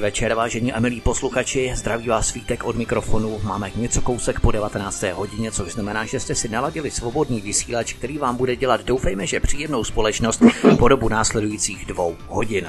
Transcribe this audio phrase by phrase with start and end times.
[0.00, 1.72] Večer, vážení a milí posluchači.
[1.74, 3.38] Zdraví vás svítek od mikrofonu.
[3.42, 5.02] Máme něco kousek po 19.
[5.02, 9.40] hodině, což znamená, že jste si naladili svobodný vysílač, který vám bude dělat, doufejme, že
[9.40, 10.42] příjemnou společnost
[10.78, 12.68] po dobu následujících dvou hodin.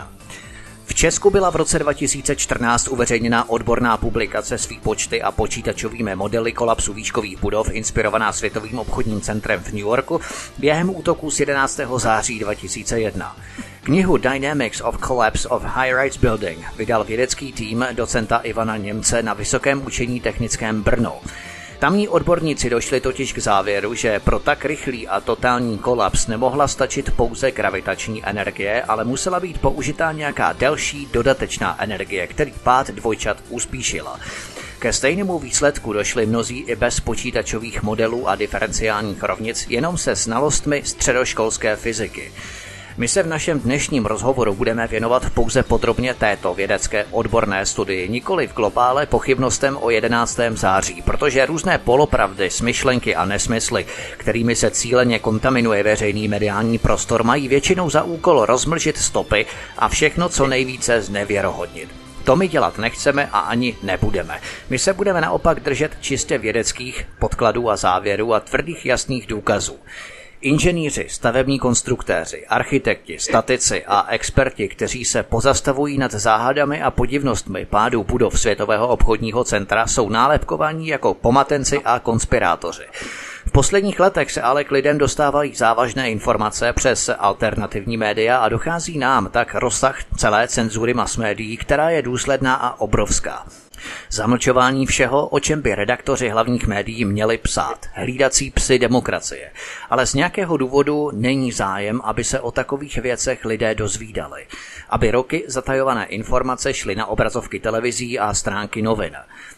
[0.92, 6.94] V Česku byla v roce 2014 uveřejněna odborná publikace s výpočty a počítačovými modely kolapsu
[6.94, 10.22] výškových budov inspirovaná Světovým obchodním centrem v New Yorku
[10.58, 11.80] během útoku z 11.
[11.98, 13.36] září 2001.
[13.84, 19.86] Knihu Dynamics of Collapse of High-Rise Building vydal vědecký tým docenta Ivana Němce na Vysokém
[19.86, 21.22] učení technickém Brno.
[21.82, 27.12] Tamní odborníci došli totiž k závěru, že pro tak rychlý a totální kolaps nemohla stačit
[27.16, 34.20] pouze gravitační energie, ale musela být použitá nějaká delší dodatečná energie, který pád dvojčat uspíšila.
[34.80, 40.82] Ke stejnému výsledku došli mnozí i bez počítačových modelů a diferenciálních rovnic, jenom se znalostmi
[40.86, 42.32] středoškolské fyziky.
[42.98, 48.48] My se v našem dnešním rozhovoru budeme věnovat pouze podrobně této vědecké odborné studii, nikoli
[48.48, 50.40] v globále pochybnostem o 11.
[50.54, 53.86] září, protože různé polopravdy, smyšlenky a nesmysly,
[54.18, 59.46] kterými se cíleně kontaminuje veřejný mediální prostor, mají většinou za úkol rozmlžit stopy
[59.78, 61.90] a všechno co nejvíce znevěrohodnit.
[62.24, 64.40] To my dělat nechceme a ani nebudeme.
[64.70, 69.80] My se budeme naopak držet čistě vědeckých podkladů a závěrů a tvrdých jasných důkazů.
[70.42, 78.04] Inženýři, stavební konstruktéři, architekti, statici a experti, kteří se pozastavují nad záhadami a podivnostmi pádů
[78.04, 82.84] budov Světového obchodního centra, jsou nálepkovaní jako pomatenci a konspirátoři.
[83.46, 88.98] V posledních letech se ale k lidem dostávají závažné informace přes alternativní média a dochází
[88.98, 93.46] nám tak rozsah celé cenzury mass médií, která je důsledná a obrovská.
[94.10, 97.86] Zamlčování všeho, o čem by redaktoři hlavních médií měli psát.
[97.94, 99.52] Hlídací psy demokracie.
[99.90, 104.48] Ale z nějakého důvodu není zájem, aby se o takových věcech lidé dozvídali.
[104.90, 109.16] Aby roky zatajované informace šly na obrazovky televizí a stránky novin.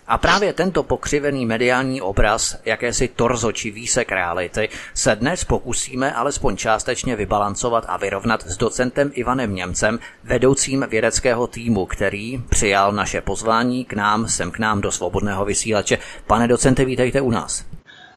[0.07, 6.57] A právě tento pokřivený mediální obraz, jakési torzo či výsek reality, se dnes pokusíme alespoň
[6.57, 13.85] částečně vybalancovat a vyrovnat s docentem Ivanem Němcem, vedoucím vědeckého týmu, který přijal naše pozvání
[13.85, 15.97] k nám, sem k nám do svobodného vysílače.
[16.27, 17.65] Pane docente, vítejte u nás.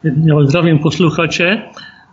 [0.03, 1.63] Já zdravím posluchače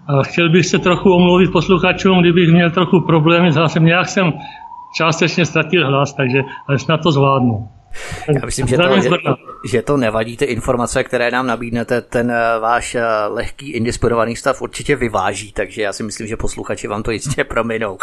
[0.08, 3.86] a chtěl bych se trochu omluvit posluchačům, kdybych měl trochu problémy s hlasem.
[3.86, 4.34] Nějak jsem
[4.98, 7.68] částečně ztratil hlas, takže ale snad to zvládnu.
[8.28, 9.10] Já myslím, že to, že,
[9.70, 14.62] že to nevadí, ty informace, které nám nabídnete, ten eh, váš eh, lehký indisponovaný stav
[14.62, 17.98] určitě vyváží, takže já si myslím, že posluchači vám to jistě prominou.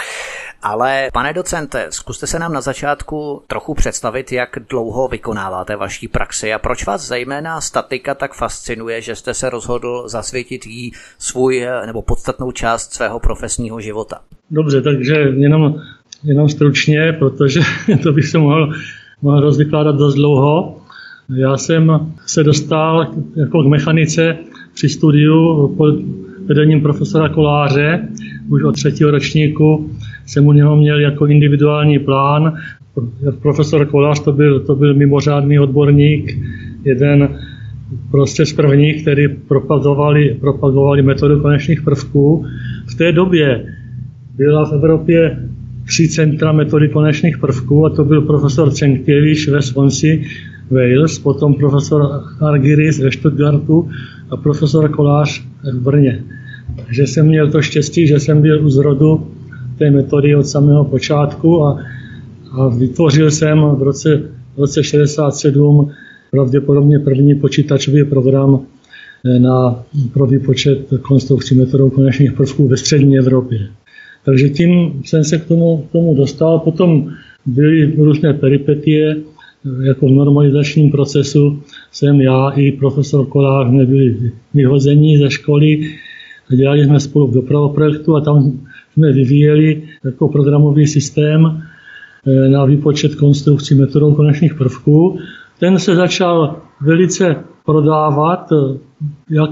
[0.63, 6.53] Ale pane docente, zkuste se nám na začátku trochu představit, jak dlouho vykonáváte vaší praxi
[6.53, 11.87] a proč vás zejména statika tak fascinuje, že jste se rozhodl zasvětit jí svůj eh,
[11.87, 14.21] nebo podstatnou část svého profesního života.
[14.51, 15.75] Dobře, takže jenom,
[16.25, 17.61] jenom stručně, protože
[18.03, 18.73] to bych se mohl
[19.23, 20.77] mohl rozvykládat dost dlouho.
[21.37, 24.37] Já jsem se dostal jako k mechanice
[24.75, 25.95] při studiu pod
[26.47, 28.09] vedením profesora Koláře.
[28.49, 29.91] Už od třetího ročníku
[30.27, 32.53] jsem u něho měl jako individuální plán.
[33.43, 36.39] Profesor Kolář to byl, to byl mimořádný odborník,
[36.85, 37.29] jeden
[38.11, 42.45] prostě z prvních, který propagovali, propagovali metodu konečných prvků.
[42.87, 43.65] V té době
[44.37, 45.49] byla v Evropě
[45.91, 50.19] tři centra metody konečných prvků, a to byl profesor Cenkěvič ve Swansea,
[50.71, 53.89] Wales, potom profesor Argiris ve Stuttgartu
[54.31, 55.43] a profesor Kolář
[55.73, 56.25] v Brně.
[56.87, 59.27] Takže jsem měl to štěstí, že jsem byl u zrodu
[59.79, 61.83] té metody od samého počátku a,
[62.53, 64.23] a vytvořil jsem v roce,
[64.57, 65.91] v roce 67
[66.31, 68.61] pravděpodobně první počítačový program
[69.27, 73.59] eh, na, pro výpočet konstrukcí metodou konečných prvků ve střední Evropě.
[74.25, 76.59] Takže tím jsem se k tomu, k tomu dostal.
[76.59, 77.13] Potom
[77.47, 79.17] byly různé peripetie,
[79.83, 81.63] jako v normalizačním procesu
[81.93, 85.81] jsem já i profesor Kolář jsme byli vyhození ze školy
[86.57, 88.61] dělali jsme spolu v dopravoprojektu a tam
[88.93, 91.63] jsme vyvíjeli jako programový systém
[92.27, 95.19] eh, na výpočet konstrukcí metodou konečných prvků.
[95.59, 97.37] Ten se začal velice
[97.67, 98.79] prodávat, eh,
[99.31, 99.51] jak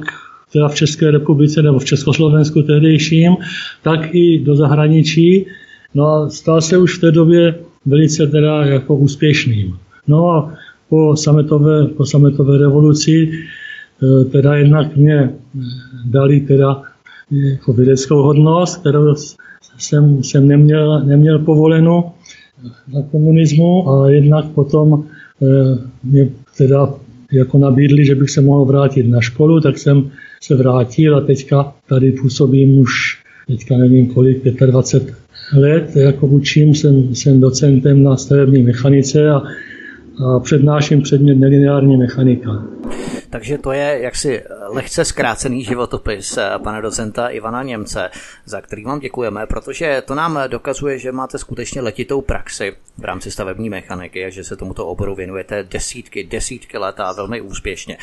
[0.52, 3.36] teda v České republice nebo v Československu tehdejším,
[3.82, 5.46] tak i do zahraničí.
[5.94, 7.54] No a stal se už v té době
[7.86, 9.76] velice teda jako úspěšným.
[10.08, 10.54] No a
[10.88, 15.30] po sametové, po sametové revoluci e, teda jednak mě
[16.04, 16.82] dali teda
[17.30, 19.14] jako vědeckou hodnost, kterou
[19.78, 22.12] jsem, jsem neměl, neměl povolenou
[22.94, 25.04] na komunismu a jednak potom
[25.42, 25.46] e,
[26.04, 26.28] mě
[26.58, 26.88] teda
[27.32, 30.10] jako nabídli, že bych se mohl vrátit na školu, tak jsem
[30.42, 35.14] se vrátil a teďka tady působím už, teďka nevím kolik, 25
[35.56, 39.42] let, jako učím, jsem, jsem docentem na stavební mechanice a
[40.26, 42.64] a přednáším předmět nelineární mechanika.
[43.30, 48.10] Takže to je jaksi lehce zkrácený životopis eh, pana docenta Ivana Němce,
[48.44, 53.30] za který vám děkujeme, protože to nám dokazuje, že máte skutečně letitou praxi v rámci
[53.30, 57.98] stavební mechaniky a že se tomuto oboru věnujete desítky, desítky let a velmi úspěšně.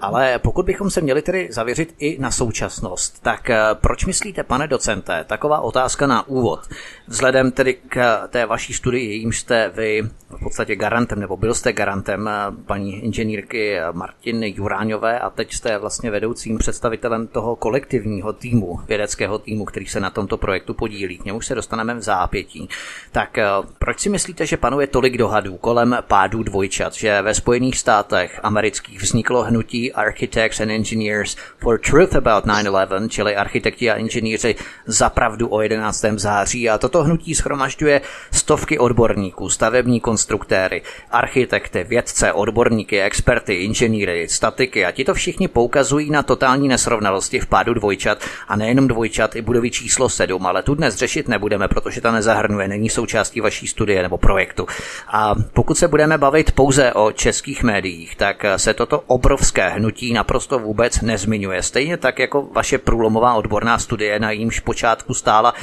[0.00, 4.68] Ale pokud bychom se měli tedy zavěřit i na současnost, tak eh, proč myslíte, pane
[4.68, 6.60] docente, taková otázka na úvod,
[7.06, 11.72] vzhledem tedy k té vaší studii, jímž jste vy v podstatě garantem, nebo byl jste
[11.72, 12.32] garantem eh,
[12.66, 19.64] paní inženýrky Martiny Juráňové a teď jste vlastně vedoucím představitelem toho kolektivního týmu, vědeckého týmu,
[19.64, 21.18] který se na tomto projektu podílí.
[21.18, 22.68] K němu se dostaneme v zápětí.
[23.12, 23.46] Tak eh,
[23.78, 29.02] proč si myslíte, že panuje tolik dohadů kolem pádů dvojčat, že ve Spojených státech amerických
[29.02, 34.54] vzniklo hnutí Architects and Engineers for Truth About 9-11, čili architekti a inženýři
[34.86, 36.04] za pravdu o 11.
[36.16, 44.84] září a toto hnutí schromažďuje stovky odborníků, stavební konstruktéry, architekty, vědce, odborníky, experty, inženýry, statiky
[44.84, 48.18] a tito všichni poukazují na totální nesrovnalosti v pádu dvojčat
[48.48, 52.68] a nejenom dvojčat i budovy číslo 7, ale tu dnes řešit nebudeme, protože ta nezahrnuje,
[52.68, 54.66] není součástí vaší studie nebo projektu.
[55.08, 60.58] A pokud se budeme bavit pouze o českých médiích, tak se toto obrovské hnutí naprosto
[60.58, 61.62] vůbec nezmiňuje.
[61.62, 65.54] Stejně tak jako vaše průlomová odborná studie, na jímž počátku stála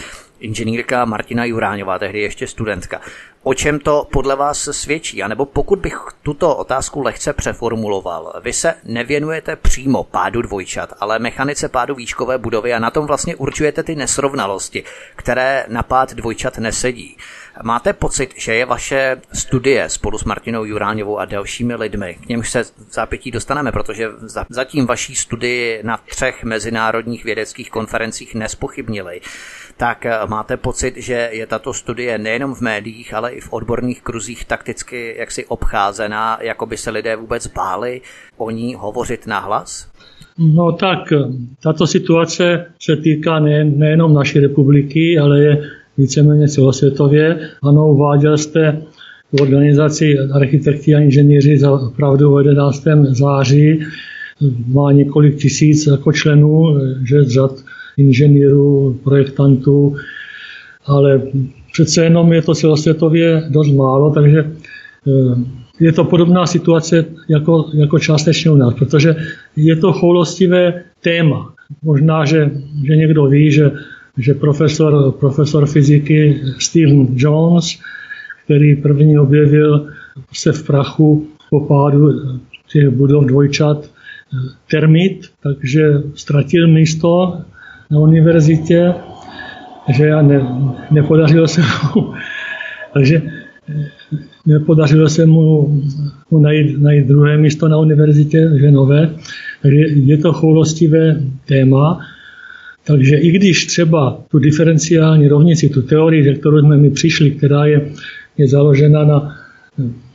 [0.41, 3.01] inženýrka Martina Juráňová, tehdy ještě studentka.
[3.43, 5.23] O čem to podle vás svědčí?
[5.23, 11.19] A nebo pokud bych tuto otázku lehce přeformuloval, vy se nevěnujete přímo pádu dvojčat, ale
[11.19, 14.83] mechanice pádu výškové budovy a na tom vlastně určujete ty nesrovnalosti,
[15.15, 17.17] které na pád dvojčat nesedí.
[17.63, 22.49] Máte pocit, že je vaše studie spolu s Martinou Juráňovou a dalšími lidmi, k němž
[22.49, 24.09] se zápětí dostaneme, protože
[24.49, 29.21] zatím vaší studii na třech mezinárodních vědeckých konferencích nespochybnili,
[29.81, 34.01] tak eh, máte pocit, že je tato studie nejenom v médiích, ale i v odborných
[34.01, 38.01] kruzích takticky jaksi obcházená, jako by se lidé vůbec báli
[38.37, 39.89] o ní hovořit nahlas?
[40.37, 41.17] No tak, eh,
[41.63, 45.61] tato situace se týká ne, nejenom naší republiky, ale je
[45.97, 47.49] víceméně celosvětově.
[47.63, 48.81] Ano, uváděl jste
[49.31, 52.83] v organizaci architekti a inženýři za pravdu o 11.
[53.09, 53.85] září
[54.67, 57.51] má několik tisíc jako členů, že z řad
[58.01, 59.95] inženýrů, projektantů,
[60.85, 61.21] ale
[61.73, 64.39] přece jenom je to celosvětově dost málo, takže
[65.07, 65.35] eh,
[65.79, 69.15] je to podobná situace jako, jako částečně u nás, protože
[69.55, 71.53] je to choulostivé téma.
[71.83, 72.51] Možná, že,
[72.87, 73.71] že někdo ví, že,
[74.17, 77.79] že profesor, profesor fyziky Stephen Jones,
[78.45, 79.87] který první objevil
[80.33, 82.09] se v prachu po pádu
[82.71, 84.37] těch budov dvojčat eh,
[84.71, 87.41] termit, takže ztratil místo
[87.91, 88.93] na univerzitě,
[89.89, 90.47] že já ne,
[90.91, 92.13] nepodařilo se mu,
[92.93, 93.21] takže
[93.69, 93.89] eh,
[94.45, 95.81] nepodařilo se mu,
[96.31, 99.09] mu najít, najít druhé místo na univerzitě, že nové.
[99.61, 101.99] Takže je to choulostivé téma.
[102.87, 107.65] Takže i když třeba tu diferenciální rovnici, tu teorii, ze kterou jsme mi přišli, která
[107.65, 107.91] je,
[108.37, 109.37] je založena na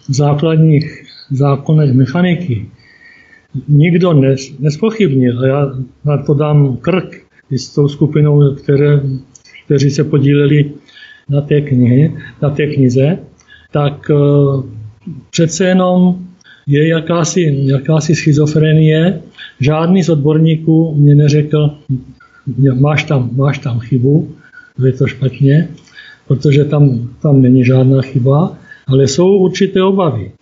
[0.08, 2.66] základních zákonech mechaniky,
[3.68, 5.72] nikdo nes, nespochybnil, a já
[6.04, 9.00] na to dám krk, i s tou skupinou, které,
[9.64, 10.70] kteří se podíleli
[11.28, 13.18] na té, knihy, na té knize,
[13.72, 14.64] tak uh,
[15.30, 16.18] přece jenom
[16.66, 19.20] je jakási, jakási schizofrenie.
[19.60, 21.70] Žádný z odborníků mě neřekl,
[22.80, 24.28] máš tam, máš tam chybu,
[24.84, 25.68] je to špatně,
[26.28, 28.52] protože tam, tam není žádná chyba,
[28.86, 30.32] ale jsou určité obavy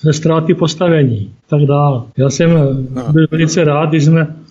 [0.00, 2.02] ze ztráty postavení tak dále.
[2.16, 2.50] Já jsem
[3.12, 4.45] byl velice rád, když jsme Eh,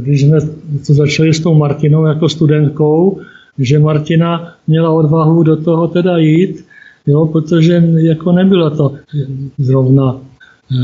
[0.00, 0.38] když jsme
[0.86, 3.20] to začali s tou Martinou jako studentkou,
[3.58, 6.64] že Martina měla odvahu do toho teda jít,
[7.06, 8.94] jo, protože jako nebylo to
[9.58, 10.76] zrovna eh,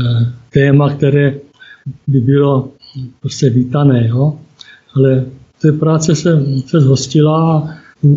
[0.53, 1.35] téma, které
[2.07, 2.69] by bylo
[3.21, 4.33] prostě vítané, jo.
[4.95, 5.25] ale
[5.61, 7.69] té práce se, se zhostila a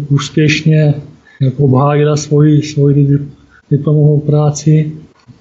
[0.08, 0.94] úspěšně
[1.40, 3.18] jako obhájila svoji, svoji
[3.70, 4.92] diplomovou práci.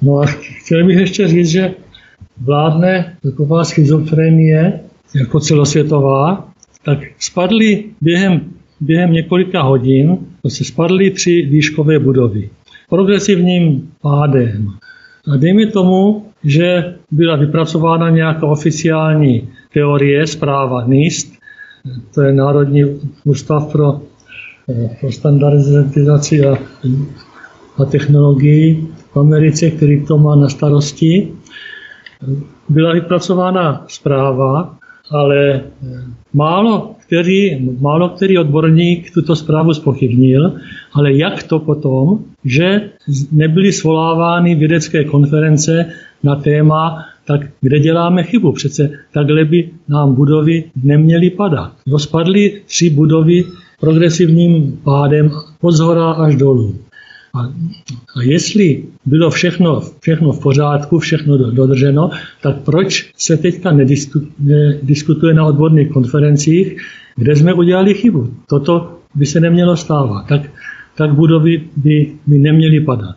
[0.01, 1.73] No a chtěl bych ještě říct, že
[2.41, 4.79] vládne taková schizofrenie,
[5.15, 6.47] jako celosvětová,
[6.83, 8.41] tak spadly během,
[8.79, 12.49] během několika hodin, se spadly tři výškové budovy.
[12.89, 14.67] Progresivním pádem.
[15.33, 21.39] A dejme tomu, že byla vypracována nějaká oficiální teorie, zpráva NIST,
[22.13, 22.83] to je Národní
[23.23, 24.01] ústav pro,
[24.99, 26.57] pro standardizaci a,
[27.77, 31.31] a technologii v Americe, který to má na starosti.
[32.69, 34.78] Byla vypracována zpráva,
[35.11, 35.61] ale
[36.33, 40.53] málo který, málo který odborník tuto zprávu spochybnil,
[40.93, 42.81] ale jak to potom, že
[43.31, 45.85] nebyly svolávány vědecké konference
[46.23, 48.51] na téma, tak kde děláme chybu?
[48.51, 51.71] Přece takhle by nám budovy neměly padat.
[51.91, 53.43] Rozpadly tři budovy
[53.79, 56.75] progresivním pádem od zhora až dolů.
[57.33, 57.39] A,
[58.15, 62.09] a jestli bylo všechno, všechno v pořádku, všechno dodrženo,
[62.41, 66.77] tak proč se teďka nediskutuje na odborných konferencích,
[67.15, 68.33] kde jsme udělali chybu?
[68.49, 70.27] Toto by se nemělo stávat.
[70.27, 70.41] Tak
[70.99, 73.15] tak budovy by, by neměly padat.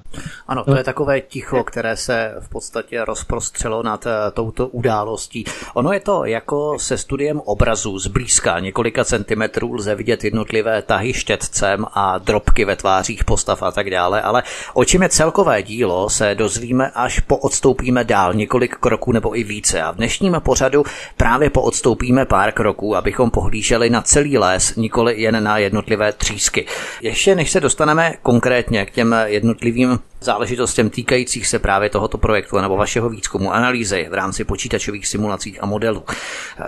[0.48, 5.44] Ano, to je takové ticho, které se v podstatě rozprostřelo nad eh, touto událostí.
[5.74, 11.86] Ono je to jako se studiem obrazu zblízka několika centimetrů lze vidět jednotlivé tahy štětcem
[11.92, 14.42] a drobky ve tvářích postav a tak dále, ale
[14.74, 19.82] o čem je celkové dílo se dozvíme, až poodstoupíme dál několik kroků nebo i více.
[19.82, 20.84] A v dnešním pořadu
[21.16, 26.66] právě poodstoupíme pár kroků, abychom pohlíželi na celý les, nikoli jen na jednotlivé třísky.
[27.00, 32.76] Ještě než se dostaneme konkrétně k těm jednotlivým záležitostem týkajících se právě tohoto projektu nebo
[32.76, 36.04] vašeho výzkumu, analýzy v rámci počítačových simulací a modelů.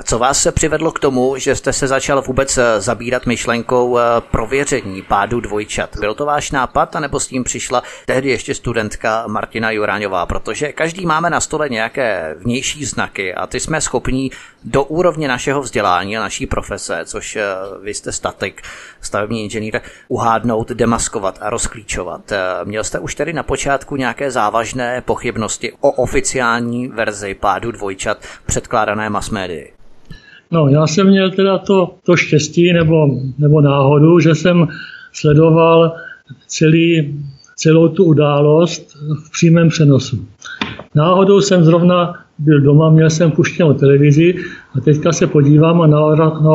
[0.05, 5.03] Co vás se přivedlo k tomu, že jste se začal vůbec zabírat myšlenkou eh, prověření
[5.03, 5.97] pádu dvojčat?
[6.01, 10.27] Byl to váš nápad, anebo s tím přišla tehdy ještě studentka Martina Juráňová?
[10.27, 14.31] Protože každý máme na stole nějaké vnější znaky a ty jsme schopní
[14.65, 17.45] do úrovně našeho vzdělání a naší profese, což eh,
[17.83, 18.63] vy jste statik,
[19.01, 22.33] stavební inženýr, uhádnout, demaskovat a rozklíčovat.
[22.33, 28.19] Eh, měl jste už tedy na počátku nějaké závažné pochybnosti o oficiální verzi pádu dvojčat
[28.47, 29.73] předkládané mass médii?
[30.51, 33.07] No, já jsem měl teda to, to štěstí nebo,
[33.39, 34.69] nebo náhodu, že jsem
[35.13, 35.97] sledoval
[36.47, 37.15] celý,
[37.57, 38.97] celou tu událost
[39.27, 40.27] v přímém přenosu.
[40.95, 44.35] Náhodou jsem zrovna byl doma, měl jsem puštěnou televizi
[44.75, 45.99] a teďka se podívám a na,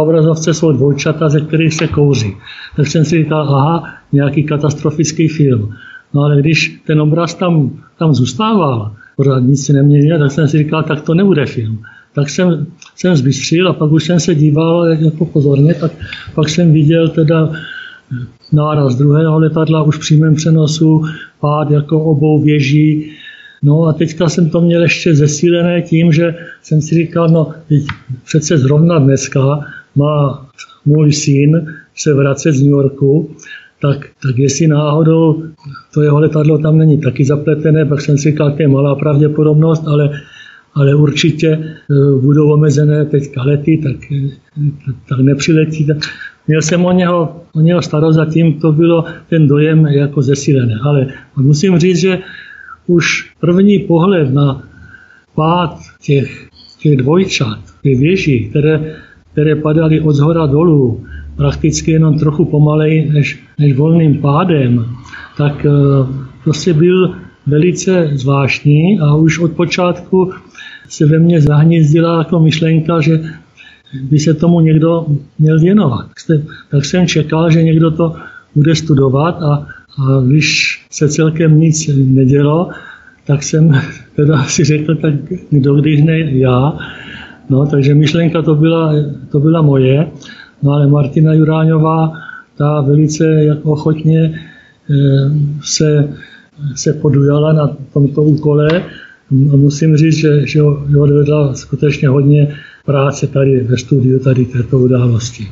[0.01, 2.35] obrazovce jsou dvojčata, ze kterých se kouří.
[2.75, 5.73] Tak jsem si říkal, aha, nějaký katastrofický film.
[6.13, 10.57] No ale když ten obraz tam, tam zůstával, pořád nic si neměnil, tak jsem si
[10.57, 11.79] říkal, tak to nebude film.
[12.15, 15.91] Tak jsem, jsem zbystřil a pak už jsem se díval jako pozorně, tak
[16.35, 17.51] pak jsem viděl teda
[18.51, 21.01] náraz druhého letadla už v přímém přenosu,
[21.39, 23.11] pád jako obou věží.
[23.63, 27.83] No a teďka jsem to měl ještě zesílené tím, že jsem si říkal, no teď
[28.25, 29.59] přece zrovna dneska
[29.95, 30.47] má
[30.85, 33.35] můj syn se vracet z New Yorku
[33.81, 35.43] tak, tak jestli náhodou
[35.93, 39.83] to jeho letadlo tam není taky zapletené, pak jsem si říkal, to je malá pravděpodobnost,
[39.87, 40.09] ale,
[40.73, 41.67] ale určitě e,
[42.21, 43.95] budou omezené teďka lety, tak,
[44.85, 45.85] tak, tak nepřiletí.
[45.85, 45.97] Tak
[46.47, 50.75] měl jsem o něho, o něho starost, zatím to bylo ten dojem jako zesílené.
[50.83, 51.07] Ale
[51.37, 52.19] musím říct, že
[52.87, 54.63] už první pohled na
[55.35, 56.47] pád těch,
[56.79, 58.95] těch dvojčat, těch věží, které,
[59.31, 61.05] které padaly od zhora dolů,
[61.39, 64.85] prakticky jenom trochu pomalej než, než volným pádem,
[65.37, 65.71] tak eh,
[66.43, 67.15] prostě byl
[67.47, 70.31] velice zvláštní a už od počátku
[70.89, 73.19] se ve mně zahnízdila jako myšlenka, že
[74.03, 75.05] by se tomu někdo
[75.39, 76.05] měl věnovat.
[76.71, 78.15] Tak jsem čekal, že někdo to
[78.55, 79.53] bude studovat a,
[80.03, 82.69] a když se celkem nic nedělo,
[83.25, 83.71] tak jsem
[84.15, 85.13] teda si řekl, tak
[85.49, 86.77] kdo když ne já.
[87.49, 88.93] No, takže myšlenka to byla,
[89.31, 90.07] to byla moje.
[90.63, 92.13] No ale Martina Juráňová,
[92.57, 94.33] ta velice jako ochotně
[94.89, 94.95] eh,
[95.63, 96.09] se,
[96.75, 98.83] se podujala na tomto úkole.
[99.31, 100.63] Musím říct, že, že
[100.99, 105.47] odvedla skutečně hodně práce tady ve studiu tady této události.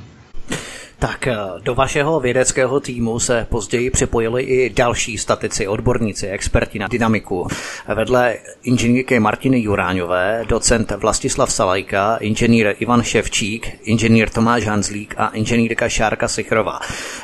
[0.99, 6.87] Tak eh, do vašeho vědeckého týmu se později připojili i další statici, odborníci, experti na
[6.87, 7.47] dynamiku.
[7.95, 15.89] Vedle inženýrky Martiny Juráňové, docent Vlastislav Salajka, inženýr Ivan Ševčík, inženýr Tomáš Hanzlík a inženýrka
[15.89, 16.79] Šárka Sichrová.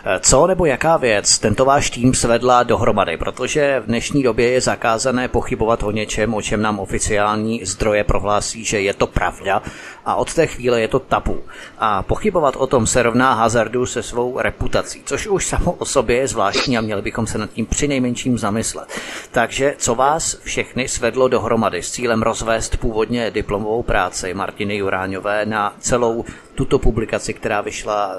[0.06, 3.18] Eh, co nebo jaká věc tento váš tým svedla dohromady?
[3.18, 8.66] Protože v dnešní době je zakázané pochybovat o něčem, o čem nám oficiální zdroje prohlásí,
[8.66, 9.62] že je to pravda
[10.06, 11.42] a od té chvíle je to tabu.
[11.80, 16.16] A pochybovat o tom se rovná hazardu se svou reputací, což už samo o sobě
[16.16, 18.88] je zvláštní a měli bychom se nad tím při nejmenším zamyslet.
[19.32, 25.76] Takže co vás všechny svedlo dohromady s cílem rozvést původně diplomovou práci Martiny Juráňové na
[25.80, 28.16] celou tuto publikaci, která vyšla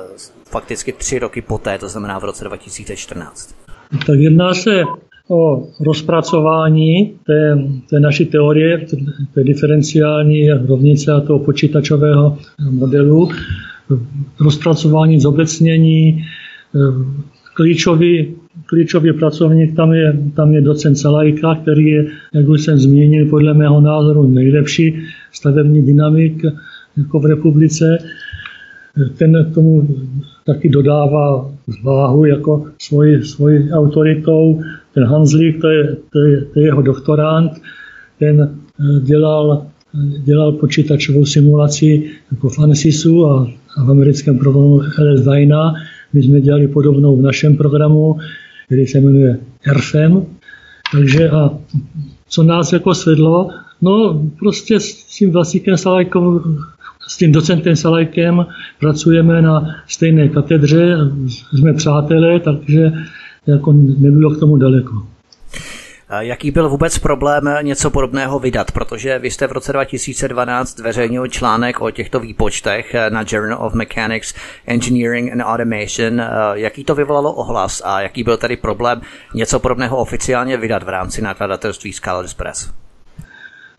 [0.50, 3.54] fakticky tři roky poté, to znamená v roce 2014?
[4.06, 4.82] Tak jedná se
[5.30, 7.58] o rozpracování té,
[7.90, 8.86] té naší teorie,
[9.34, 12.38] té diferenciální rovnice a toho počítačového
[12.70, 13.28] modelu,
[14.40, 16.24] rozpracování zobecnění,
[17.54, 18.34] klíčový,
[18.66, 23.54] klíčový pracovník tam je, tam je docent Salajka, který je, jak už jsem zmínil, podle
[23.54, 24.94] mého názoru nejlepší
[25.32, 26.42] stavební dynamik
[26.96, 27.98] jako v republice.
[29.18, 29.88] ten tomu
[30.46, 31.50] taky dodává
[31.82, 34.62] váhu jako svoji, svoji autoritou.
[34.94, 37.52] Ten Hanslík, to je, to je, to je jeho doktorant,
[38.18, 39.66] ten eh, dělal,
[40.24, 45.74] dělal počítačovou simulaci jako v ANSYSu a, a v americkém programu LS Dyna.
[46.12, 48.18] My jsme dělali podobnou v našem programu,
[48.66, 49.38] který se jmenuje
[49.72, 50.22] RFM.
[50.92, 51.50] Takže a
[52.28, 53.48] co nás jako svedlo,
[53.82, 56.40] no prostě s tím Vlastíkem Salajkou
[57.08, 58.46] s tím docentem Salajkem
[58.80, 60.96] pracujeme na stejné katedře,
[61.52, 62.92] jsme přátelé, takže
[63.46, 65.02] jako nebylo k tomu daleko.
[66.18, 68.72] Jaký byl vůbec problém něco podobného vydat?
[68.72, 74.34] Protože vy jste v roce 2012 zveřejnil článek o těchto výpočtech na Journal of Mechanics,
[74.66, 76.22] Engineering and Automation.
[76.52, 79.00] Jaký to vyvolalo ohlas a jaký byl tedy problém
[79.34, 82.72] něco podobného oficiálně vydat v rámci nakladatelství Scholars Press?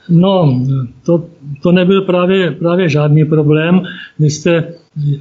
[0.09, 0.61] No,
[1.05, 1.25] to,
[1.63, 3.81] to nebyl právě, právě žádný problém.
[4.19, 4.73] Vy jste,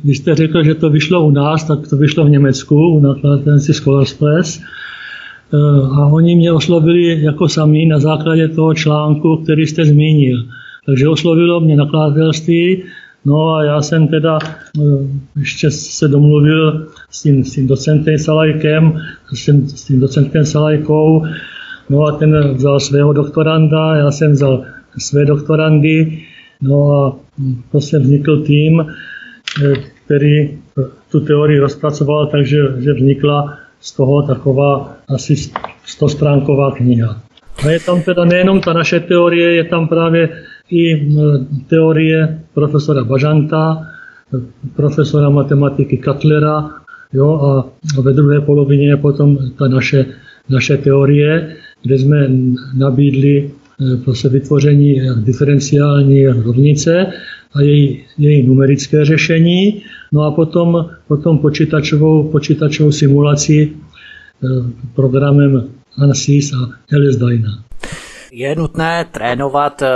[0.04, 3.74] vy jste řekl, že to vyšlo u nás, tak to vyšlo v Německu, u nakladatelství
[3.74, 4.60] Scholars Press.
[4.60, 4.83] Eh,
[5.92, 10.44] a oni mě oslovili jako sami na základě toho článku, který jste zmínil.
[10.86, 12.82] Takže oslovilo mě nakladatelství,
[13.24, 14.80] no a já jsem teda eh,
[15.36, 19.00] ještě se domluvil s tím, s tím docentem Salajkem,
[19.34, 21.24] s tím, s tím docentem Salajkou,
[21.90, 24.64] no a ten vzal svého doktoranda, já jsem vzal
[24.98, 26.22] své doktorandy,
[26.62, 27.16] no a
[27.70, 30.58] prostě vznikl tým, eh, který
[31.10, 35.36] tu teorii rozpracoval, takže že vznikla z toho taková asi
[35.84, 37.20] 100 stránková kniha.
[37.64, 40.28] A je tam teda nejenom ta naše teorie, je tam právě
[40.70, 41.08] i
[41.68, 43.86] teorie profesora Bažanta,
[44.76, 46.70] profesora matematiky Katlera,
[47.12, 47.50] jo, a
[48.00, 50.06] ve druhé polovině je potom ta naše,
[50.48, 52.28] naše teorie, kde jsme
[52.74, 57.06] nabídli e, prostě vytvoření diferenciální rovnice
[57.54, 59.82] a její, její numerické řešení,
[60.14, 63.70] no a potom, potom počítačovou, počítačovou simulaci e,
[64.94, 67.66] programem ANSYS a LSDyna.
[68.32, 69.86] Je nutné trénovat e,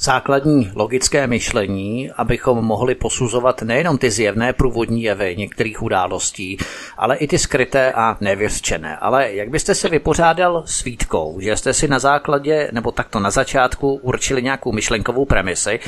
[0.00, 6.58] základní logické myšlení, abychom mohli posuzovat nejenom ty zjevné průvodní jevy některých událostí,
[6.98, 8.96] ale i ty skryté a nevěřčené.
[8.96, 13.30] Ale jak byste se vypořádal s výtkou, že jste si na základě, nebo takto na
[13.30, 15.80] začátku určili nějakou myšlenkovou premisi,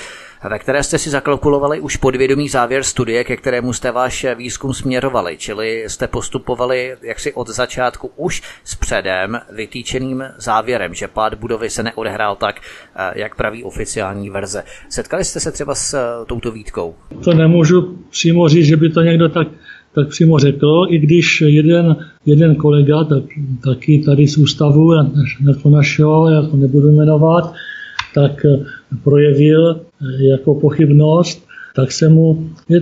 [0.48, 5.36] ve které jste si zakalkulovali už podvědomý závěr studie, ke kterému jste váš výzkum směrovali,
[5.38, 11.82] čili jste postupovali jaksi od začátku už s předem vytýčeným závěrem, že pád budovy se
[11.82, 14.62] neodehrál tak, eh, jak praví oficiální verze.
[14.88, 16.94] Setkali jste se třeba s eh, touto výtkou?
[17.24, 19.48] To nemůžu přímo říct, že by to někdo tak
[19.94, 23.22] tak přímo řekl, i když jeden, jeden kolega, tak,
[23.64, 24.92] taky tady z ústavu,
[25.48, 27.52] jako našeho, jako nebudu jmenovat,
[28.14, 28.64] tak eh,
[29.04, 32.80] projevil eh, jako pochybnost, tak se mu, je,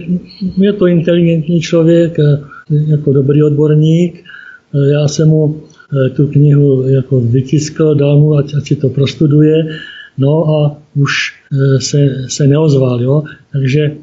[0.59, 2.39] je to inteligentní člověk, eh,
[2.71, 4.25] jako dobrý odborník,
[4.93, 5.63] já jsem mu
[6.17, 9.69] tu knihu jako vytiskl, dal mu, ať, ať si to prostuduje,
[10.19, 11.13] no a už
[11.79, 13.23] se, se neozval, jo?
[13.53, 13.97] takže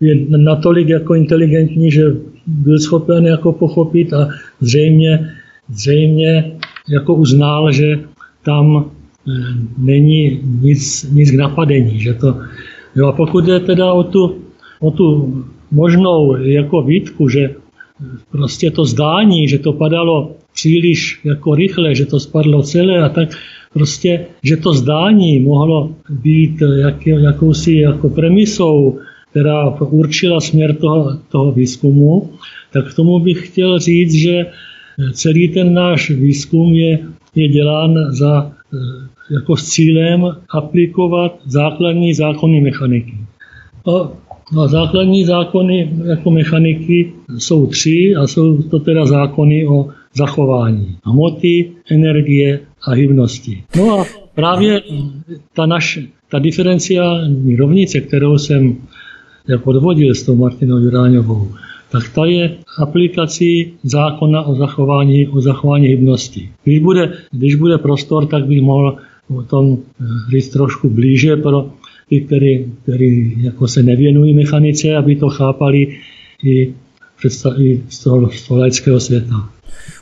[0.00, 2.02] je natolik jako inteligentní, že
[2.46, 4.28] byl schopen jako pochopit a
[4.60, 5.30] zřejmě,
[5.68, 6.52] zřejmě
[6.88, 7.98] jako uznal, že
[8.44, 8.90] tam
[9.78, 12.00] není nic, nic k napadení.
[12.00, 12.36] Že to,
[12.96, 14.42] jo, a pokud je teda o tu,
[14.80, 15.34] o tu
[15.72, 17.54] možnou jako výtku, že
[18.30, 23.28] prostě to zdání, že to padalo příliš jako rychle, že to spadlo celé a tak
[23.72, 28.98] prostě, že to zdání mohlo být jak, jakousi jako premisou,
[29.30, 32.30] která určila směr toho, toho výzkumu,
[32.72, 34.46] tak k tomu bych chtěl říct, že
[35.12, 36.98] celý ten náš výzkum je,
[37.34, 38.52] je dělán za
[39.30, 43.14] jako s cílem aplikovat základní zákony mechaniky.
[43.86, 44.10] A,
[44.62, 51.70] a základní zákony jako mechaniky jsou tři a jsou to teda zákony o zachování hmoty,
[51.90, 53.62] energie a hybnosti.
[53.76, 54.82] No a právě
[55.54, 58.76] ta naše, ta diferenciální rovnice, kterou jsem
[59.48, 61.48] jako odvodil s tou Martinou Juráňovou,
[61.92, 66.48] tak ta je aplikací zákona o zachování, o zachování hybnosti.
[66.64, 68.96] Když bude, když bude prostor, tak bych mohl
[69.28, 69.78] o tom
[70.30, 71.70] říct trošku blíže pro
[72.08, 75.98] ty, kteří, kteří jako se nevěnují mechanice, aby to chápali
[76.44, 76.74] i,
[77.58, 79.50] i z toho, z toho laického světa.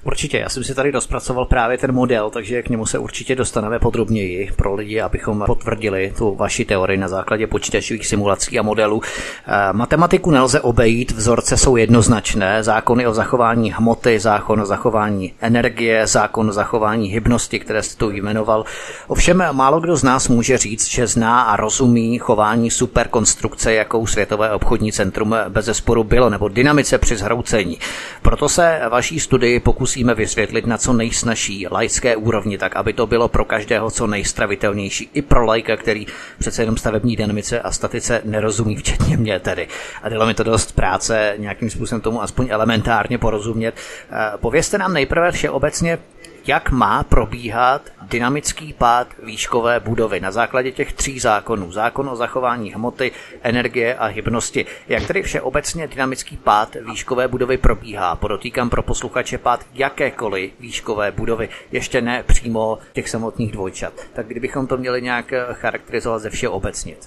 [0.04, 3.78] Určitě, já jsem si tady rozpracoval právě ten model, takže k němu se určitě dostaneme
[3.78, 9.02] podrobněji pro lidi, abychom potvrdili tu vaši teorii na základě počítačových simulací a modelů.
[9.46, 16.06] Eh, matematiku nelze obejít, vzorce jsou jednoznačné, zákony o zachování hmoty, zákon o zachování energie,
[16.06, 18.64] zákon o zachování hybnosti, které jste tu jmenoval.
[19.08, 24.50] Ovšem málo kdo z nás může říct, že zná a rozumí chování superkonstrukce, jakou Světové
[24.52, 27.78] obchodní centrum bez zesporu bylo, nebo dynamice při zhroucení.
[28.22, 29.60] Proto se vaší studii
[29.92, 35.10] pokusíme vysvětlit na co nejsnažší laické úrovni, tak aby to bylo pro každého co nejstravitelnější,
[35.14, 36.06] i pro lajka, který
[36.38, 39.68] přece jenom stavební dynamice a statice nerozumí, včetně mě tedy.
[40.02, 43.74] A dalo mi to dost práce nějakým způsobem tomu aspoň elementárně porozumět.
[44.10, 45.98] Eh, povězte nám nejprve všeobecně,
[46.46, 51.72] jak má probíhat dynamický pád výškové budovy na základě těch tří zákonů.
[51.72, 53.10] Zákon o zachování hmoty,
[53.42, 54.66] energie a hybnosti.
[54.88, 58.16] Jak tedy všeobecně dynamický pád výškové budovy probíhá?
[58.16, 63.92] Podotýkám pro posluchače pád jakékoliv výškové budovy, ještě ne přímo těch samotných dvojčat.
[64.14, 66.98] Tak kdybychom to měli nějak charakterizovat ze všeobecnit.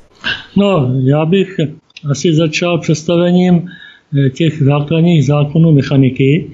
[0.55, 1.57] No, já bych
[2.11, 3.67] asi začal představením
[4.25, 6.51] eh, těch základních zákonů mechaniky,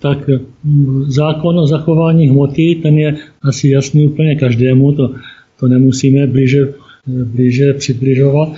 [0.00, 0.30] tak
[0.64, 5.14] mm, zákon o zachování hmoty, ten je asi jasný úplně každému, to,
[5.60, 6.74] to nemusíme blíže,
[7.06, 8.48] blíže přibližovat.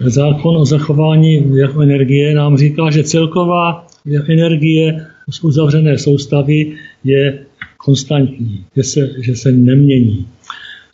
[0.00, 3.86] Zákon o zachování jako energie nám říká, že celková
[4.28, 6.72] energie z uzavřené soustavy
[7.04, 7.38] je
[7.76, 10.26] konstantní, že se, že se nemění.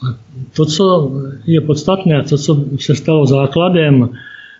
[0.08, 0.18] A
[0.56, 1.12] to, co
[1.46, 4.08] je podstatné, to, co se stalo základem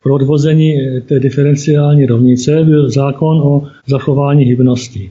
[0.07, 5.11] pro odvození té diferenciální rovnice, byl zákon o zachování hybnosti.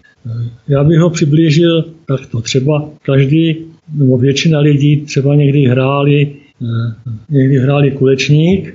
[0.68, 2.42] Já bych ho přiblížil takto.
[2.42, 3.58] Třeba každý,
[3.94, 6.32] nebo většina lidí třeba někdy hráli,
[6.62, 8.74] eh, někdy hráli kulečník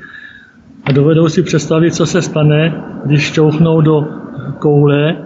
[0.85, 4.05] a dovedou si představit, co se stane, když šťouchnou do
[4.59, 5.17] koule,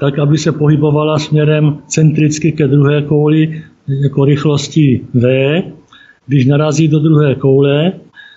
[0.00, 3.62] tak aby se pohybovala směrem centricky ke druhé kouli
[4.02, 5.26] jako rychlostí V.
[6.26, 7.92] Když narazí do druhé koule,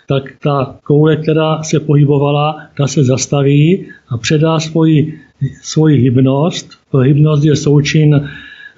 [0.10, 5.20] tak ta koule, která se pohybovala, ta se zastaví a předá svoji,
[5.62, 6.70] svoji hybnost.
[7.02, 8.30] Hybnost je součin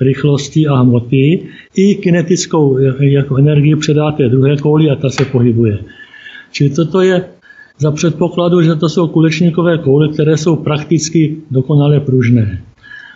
[0.01, 1.47] rychlosti a hmoty.
[1.75, 5.79] I kinetickou jako energii předá té druhé kouli a ta se pohybuje.
[6.51, 7.25] Čili toto je
[7.77, 12.61] za předpokladu, že to jsou kulečníkové koule, které jsou prakticky dokonale pružné.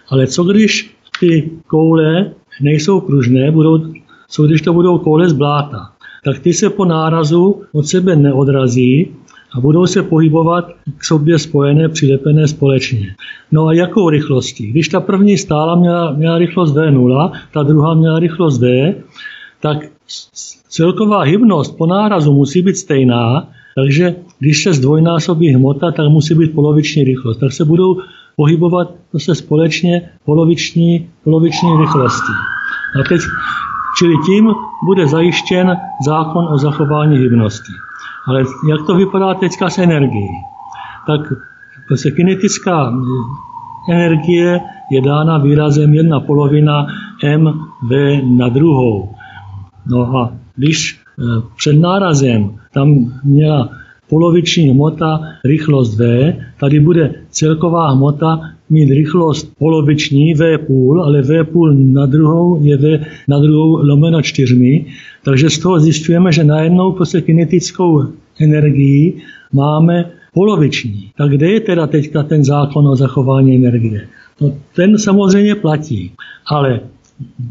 [0.10, 3.94] Ale co když ty koule nejsou pružné, budou,
[4.30, 5.95] co když to budou koule z bláta?
[6.26, 9.08] Tak ty se po nárazu od sebe neodrazí
[9.54, 13.16] a budou se pohybovat k sobě spojené, přilepené společně.
[13.52, 14.68] No a jakou rychlostí?
[14.68, 18.94] Když ta první stála měla, měla rychlost V0, ta druhá měla rychlost V,
[19.62, 19.78] tak
[20.70, 26.54] celková hybnost po nárazu musí být stejná, takže když se zdvojnásobí hmota, tak musí být
[26.54, 27.38] poloviční rychlost.
[27.38, 27.98] Tak se budou
[28.36, 32.32] pohybovat zase společně poloviční, poloviční rychlosti.
[33.00, 33.22] A teď
[33.98, 34.54] Čili tím
[34.86, 37.74] bude zajištěn zákon o zachování hybnosti.
[38.28, 40.30] Ale jak to vypadá teďka s energií?
[41.08, 41.22] Tak
[41.96, 42.94] se kinetická
[43.90, 46.88] energie je dána výrazem jedna polovina
[47.38, 47.92] mv
[48.24, 49.10] na druhou.
[49.86, 51.24] No a když e,
[51.56, 53.70] před nárazem tam měla
[54.10, 61.44] poloviční hmota rychlost v, tady bude celková hmota mít rychlost poloviční V půl, ale V
[61.44, 64.86] půl na druhou je V na druhou lomeno čtyřmi,
[65.24, 68.04] takže z toho zjišťujeme, že najednou prostě kinetickou
[68.40, 69.14] energii
[69.54, 71.12] máme poloviční.
[71.18, 74.08] Tak kde je teda teďka ten zákon o zachování energie?
[74.42, 76.12] No, ten samozřejmě platí,
[76.48, 76.80] ale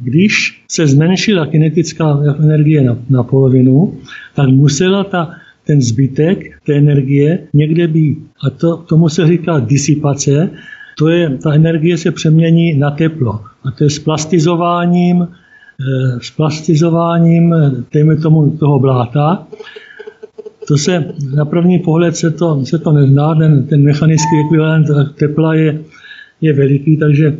[0.03, 3.95] když se zmenšila kinetická energie na, na polovinu,
[4.35, 5.31] tak musela ta
[5.67, 8.19] ten zbytek té energie někde být.
[8.47, 10.51] A to, tomu se říká disipace,
[10.99, 13.41] to je, ta energie se přemění na teplo.
[13.65, 17.55] A to je s plastizováním, eh, s plastizováním,
[17.93, 19.47] dejme tomu, toho bláta.
[20.69, 21.05] To se
[21.35, 24.87] na první pohled se to, se to nezná, ten, ten mechanický ekvivalent
[25.19, 25.81] tepla je,
[26.41, 27.37] je veliký, takže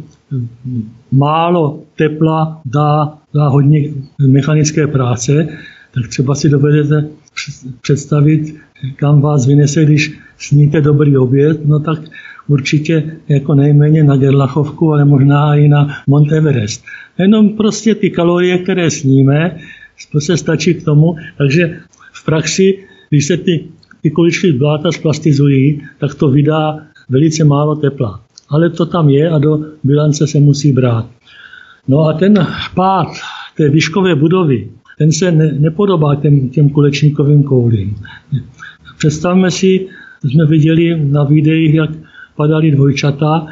[1.13, 3.91] málo tepla dá, dá hodně
[4.27, 5.49] mechanické práce,
[5.95, 7.05] tak třeba si dovedete
[7.81, 8.57] představit,
[8.97, 11.99] kam vás vynese, když sníte dobrý oběd, no tak
[12.49, 16.85] určitě jako nejméně na Gerlachovku, ale možná i na Mont Everest.
[17.19, 19.57] Jenom prostě ty kalorie, které sníme,
[20.19, 21.81] se stačí k tomu, takže
[22.13, 22.79] v praxi,
[23.11, 23.65] když se ty,
[24.03, 26.79] ty kuličky bláta splastizují, tak to vydá
[27.09, 28.21] velice málo tepla.
[28.49, 31.07] Ale to tam je a do bilance se musí brát.
[31.89, 33.09] No a ten pád
[33.57, 37.97] té výškové budovy, ten se ne, nepodobá těm, těm kulečníkovým koulím.
[38.99, 39.87] Představme si,
[40.25, 41.91] jsme viděli na videích, jak
[42.37, 43.47] padali dvojčata,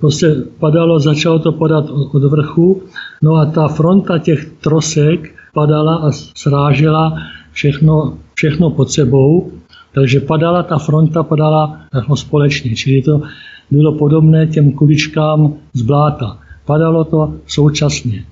[0.00, 2.82] prostě padalo, začalo to padat od vrchu,
[3.22, 7.18] no a ta fronta těch trosek padala a srážela
[7.52, 9.52] všechno, všechno pod sebou,
[9.94, 13.22] takže padala ta fronta, padala jako společně, čili to
[13.70, 16.38] bylo podobné těm kuličkám z bláta.
[16.64, 18.24] Padalo to současně.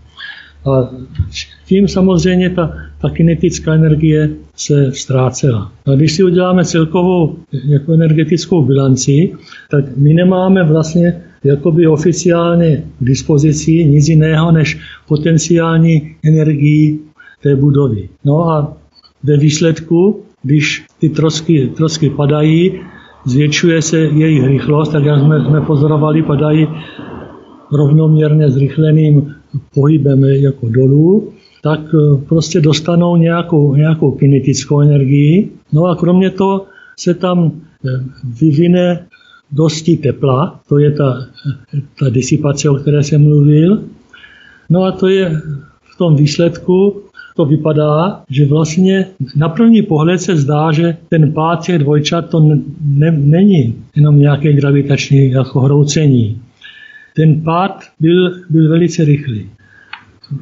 [0.66, 0.88] A
[1.70, 5.72] tím samozřejmě ta, ta kinetická energie se ztrácela.
[5.86, 7.36] A když si uděláme celkovou
[7.68, 9.32] jako energetickou bilanci,
[9.70, 14.78] tak my nemáme vlastně jakoby oficiálně k dispozici nic jiného než
[15.08, 16.98] potenciální energii
[17.42, 18.08] té budovy.
[18.24, 18.76] No a
[19.22, 22.80] ve výsledku, když ty trosky, trosky padají,
[23.26, 26.66] zvětšuje se jejich rychlost, tak jak jsme, jsme pozorovali, padají
[27.72, 29.34] rovnoměrně zrychleným
[29.74, 35.52] pohybem jako dolů, tak eh, prostě dostanou nějakou, nějakou kinetickou energii.
[35.72, 36.66] No a kromě toho
[36.98, 37.90] se tam eh,
[38.40, 39.06] vyvine
[39.52, 41.26] dosti tepla, to je ta,
[41.98, 43.82] ta disipace, o které jsem mluvil.
[44.70, 45.40] No a to je
[45.94, 47.02] v tom výsledku,
[47.36, 52.40] to vypadá, že vlastně na první pohled se zdá, že ten pád těch dvojčat to
[52.80, 56.42] ne, není jenom nějaké gravitační jako hroucení.
[57.16, 59.50] Ten pád byl, byl velice rychlý.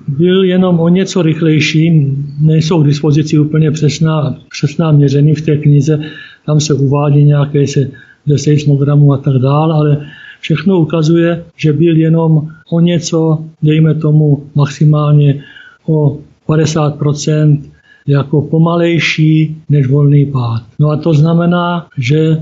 [0.09, 6.01] Byl jenom o něco rychlejší, nejsou k dispozici úplně přesná, přesná měření v té knize,
[6.46, 7.90] tam se uvádí nějaké se,
[8.27, 10.07] ze seismogramů a tak dále, ale
[10.40, 15.42] všechno ukazuje, že byl jenom o něco, dejme tomu maximálně
[15.87, 17.61] o 50%
[18.07, 20.62] jako pomalejší než volný pád.
[20.79, 22.40] No a to znamená, že e,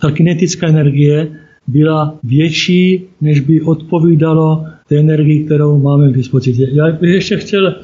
[0.00, 1.28] ta kinetická energie
[1.66, 6.68] byla větší, než by odpovídalo té energii, kterou máme k dispozici.
[6.72, 7.74] Já bych ještě chtěl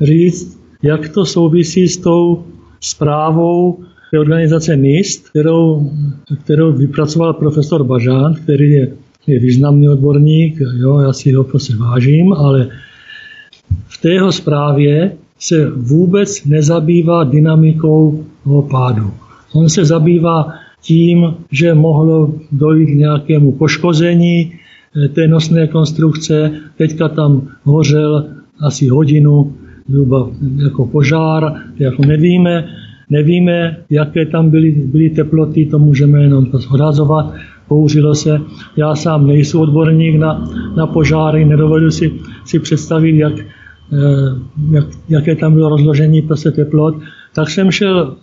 [0.00, 2.44] říct, jak to souvisí s tou
[2.80, 3.78] zprávou
[4.10, 5.90] té organizace NIST, kterou,
[6.44, 8.88] kterou vypracoval profesor Bažán, který je,
[9.26, 12.68] je významný odborník, jo, já si ho prostě vážím, ale
[13.86, 19.10] v té jeho zprávě se vůbec nezabývá dynamikou toho pádu.
[19.54, 24.52] On se zabývá tím, že mohlo dojít k nějakému poškození
[25.14, 26.50] té nosné konstrukce.
[26.76, 28.26] Teďka tam hořel
[28.60, 29.52] asi hodinu
[29.88, 30.28] zhruba
[30.64, 32.64] jako požár, jako nevíme,
[33.10, 37.34] nevíme, jaké tam byly, byly teploty, to můžeme jenom odhazovat,
[37.68, 38.40] použilo se.
[38.76, 42.12] Já sám nejsem odborník na, na požáry, nedovedu si,
[42.44, 43.44] si představit, jak, eh,
[44.70, 46.94] jak, jaké tam bylo rozložení prostě teplot,
[47.34, 48.16] tak jsem šel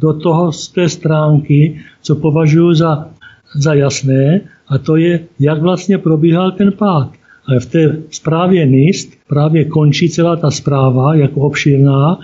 [0.00, 3.08] do toho z té stránky, co považuji za,
[3.56, 7.10] za jasné, a to je, jak vlastně probíhal ten pád.
[7.48, 12.18] Ale v té zprávě NIST právě končí celá ta zpráva jako obšírná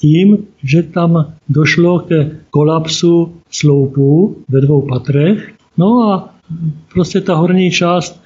[0.00, 5.52] tím, že tam došlo ke kolapsu sloupu ve dvou patrech.
[5.78, 6.34] No a
[6.92, 8.22] prostě ta horní část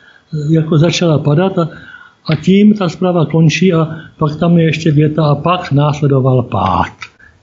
[0.51, 1.69] jako začala padat a,
[2.27, 6.93] a tím ta zpráva končí a pak tam je ještě věta a pak následoval pád.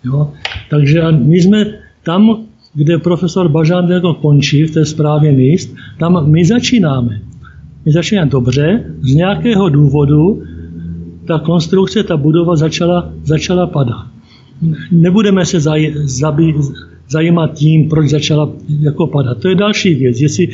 [0.03, 0.31] Jo?
[0.69, 1.65] Takže my jsme
[2.03, 2.44] tam,
[2.75, 7.21] kde profesor Bažán jako končí v té zprávě míst, tam my začínáme.
[7.85, 10.43] My začínáme dobře, z nějakého důvodu
[11.27, 14.05] ta konstrukce, ta budova začala, začala padat.
[14.91, 15.93] Nebudeme se zaj,
[17.09, 19.37] zajímat tím, proč začala jako padat.
[19.37, 20.47] To je další věc, jestli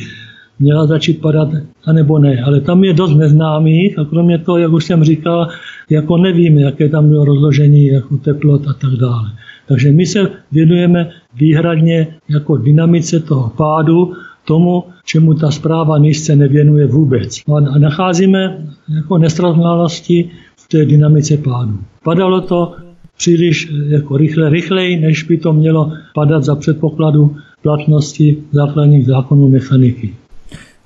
[0.58, 1.48] měla začít padat,
[1.84, 2.42] anebo ne.
[2.42, 5.48] Ale tam je dost neznámých a kromě toho, jak už jsem říkal,
[5.90, 9.28] jako nevíme, jaké tam bylo rozložení jako teplot a tak dále.
[9.68, 14.12] Takže my se věnujeme výhradně jako dynamice toho pádu,
[14.44, 17.40] tomu, čemu ta zpráva nízce nevěnuje vůbec.
[17.56, 21.78] A nacházíme jako nesrovnalosti v té dynamice pádu.
[22.04, 22.74] Padalo to
[23.16, 30.14] příliš jako rychle, rychleji, než by to mělo padat za předpokladu platnosti základních zákonů mechaniky.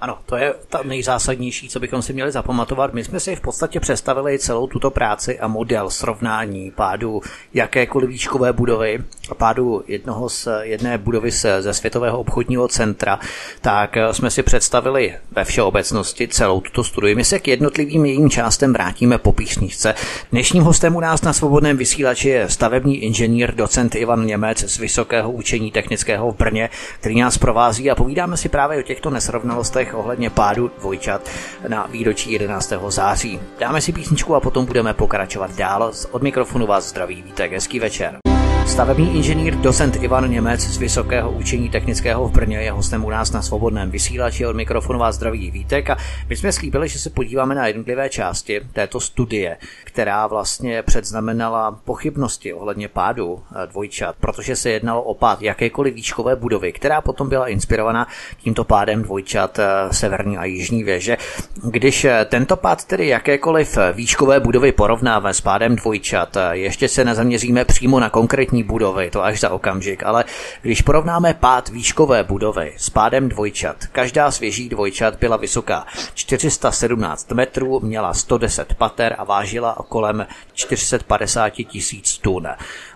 [0.00, 2.94] Ano, to je ta nejzásadnější, co bychom si měli zapamatovat.
[2.94, 7.22] My jsme si v podstatě představili celou tuto práci a model srovnání pádu
[7.54, 8.98] jakékoliv výškové budovy
[9.30, 11.30] a pádu jednoho z, jedné budovy
[11.61, 13.18] ze Světového obchodního centra,
[13.61, 17.14] tak jsme si představili ve všeobecnosti celou tuto studii.
[17.14, 19.94] My se k jednotlivým jejím částem vrátíme po písničce.
[20.32, 25.30] Dnešním hostem u nás na svobodném vysílači je stavební inženýr, docent Ivan Němec z Vysokého
[25.30, 30.31] učení technického v Brně, který nás provází a povídáme si právě o těchto nesrovnalostech ohledně
[30.31, 31.20] pádu dvojčat
[31.68, 32.72] na výročí 11.
[32.88, 33.40] září.
[33.59, 35.92] Dáme si písničku a potom budeme pokračovat dál.
[36.11, 38.36] Od mikrofonu vás zdraví Vítek, hezký večer.
[38.66, 43.33] Stavební inženýr docent Ivan Němec z Vysokého učení technického v Brně je hostem u nás
[43.33, 45.96] na svobodném vysílači od mikrofonu vás zdraví Vítek a
[46.29, 52.52] my jsme slíbili, že se podíváme na jednotlivé části této studie, která vlastně předznamenala pochybnosti
[52.52, 57.48] ohledně pádu eh, dvojčat, protože se jednalo o pád jakékoliv výškové budovy, která potom byla
[57.48, 58.07] inspirovaná
[58.38, 61.16] tímto pádem dvojčat eh, severní a jižní věže.
[61.64, 67.64] Když eh, tento pád tedy jakékoliv výškové budovy porovnáme s pádem dvojčat, ještě se nezaměříme
[67.64, 70.24] přímo na konkrétní budovy, to až za okamžik, ale
[70.62, 77.32] když porovnáme pád výškové budovy s pádem dvojčat, každá z věží dvojčat byla vysoká 417
[77.32, 82.48] metrů, měla 110 pater a vážila kolem 450 tisíc tun.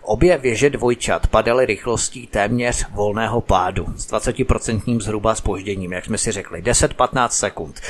[0.02, 6.32] Obě věže dvojčat padaly rychlostí téměř volného pádu s 20% zhruba spožděním, jak jsme si
[6.32, 7.80] řekli, 10-15 sekund.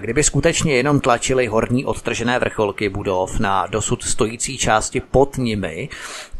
[0.00, 5.88] Kdyby skutečně jenom tlačili horní odtržené vrcholky budov na dosud stojící části pod nimi,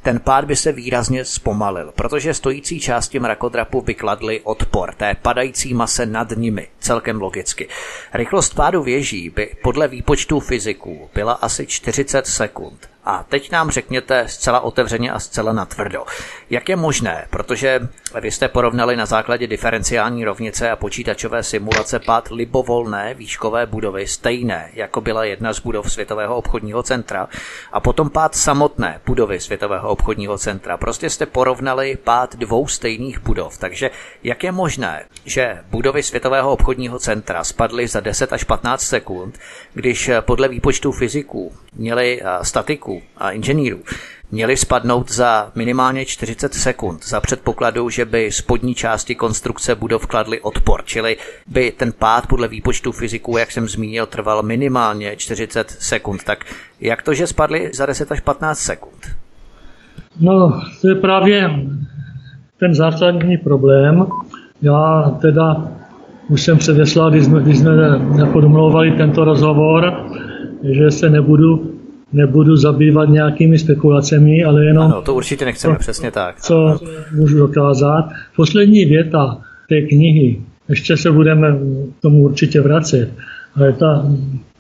[0.06, 5.74] ten pád by se výrazně zpomalil, protože stojící části mrakodrapu by kladly odpor té padající
[5.74, 7.68] mase nad nimi, celkem logicky.
[8.14, 12.88] Rychlost pádu věží by podle výpočtů fyziků byla asi 40 sekund.
[13.06, 16.04] A teď nám řekněte zcela otevřeně a zcela natvrdo,
[16.50, 17.88] jak je možné, protože
[18.20, 24.70] vy jste porovnali na základě diferenciální rovnice a počítačové simulace pád libovolné výškové budovy stejné,
[24.72, 27.28] jako byla jedna z budov Světového obchodního centra,
[27.72, 30.76] a potom pád samotné budovy Světového obchodního centra.
[30.76, 33.58] Prostě jste porovnali pád dvou stejných budov.
[33.58, 33.90] Takže
[34.22, 39.38] jak je možné, že budovy Světového obchodního centra spadly za 10 až 15 sekund,
[39.74, 42.22] když podle výpočtů fyziků měli
[43.16, 43.78] a inženýrů
[44.32, 50.40] měli spadnout za minimálně 40 sekund za předpokladu, že by spodní části konstrukce budov kladly
[50.40, 56.24] odpor, čili by ten pád podle výpočtu fyziků, jak jsem zmínil, trval minimálně 40 sekund.
[56.24, 56.44] Tak
[56.80, 59.06] jak to, že spadly za 10 až 15 sekund?
[60.20, 61.50] No, to je právě
[62.60, 64.06] ten základní problém.
[64.62, 65.68] Já teda
[66.28, 67.72] už jsem předeslal, když jsme, když jsme
[68.40, 70.10] domlouvali tento rozhovor,
[70.62, 71.75] že se nebudu
[72.12, 74.84] nebudu zabývat nějakými spekulacemi, ale jenom...
[74.84, 76.40] Ano, to určitě nechceme, to, přesně tak.
[76.40, 76.80] Co
[77.14, 78.08] můžu dokázat.
[78.36, 79.38] Poslední věta
[79.68, 81.58] té knihy, ještě se budeme
[81.98, 83.10] k tomu určitě vracet,
[83.56, 84.06] ale ta,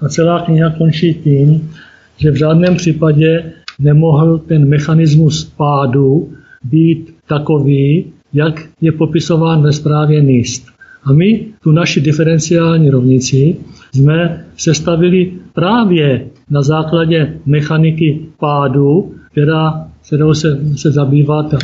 [0.00, 1.70] ta celá kniha končí tím,
[2.16, 6.32] že v žádném případě nemohl ten mechanismus pádu
[6.64, 10.66] být takový, jak je popisován ve zprávě NIST.
[11.04, 13.56] A my tu naši diferenciální rovnici
[13.94, 21.58] jsme sestavili právě na základě mechaniky pádu, která, kterou se, se zabývá ta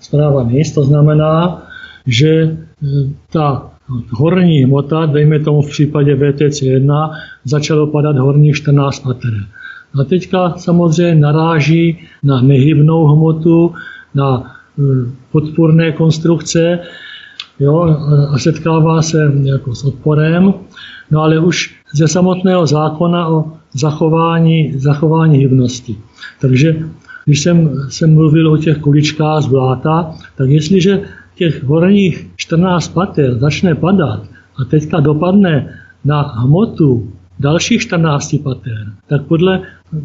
[0.00, 0.74] zpráva NIST.
[0.74, 1.62] To znamená,
[2.06, 2.56] že e,
[3.32, 3.70] ta
[4.10, 7.10] horní hmota, dejme tomu v případě VTC1,
[7.44, 9.32] začalo padat horní 14 pater.
[10.00, 13.74] A teďka samozřejmě naráží na nehybnou hmotu,
[14.14, 14.82] na e,
[15.32, 16.78] podpůrné konstrukce
[17.60, 17.96] jo,
[18.30, 20.54] a setkává se jako s odporem.
[21.10, 25.96] No ale už ze samotného zákona o zachování, zachování hybnosti.
[26.40, 26.76] Takže
[27.24, 31.00] když jsem, jsem mluvil o těch kuličkách z bláta, tak jestliže
[31.34, 34.22] těch horních 14 pater začne padat
[34.58, 39.62] a teďka dopadne na hmotu dalších 14 pater, tak podle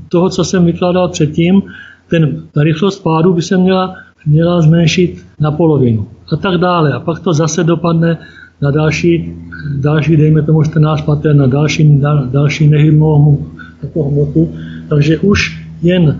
[0.09, 1.61] toho, co jsem vykládal předtím,
[2.09, 3.95] ten, ta rychlost pádu by se měla,
[4.25, 6.93] měla zmenšit na polovinu a tak dále.
[6.93, 8.17] A pak to zase dopadne
[8.61, 9.35] na další,
[9.77, 13.45] další dejme tomu 14 pater, na další, na, další nehybnou
[13.83, 14.51] jako hmotu.
[14.89, 16.19] Takže už jen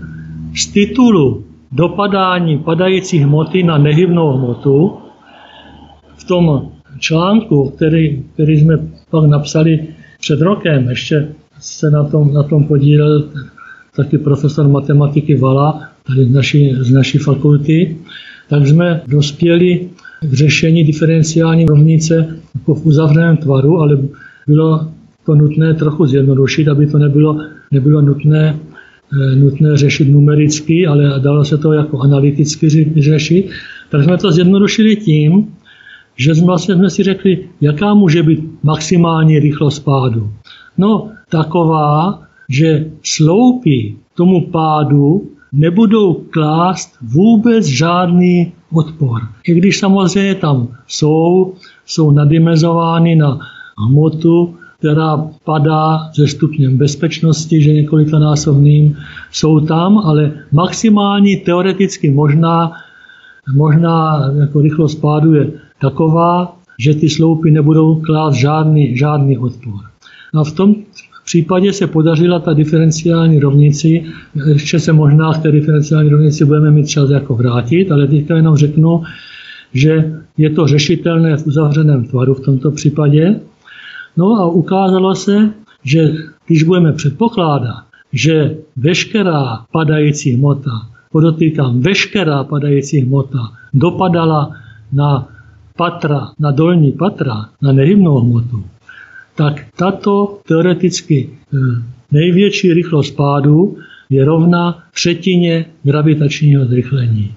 [0.54, 4.92] z titulu dopadání padající hmoty na nehybnou hmotu
[6.16, 8.78] v tom článku, který, který jsme
[9.10, 9.88] pak napsali
[10.20, 11.28] před rokem, ještě
[11.60, 13.24] se na tom, na tom podílel
[13.96, 17.96] taky profesor matematiky Vala, tady z naší, z naší fakulty,
[18.48, 19.88] tak jsme dospěli
[20.22, 23.98] k řešení diferenciální rovnice jako v uzavřeném tvaru, ale
[24.46, 24.90] bylo
[25.26, 27.38] to nutné trochu zjednodušit, aby to nebylo,
[27.70, 28.58] nebylo nutné,
[29.12, 32.68] eh, nutné řešit numericky, ale dalo se to jako analyticky
[33.00, 33.50] řešit.
[33.90, 35.46] Tak jsme to zjednodušili tím,
[36.16, 40.30] že jsme, vlastně jsme si řekli, jaká může být maximální rychlost pádu.
[40.78, 49.20] No, taková, že sloupy tomu pádu nebudou klást vůbec žádný odpor.
[49.48, 51.54] I když samozřejmě tam jsou,
[51.86, 53.38] jsou nadimenzovány na
[53.78, 58.96] hmotu, která padá ze stupněm bezpečnosti, že několikanásobným
[59.32, 62.72] jsou tam, ale maximální teoreticky možná,
[63.54, 69.80] možná jako rychlost pádu je taková, že ty sloupy nebudou klást žádný, žádný odpor.
[70.34, 70.74] A v tom
[71.24, 74.04] případě se podařila ta diferenciální rovnici,
[74.52, 78.56] ještě se možná k té diferenciální rovnici budeme mít čas jako vrátit, ale teďka jenom
[78.56, 79.02] řeknu,
[79.72, 83.40] že je to řešitelné v uzavřeném tvaru v tomto případě.
[84.16, 85.50] No a ukázalo se,
[85.84, 86.12] že
[86.46, 90.70] když budeme předpokládat, že veškerá padající hmota,
[91.12, 93.38] podotýkám, veškerá padající hmota
[93.74, 94.50] dopadala
[94.92, 95.28] na
[95.76, 98.64] patra, na dolní patra, na nehybnou hmotu,
[99.34, 101.56] tak tato teoreticky eh,
[102.12, 103.76] největší rychlost pádu
[104.10, 107.34] je rovna třetině gravitačního zrychlení.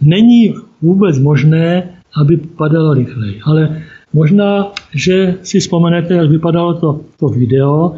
[0.00, 1.88] Není vůbec možné,
[2.20, 7.94] aby padalo rychleji, ale možná, že si vzpomenete, jak vypadalo to, to video.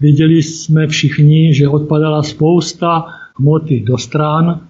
[0.00, 3.06] Viděli jsme všichni, že odpadala spousta
[3.38, 4.60] hmoty do stran.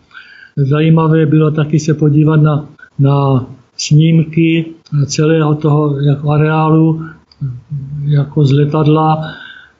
[0.56, 2.68] Zajímavé bylo taky se podívat na,
[2.98, 4.66] na snímky
[5.06, 7.02] celého toho jako areálu
[8.04, 9.22] jako z letadla.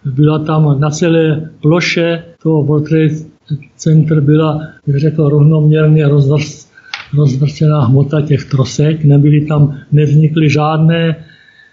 [0.04, 3.14] Byla tam na celé ploše toho World Trade
[3.76, 6.06] Center byla, jak řekl, rovnoměrně
[7.16, 11.16] rozvrstená hmota těch trosek, nebyly tam, nevznikly žádné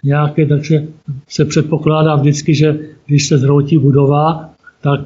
[0.04, 0.84] nějaké, takže
[1.28, 5.00] se předpokládá vždycky, že když se zroutí budova, tak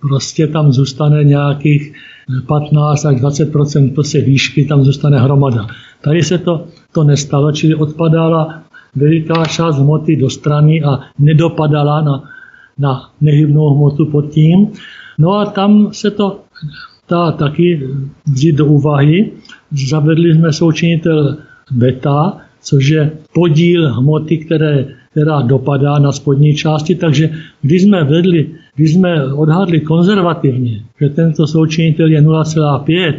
[0.00, 1.92] prostě tam zůstane nějakých
[2.46, 5.66] 15 až 20% prostě výšky, tam zůstane hromada.
[6.00, 8.62] Tady se to, to nestalo, čili odpadala
[8.96, 12.22] veliká část hmoty do strany a nedopadala na,
[12.78, 14.68] na nehybnou hmotu pod tím.
[15.18, 16.40] No a tam se to
[17.10, 17.88] dá taky
[18.26, 19.32] vzít do úvahy.
[19.72, 21.36] Zavedli jsme součinitel
[21.70, 26.94] beta, což je podíl hmoty, které, která dopadá na spodní části.
[26.94, 27.30] Takže
[27.62, 33.14] když jsme vedli, když jsme odhadli konzervativně, že tento součinitel je 0,5,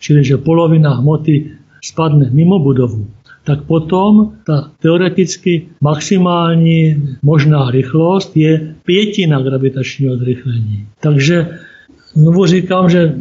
[0.00, 1.50] čili že polovina hmoty
[1.84, 3.06] spadne mimo budovu,
[3.44, 10.86] tak potom ta teoreticky maximální možná rychlost je pětina gravitačního zrychlení.
[11.00, 11.48] Takže
[12.14, 13.14] znovu říkám, že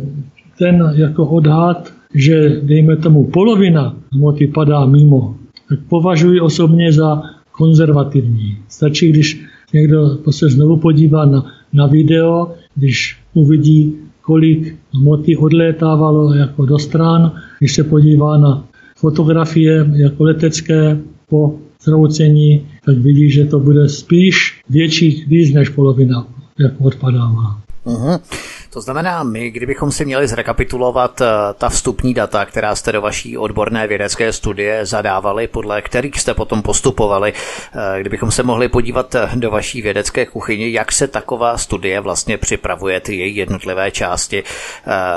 [0.58, 5.36] ten jako odhad, že dejme tomu polovina hmoty padá mimo,
[5.70, 8.58] tak považuji osobně za konzervativní.
[8.70, 16.66] Stačí, když někdo se znovu podívá na, na video, když uvidí, kolik hmoty odlétávalo jako
[16.66, 20.98] do stran, když se podívá na fotografie jako letecké
[21.30, 26.28] po zroucení, tak vidí, že to bude spíš větší víc než polovina,
[26.60, 27.62] jak odpadává.
[27.86, 28.20] Uh-huh.
[28.74, 31.26] To znamená, my, kdybychom si měli zrekapitulovat eh,
[31.58, 36.62] ta vstupní data, která jste do vaší odborné vědecké studie zadávali, podle kterých jste potom
[36.62, 42.00] postupovali, eh, kdybychom se mohli podívat eh, do vaší vědecké kuchyně, jak se taková studie
[42.00, 44.44] vlastně připravuje, ty její jednotlivé části.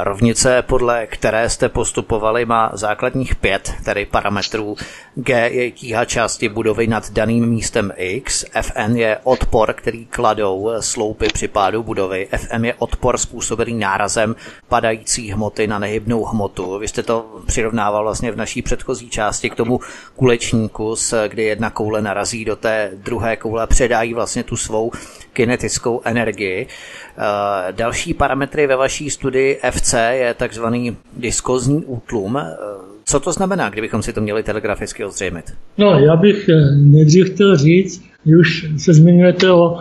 [0.03, 4.77] Rovnice, podle které jste postupovali, má základních pět, tedy parametrů.
[5.15, 11.27] G je tíha části budovy nad daným místem X, Fn je odpor, který kladou sloupy
[11.33, 14.37] při pádu budovy, Fm je odpor způsobený způsobený nárazem
[14.69, 16.79] padající hmoty na nehybnou hmotu.
[16.79, 19.81] Vy jste to přirovnával vlastně v naší předchozí části k tomu
[20.17, 20.95] kulečníku,
[21.29, 24.93] kdy jedna koule narazí do té druhé koule a předájí vlastně tu svou
[25.33, 26.67] kinetickou energii.
[26.67, 32.37] Eh, další parametry ve vaší studii FC je takzvaný diskozní útlum.
[32.37, 32.57] Eh,
[33.05, 35.45] co to znamená, kdybychom si to měli telegraficky ozřejmit?
[35.79, 38.05] No, já bych eh, nejdřív chtěl říct,
[38.41, 39.79] už se zmiňujete o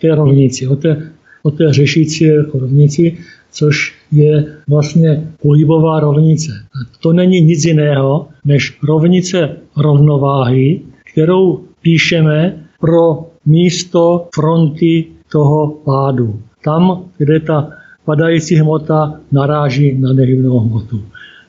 [0.00, 1.15] té rovnici, o té
[1.46, 3.16] o té řešící jako rovnici,
[3.52, 6.52] což je vlastně pohybová rovnice.
[6.52, 10.80] A to není nic jiného než rovnice rovnováhy,
[11.12, 16.40] kterou píšeme pro místo fronty toho pádu.
[16.64, 17.70] Tam, kde ta
[18.04, 21.02] padající hmota naráží na nehybnou hmotu.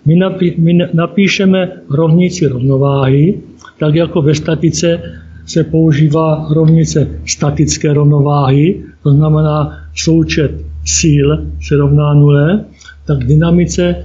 [0.06, 3.40] My, napí, my napíšeme rovnici rovnováhy,
[3.80, 5.02] tak jako ve statice
[5.46, 10.52] se používá rovnice statické rovnováhy, to znamená součet
[10.86, 12.66] síl se rovná nule,
[13.06, 13.96] tak dynamice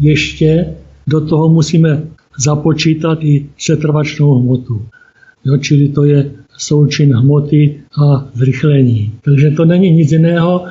[0.00, 0.66] ještě
[1.06, 2.02] do toho musíme
[2.38, 4.82] započítat i setrvačnou hmotu.
[5.44, 9.12] Jo, čili to je součin hmoty a zrychlení.
[9.24, 10.64] Takže to není nic jiného,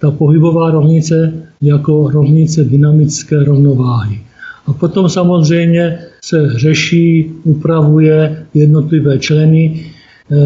[0.00, 1.32] ta pohybová rovnice
[1.62, 4.20] jako rovnice dynamické rovnováhy.
[4.66, 9.86] A potom samozřejmě se řeší, upravuje jednotlivé členy,
[10.32, 10.36] eh,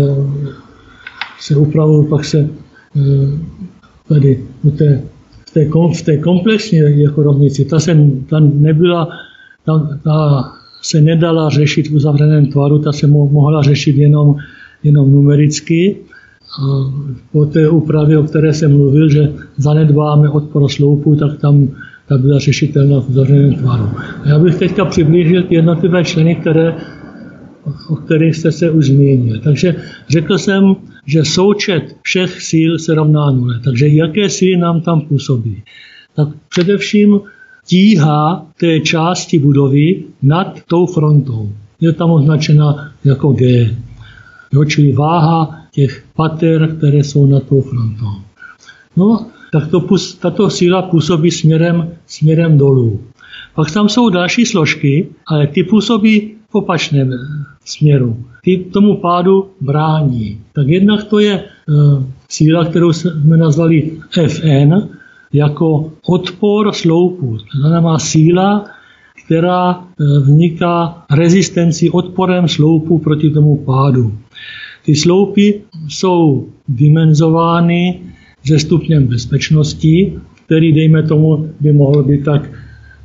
[1.40, 2.60] se upravují, pak se
[4.09, 5.03] tady v té,
[5.47, 7.97] v té, v té komplexní jako rovnici, ta, se,
[8.28, 9.09] ta nebyla,
[9.64, 10.45] ta, ta
[10.82, 14.36] se nedala řešit v uzavřeném tvaru, ta se mohla řešit jenom,
[14.82, 15.97] jenom numericky.
[16.62, 16.93] A
[17.32, 21.68] po té úpravě, o které jsem mluvil, že zanedbáme odpor sloupu, tak tam
[22.09, 23.84] ta byla řešitelná v uzavřeném tvaru.
[24.24, 26.74] A já bych teďka přiblížil jednotlivé členy, které,
[27.88, 29.41] o kterých jste se už zmínil.
[29.41, 29.74] Takže
[30.09, 30.76] řekl jsem,
[31.07, 33.61] že součet všech síl se rovná nule.
[33.64, 35.62] Takže jaké síly nám tam působí?
[36.16, 37.20] Tak především
[37.66, 41.53] tíha té části budovy nad tou frontou.
[41.80, 43.76] Je tam označena jako G.
[44.53, 48.12] Jo, čili váha těch pater, které jsou nad tou frontou.
[48.96, 49.86] No, tak to,
[50.20, 53.01] tato síla působí směrem, směrem dolů.
[53.55, 57.12] Pak tam jsou další složky, ale ty působí v opačném
[57.64, 58.24] směru.
[58.43, 60.41] Ty tomu pádu brání.
[60.53, 61.43] Tak jednak to je e,
[62.28, 63.91] síla, kterou jsme nazvali
[64.26, 64.74] FN,
[65.32, 67.38] jako odpor sloupu.
[67.53, 68.64] To znamená síla,
[69.24, 74.12] která e, vzniká rezistenci odporem sloupu proti tomu pádu.
[74.84, 78.01] Ty sloupy jsou dimenzovány
[78.45, 82.51] se stupněm bezpečnosti, který, dejme tomu, by mohl být tak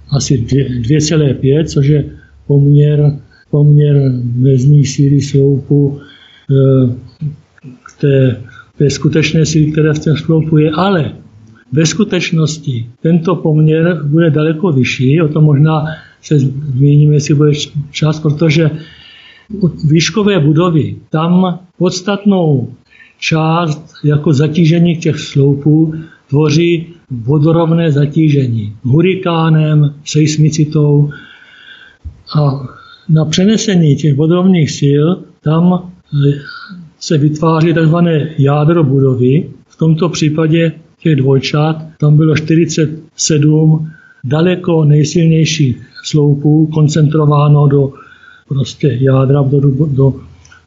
[0.09, 2.05] asi 2,5, což je
[2.47, 3.19] poměr,
[3.55, 6.55] poměr mezní síly sloupu e,
[7.83, 8.41] k té,
[8.77, 11.11] té skutečné síly, které v tom sloupu je, ale
[11.71, 15.85] ve skutečnosti tento poměr bude daleko vyšší, o tom možná
[16.21, 17.51] se zmíním, jestli bude
[17.91, 18.71] čas, protože
[19.87, 22.75] výškové budovy, tam podstatnou
[23.19, 25.93] část jako zatížení těch sloupů
[26.29, 31.09] tvoří vodorovné zatížení hurikánem, seismicitou
[32.35, 32.67] a
[33.09, 35.05] na přenesení těch vodorovných sil
[35.41, 35.91] tam
[36.27, 36.33] eh,
[36.99, 37.95] se vytváří tzv.
[38.37, 39.49] jádro budovy.
[39.67, 43.91] V tomto případě těch dvojčat tam bylo 47
[44.23, 47.93] daleko nejsilnějších sloupů koncentrováno do
[48.47, 50.13] prostě jádra do, do,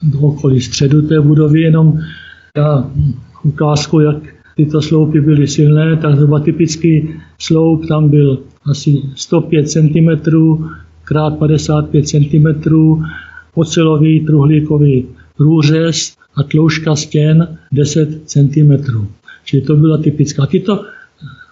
[0.03, 1.99] do okolí středu té budovy, jenom
[2.57, 2.91] já
[3.43, 4.17] ukázku, jak
[4.57, 7.09] tyto sloupy byly silné, tak zhruba typický
[7.39, 10.09] sloup tam byl asi 105 cm
[11.09, 12.47] krát 55 cm,
[13.55, 15.07] ocelový truhlíkový
[15.37, 18.73] průřez a tloušťka stěn 10 cm.
[19.45, 20.47] Čili to byla typická.
[20.47, 20.85] Tyto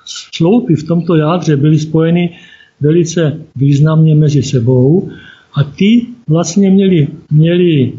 [0.05, 2.37] sloupy v tomto jádře byly spojeny
[2.81, 5.11] velice významně mezi sebou
[5.55, 7.93] a ty vlastně měli, měli e,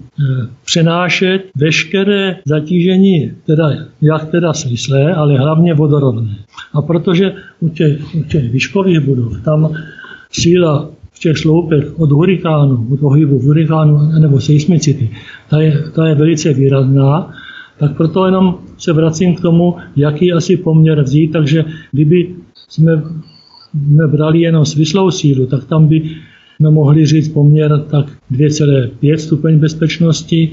[0.66, 3.70] přenášet veškeré zatížení, teda,
[4.02, 6.36] jak teda svislé, ale hlavně vodorovné.
[6.74, 9.74] A protože u těch, u těch výškových budov tam
[10.32, 15.10] síla v těch sloupech od hurikánu, od pohybu hurikánu nebo seismicity,
[15.50, 17.34] ta je, ta je velice výrazná,
[17.80, 22.36] tak proto jenom se vracím k tomu, jaký asi poměr vzít, takže kdyby
[22.70, 23.04] jsme,
[23.74, 26.02] jsme brali jenom svislou sílu, tak tam by
[26.56, 30.52] jsme mohli říct poměr tak 2,5 stupeň bezpečnosti,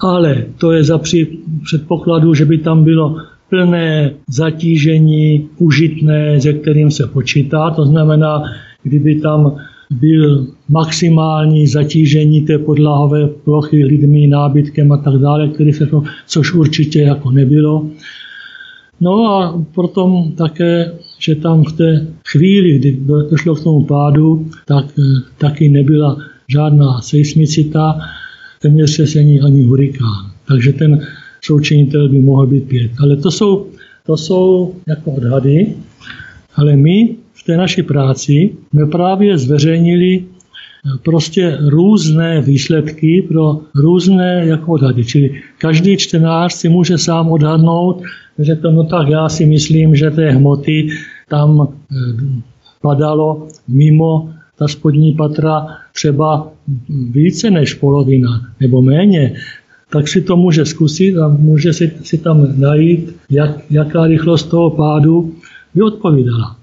[0.00, 1.00] ale to je za
[1.64, 3.16] předpokladu, že by tam bylo
[3.50, 7.70] plné zatížení užitné, se kterým se počítá.
[7.70, 8.42] To znamená,
[8.88, 9.56] kdyby tam
[9.90, 16.54] byl maximální zatížení té podlahové plochy lidmi, nábytkem a tak dále, který se to, což
[16.54, 17.90] určitě jako nebylo.
[19.00, 22.98] No a potom také, že tam v té chvíli, kdy
[23.30, 25.02] došlo k tomu pádu, tak eh,
[25.38, 26.16] taky nebyla
[26.48, 28.00] žádná seismicita,
[28.62, 30.30] téměř třesení ani hurikán.
[30.48, 31.00] Takže ten
[31.44, 32.90] součinitel by mohl být pět.
[33.00, 33.66] Ale to jsou,
[34.06, 35.74] to jsou jako odhady,
[36.54, 37.16] ale my
[37.48, 45.04] té naší práci jsme právě zveřejnili eh, prostě různé výsledky pro různé jako odhady.
[45.04, 48.02] Čili každý čtenář si může sám odhadnout,
[48.38, 50.88] řekl, no tak já si myslím, že té hmoty
[51.28, 51.96] tam eh,
[52.82, 54.28] padalo mimo
[54.58, 56.52] ta spodní patra třeba
[57.10, 59.34] více než polovina nebo méně,
[59.90, 64.70] tak si to může zkusit a může si, si tam najít, jak, jaká rychlost toho
[64.70, 65.32] pádu
[65.74, 66.57] by odpovídala.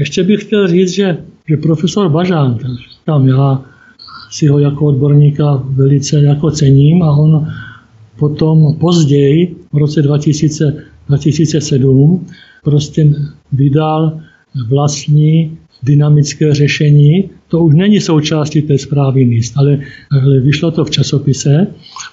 [0.00, 1.16] Ještě bych chtěl říct, že,
[1.48, 2.58] že profesor Bažán,
[3.04, 3.62] tam já
[4.30, 7.46] si ho jako odborníka velice jako cením a on
[8.18, 12.26] potom později, v roce 2000, 2007
[12.64, 13.14] prostě
[13.52, 14.20] vydal
[14.68, 17.30] vlastní dynamické řešení.
[17.48, 19.78] To už není součástí té zprávy míst, ale,
[20.10, 21.66] ale vyšlo to v časopise.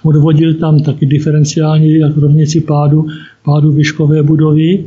[0.03, 3.07] Odvodil tam taky diferenciální jak rovnici pádu,
[3.45, 4.85] pádu výškové budovy.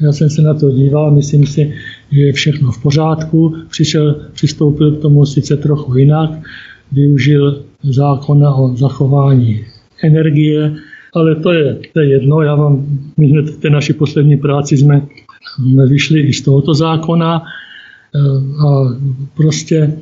[0.00, 1.72] Já jsem se na to díval, myslím si,
[2.10, 3.56] že je všechno v pořádku.
[3.70, 6.30] Přišel, přistoupil k tomu sice trochu jinak,
[6.92, 9.64] využil zákona o zachování
[10.04, 10.74] energie,
[11.14, 12.42] ale to je, to je jedno.
[12.42, 12.86] Já vám,
[13.16, 15.06] my jsme v té naší poslední práci jsme,
[15.70, 18.18] jsme vyšli i z tohoto zákona eh,
[18.66, 18.96] a
[19.36, 19.92] prostě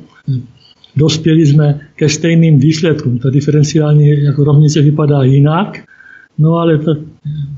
[0.95, 3.19] dospěli jsme ke stejným výsledkům.
[3.19, 5.83] Ta diferenciální jako rovnice vypadá jinak,
[6.37, 6.95] no ale to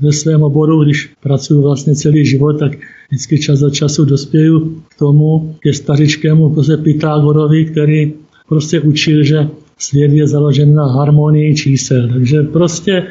[0.00, 2.72] ve svém oboru, když pracuji vlastně celý život, tak
[3.08, 8.12] vždycky čas za času dospěju k tomu, ke stařičkému prostě Pythagorovi, který
[8.48, 12.08] prostě učil, že svět je založen na harmonii čísel.
[12.08, 13.06] Takže prostě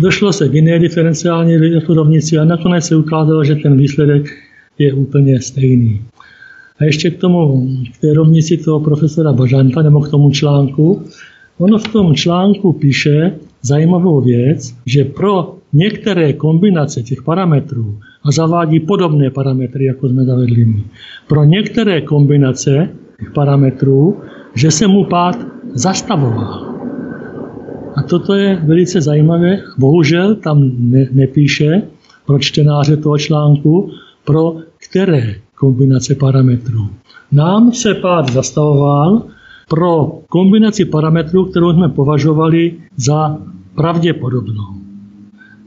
[0.00, 4.26] Došlo se k jiné diferenciální jako rovnici a nakonec se ukázalo, že ten výsledek
[4.78, 6.00] je úplně stejný.
[6.78, 11.02] A ještě k tomu, k té rovnici toho profesora Bažanta, nebo k tomu článku,
[11.58, 18.80] ono v tom článku píše zajímavou věc, že pro některé kombinace těch parametrů a zavádí
[18.80, 20.84] podobné parametry, jako jsme zavedli my.
[21.28, 22.88] Pro některé kombinace
[23.18, 24.16] těch parametrů,
[24.54, 25.36] že se mu pád
[25.74, 26.76] zastavoval.
[27.96, 29.58] A toto je velice zajímavé.
[29.78, 31.82] Bohužel tam ne, nepíše
[32.26, 33.90] pro čtenáře toho článku,
[34.24, 34.56] pro
[34.88, 36.88] které kombinace parametrů.
[37.32, 39.22] Nám se pád zastavoval
[39.68, 43.38] pro kombinaci parametrů, kterou jsme považovali za
[43.74, 44.85] pravděpodobnou.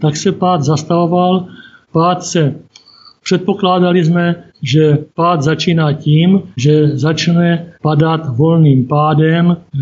[0.01, 1.45] Tak se pád zastavoval,
[1.91, 2.55] pád se
[3.23, 9.77] Předpokládali jsme, že pád začíná tím, že začne padat volným pádem eh,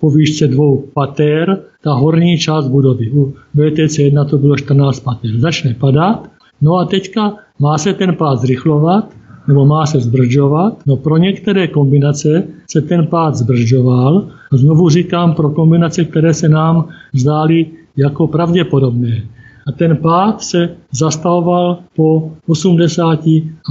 [0.00, 3.10] po výšce dvou pater ta horní část budovy.
[3.10, 5.30] U BTC 1 to bylo 14 pater.
[5.38, 6.28] Začne padat,
[6.60, 9.04] no a teďka má se ten pád zrychlovat,
[9.48, 10.86] nebo má se zbržďovat.
[10.86, 14.26] No pro některé kombinace se ten pád zbržďoval.
[14.52, 17.66] Znovu říkám pro kombinace, které se nám zdály
[17.96, 19.22] jako pravděpodobné.
[19.70, 23.20] A ten pád se zastavoval po 80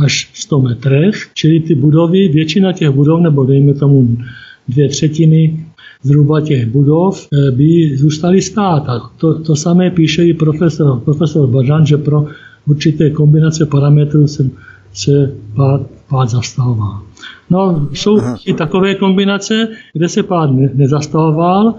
[0.04, 4.18] až 100 metrech, čili ty budovy, většina těch budov, nebo dejme tomu
[4.68, 5.66] dvě třetiny
[6.04, 8.89] zhruba těch budov, eh, by zůstaly stát.
[8.89, 12.26] A to, to samé píše i profesor, profesor Bažan, že pro
[12.68, 14.50] určité kombinace parametrů se,
[14.93, 17.02] se pád, pád zastavoval.
[17.50, 18.38] No, jsou Aha.
[18.45, 21.76] i takové kombinace, kde se pád ne, nezastavoval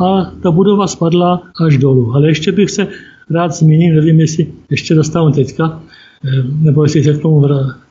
[0.00, 2.14] a ta budova spadla až dolů.
[2.14, 2.88] Ale ještě bych se
[3.30, 5.82] rád zmíním, nevím, jestli ještě dostanu teďka,
[6.24, 7.48] eh, nebo jestli se k tomu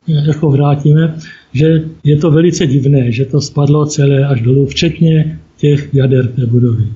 [0.08, 1.16] jako vrátíme,
[1.54, 6.46] že je to velice divné, že to spadlo celé až dolů, včetně těch jader té
[6.46, 6.88] budovy.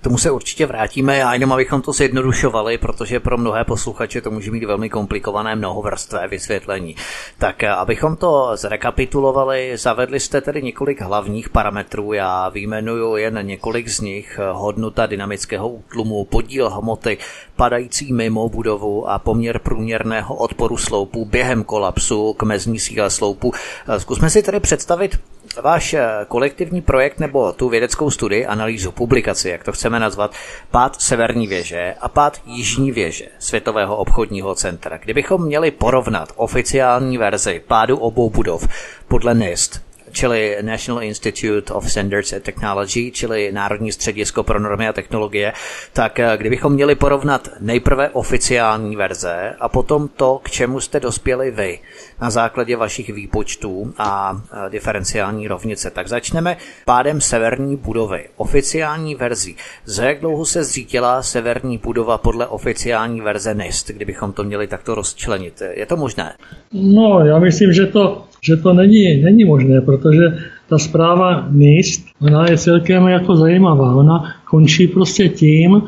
[0.00, 4.30] K tomu se určitě vrátíme a jenom abychom to zjednodušovali, protože pro mnohé posluchače to
[4.30, 6.96] může mít velmi komplikované mnohovrstvé vysvětlení.
[7.38, 13.88] Tak eh, abychom to zrekapitulovali, zavedli jste tedy několik hlavních parametrů, já vyjmenuju jen několik
[13.88, 17.18] z nich, hodnota dynamického útlumu, podíl hmoty
[17.56, 23.52] padající mimo budovu a poměr průměrného odporu sloupu během kolapsu k mezní síle sloupu.
[23.88, 25.18] Eh, zkusme si tedy představit
[25.62, 30.34] váš eh, kolektivní projekt nebo tu vědeckou studii, analýzu, publikaci, jak to chceme nazvat,
[30.70, 34.96] pád severní věže a pád jižní věže Světového obchodního centra.
[34.96, 38.68] Kdybychom měli porovnat oficiální verzi pádu obou budov
[39.08, 44.92] podle NIST, čili National Institute of Standards and Technology, čili Národní středisko pro normy a
[44.92, 45.52] technologie,
[45.92, 51.50] tak eh, kdybychom měli porovnat nejprve oficiální verze a potom to, k čemu jste dospěli
[51.50, 51.78] vy
[52.20, 59.56] na základě vašich výpočtů a eh, diferenciální rovnice, tak začneme pádem severní budovy, oficiální verzí.
[59.84, 64.94] Za jak dlouho se zřítila severní budova podle oficiální verze NIST, kdybychom to měli takto
[64.94, 65.62] rozčlenit?
[65.70, 66.32] Je to možné?
[66.72, 70.24] No, já myslím, že to že to není, není možné, protože
[70.68, 73.94] ta zpráva NIST, ona je celkem jako zajímavá.
[73.94, 75.82] Ona končí prostě tím,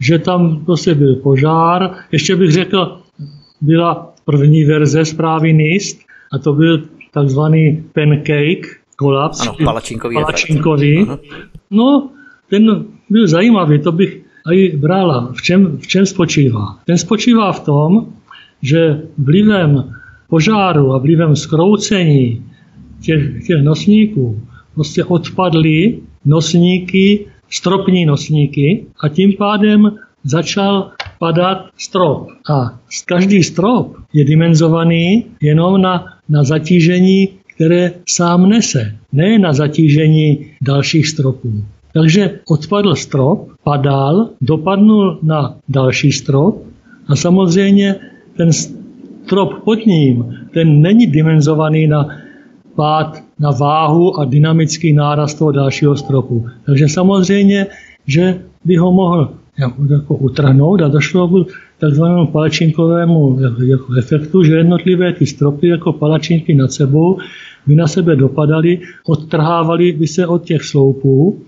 [0.00, 1.90] že tam prostě byl požár.
[2.12, 2.98] Ještě bych řekl,
[3.60, 6.00] byla první verze zprávy NIST
[6.32, 8.66] a to byl takzvaný pancake
[8.96, 9.40] kolaps.
[9.40, 10.14] Ano, palačinkový.
[10.14, 11.06] palačinkový.
[11.70, 12.10] No,
[12.50, 14.20] ten byl zajímavý, to bych
[14.52, 15.32] i brala.
[15.32, 16.78] V čem, v čem spočívá?
[16.84, 18.06] Ten spočívá v tom,
[18.62, 19.94] že vlivem
[20.28, 22.44] požáru a vlivem skroucení
[23.00, 24.40] těch, těch nosníků
[24.74, 29.92] prostě odpadly nosníky, stropní nosníky a tím pádem
[30.24, 30.90] začal
[31.20, 32.32] padat strop.
[32.48, 40.56] A každý strop je dimenzovaný jenom na, na zatížení, které sám nese, ne na zatížení
[40.62, 41.52] dalších stropů.
[41.92, 46.62] Takže odpadl strop, padal, dopadnul na další strop
[47.08, 47.94] a samozřejmě
[48.36, 52.08] ten strop pod ním, ten není dimenzovaný na
[52.74, 56.46] pád, na váhu a dynamický nárast toho dalšího stropu.
[56.66, 57.66] Takže samozřejmě,
[58.06, 59.39] že by ho mohl
[59.90, 61.46] jako utrhnout a došlo k
[61.78, 67.18] takzvanému palačinkovému jako efektu, že jednotlivé ty stropy jako palačinky nad sebou
[67.66, 71.42] by na sebe dopadaly, odtrhávaly by se od těch sloupů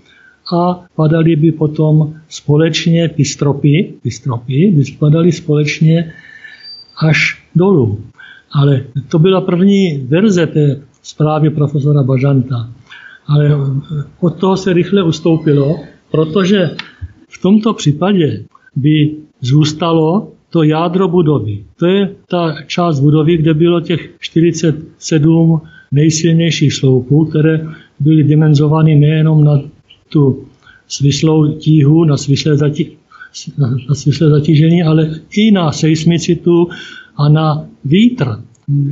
[0.53, 6.13] a padaly by potom společně ty stropy, ty stropy by spadaly společně
[6.97, 7.99] až dolů.
[8.51, 12.69] Ale to byla první verze té zprávy profesora Bažanta.
[13.27, 13.57] Ale
[14.19, 15.79] od toho se rychle ustoupilo,
[16.11, 16.69] protože
[17.33, 18.43] v tomto případě
[18.75, 19.11] by
[19.41, 21.63] zůstalo to jádro budovy.
[21.79, 25.61] To je ta část budovy, kde bylo těch 47
[25.91, 27.67] nejsilnějších sloupů, které
[27.99, 29.61] byly dimenzovány nejenom na
[30.09, 30.45] tu
[30.87, 32.57] svislou tíhu, na svislé
[33.89, 36.69] na svislé zatížení, ale i na seismicitu
[37.17, 38.25] a na vítr.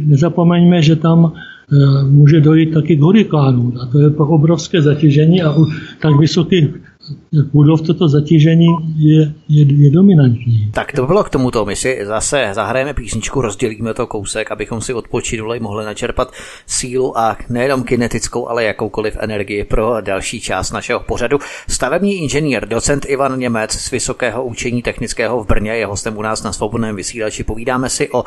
[0.05, 3.73] Nezapomeňme, že tam eh, může dojít taky k hurikánu.
[3.81, 5.65] A to je pak obrovské zatížení a u
[6.01, 6.65] tak vysokých
[7.53, 10.71] budov toto zatížení je, je, je dominantní.
[10.73, 11.65] Tak to bylo k tomuto.
[11.65, 16.31] My si zase zahrajeme písničku, rozdělíme to kousek, abychom si odpočinuli, mohli načerpat
[16.67, 21.37] sílu a nejenom kinetickou, ale jakoukoliv energii pro další část našeho pořadu.
[21.69, 26.43] Stavební inženýr, docent Ivan Němec z Vysokého učení technického v Brně je hostem u nás
[26.43, 27.43] na svobodném vysílači.
[27.43, 28.23] Povídáme si o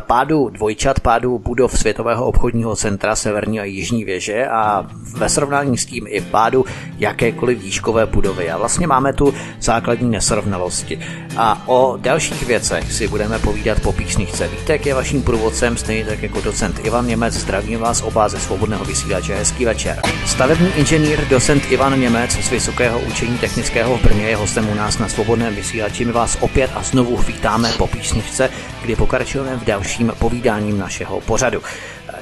[0.00, 5.86] pádu dvojčat, pádu budov Světového obchodního centra Severní a Jižní věže a ve srovnání s
[5.86, 6.64] tím i pádu
[6.98, 8.27] jakékoliv výškové budovy.
[8.28, 10.98] A vlastně máme tu základní nesrovnalosti.
[11.36, 14.48] A o dalších věcech si budeme povídat po písničce.
[14.48, 17.34] Vítek je vaším průvodcem, stejně tak jako docent Ivan Němec.
[17.34, 19.34] Zdravím vás oba ze svobodného vysílače.
[19.34, 20.00] Hezký večer.
[20.26, 24.98] Stavební inženýr, docent Ivan Němec z Vysokého učení technického v Brně je hostem u nás
[24.98, 26.04] na svobodném vysílači.
[26.04, 28.50] My vás opět a znovu vítáme po písničce,
[28.82, 31.62] kdy pokračujeme v dalším povídáním našeho pořadu.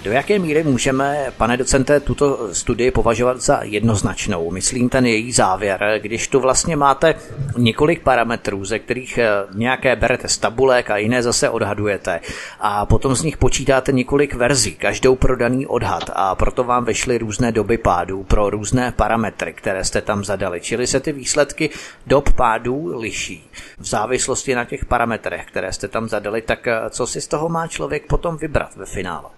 [0.07, 4.51] Do jaké míry můžeme, pane docente, tuto studii považovat za jednoznačnou?
[4.51, 7.15] Myslím ten její závěr, když tu vlastně máte
[7.57, 12.21] několik parametrů, ze kterých eh, nějaké berete z tabulek a jiné zase odhadujete
[12.61, 17.19] a potom z nich počítáte několik verzí, každou pro daný odhad a proto vám vyšly
[17.19, 20.61] různé doby pádů pro různé parametry, které jste tam zadali.
[20.61, 21.71] Čili se ty výsledky
[22.07, 27.07] dob pádů liší v závislosti na těch parametrech, které jste tam zadali, tak eh, co
[27.07, 29.29] si z toho má člověk potom vybrat ve finále?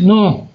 [0.00, 0.46] No,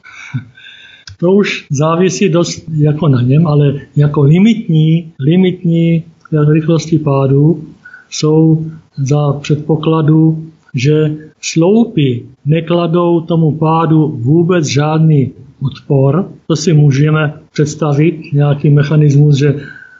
[1.19, 6.03] to už závisí dost jako na něm, ale jako limitní, limitní
[6.51, 7.63] rychlosti pádu
[8.09, 8.65] jsou
[8.97, 15.31] za předpokladu, že sloupy nekladou tomu pádu vůbec žádný
[15.61, 16.31] odpor.
[16.47, 19.55] To si můžeme představit, nějaký mechanismus, že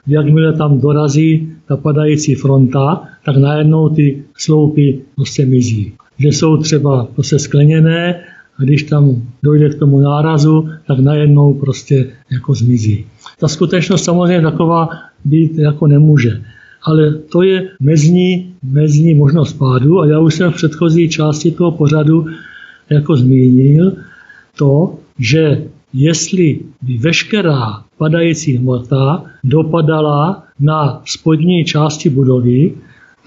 [0.08, 5.94] jakmile tam dorazí ta padající fronta, tak najednou ty sloupy prostě mizí.
[6.20, 8.20] Že jsou třeba prostě skleněné
[8.60, 13.06] a když tam dojde k tomu nárazu, tak najednou prostě jako zmizí.
[13.40, 14.90] Ta skutečnost samozřejmě taková
[15.26, 16.42] být jako nemůže.
[16.84, 21.72] Ale to je mezní, mezní možnost pádu a já už jsem v předchozí části toho
[21.72, 22.26] pořadu
[22.90, 23.94] jako zmínil
[24.58, 32.74] to, že jestli by veškerá padající hmota dopadala na spodní části budovy,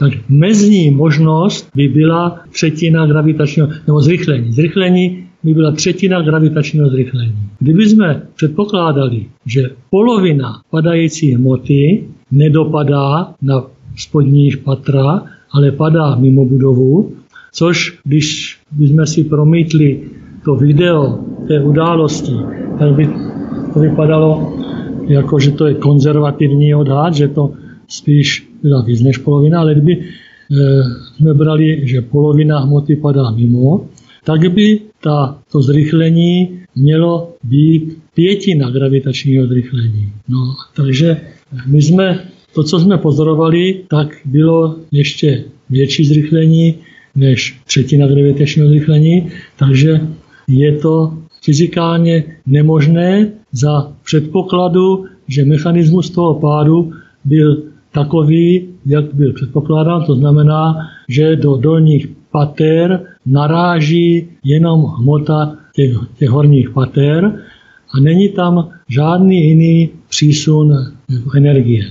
[0.01, 4.53] tak mezní možnost by byla třetina gravitačního, nebo zrychlení.
[4.53, 7.35] Zrychlení by byla třetina gravitačního zrychlení.
[7.59, 13.63] Kdyby jsme předpokládali, že polovina padající hmoty nedopadá na
[13.97, 15.23] spodní patra,
[15.53, 17.13] ale padá mimo budovu,
[17.53, 20.01] což když bychom si promítli
[20.45, 22.33] to video té události,
[22.79, 23.09] tak by
[23.75, 24.57] to vypadalo
[25.09, 27.53] jako, že to je konzervativní odhad, že to
[27.91, 30.05] spíš byla víc než polovina, ale kdyby e,
[31.17, 33.89] jsme brali, že polovina hmoty padá mimo,
[34.25, 40.13] tak by ta, to zrychlení mělo být pětina gravitačního zrychlení.
[40.29, 41.21] No, takže
[41.67, 42.19] my jsme,
[42.55, 46.75] to, co jsme pozorovali, tak bylo ještě větší zrychlení
[47.17, 50.01] než třetina gravitačního zrychlení, takže
[50.49, 56.93] je to fyzikálně nemožné za předpokladu, že mechanismus toho pádu
[57.25, 57.63] byl
[57.93, 60.75] takový, jak byl předpokládán, to znamená,
[61.09, 67.43] že do dolních pater naráží jenom hmota těch, těch horních pater
[67.95, 70.75] a není tam žádný jiný přísun
[71.37, 71.85] energie.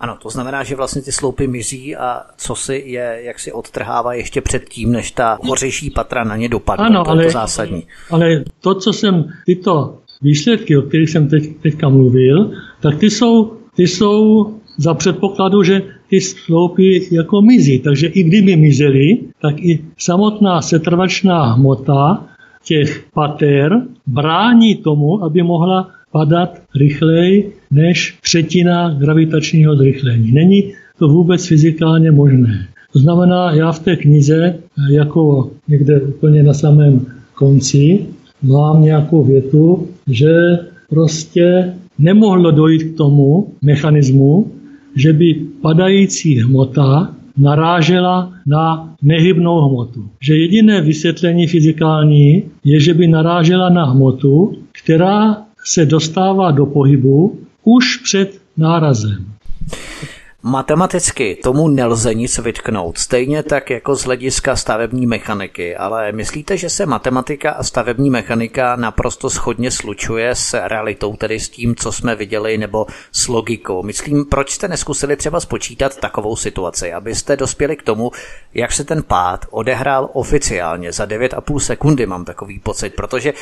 [0.00, 4.14] Ano, to znamená, že vlastně ty sloupy mizí a co si je, jak si odtrhává
[4.14, 6.86] ještě předtím, než ta hořejší patra na ně dopadne.
[6.86, 7.86] Ano, to ale, je to zásadní.
[8.10, 13.52] Ale to, co jsem, tyto výsledky, o kterých jsem teď, teďka mluvil, tak ty jsou,
[13.76, 17.78] ty jsou za předpokladu, že ty sloupy jako mizí.
[17.78, 22.24] Takže i kdyby mizely, tak i samotná setrvačná hmota
[22.64, 30.32] těch pater brání tomu, aby mohla padat rychleji než třetina gravitačního zrychlení.
[30.32, 32.68] Není to vůbec fyzikálně možné.
[32.92, 34.58] To znamená, já v té knize,
[34.90, 38.06] jako někde úplně na samém konci,
[38.42, 40.58] mám nějakou větu, že
[40.90, 44.46] prostě nemohlo dojít k tomu mechanismu,
[44.96, 50.08] že by padající hmota narážela na nehybnou hmotu.
[50.20, 57.38] Že jediné vysvětlení fyzikální je, že by narážela na hmotu, která se dostává do pohybu
[57.64, 59.24] už před nárazem.
[60.48, 66.70] Matematicky tomu nelze nic vytknout, stejně tak jako z hlediska stavební mechaniky, ale myslíte, že
[66.70, 72.14] se matematika a stavební mechanika naprosto schodně slučuje s realitou, tedy s tím, co jsme
[72.14, 73.82] viděli, nebo s logikou?
[73.82, 78.10] Myslím, proč jste neskusili třeba spočítat takovou situaci, abyste dospěli k tomu,
[78.54, 83.32] jak se ten pád odehrál oficiálně za 9,5 sekundy, mám takový pocit, protože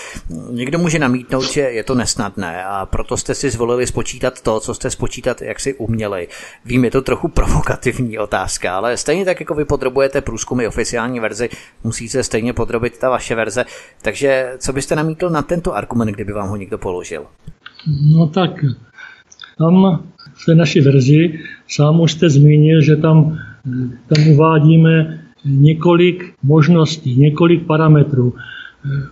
[0.51, 4.75] někdo může namítnout, že je to nesnadné a proto jste si zvolili spočítat to, co
[4.75, 6.29] jste spočítat jak si uměli.
[6.65, 11.49] Vím, je to trochu provokativní otázka, ale stejně tak, jako vy podrobujete průzkumy oficiální verzi,
[11.85, 13.65] musí se stejně podrobit ta vaše verze.
[14.03, 17.23] Takže co byste namítl na tento argument, kdyby vám ho někdo položil?
[18.17, 18.51] No tak,
[19.59, 21.39] tam v té naší verzi
[21.69, 23.39] sám už jste zmínil, že tam,
[24.07, 28.35] tam uvádíme několik možností, několik parametrů.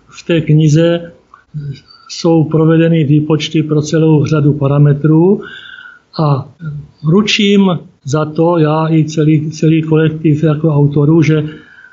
[0.09, 1.13] V té knize
[2.09, 5.43] jsou provedeny výpočty pro celou řadu parametrů
[6.19, 6.49] a
[7.05, 11.45] ručím za to, já i celý, celý kolektiv jako autorů, že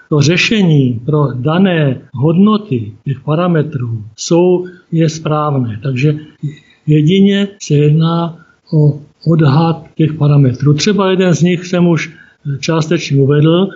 [0.10, 5.80] to řešení pro dané hodnoty těch parametrů jsou, je správné.
[5.84, 6.16] Takže
[6.88, 8.38] jedině se jedná
[8.74, 10.74] o odhad těch parametrů.
[10.74, 12.14] Třeba jeden z nich jsem už
[12.60, 13.70] částečně uvedl,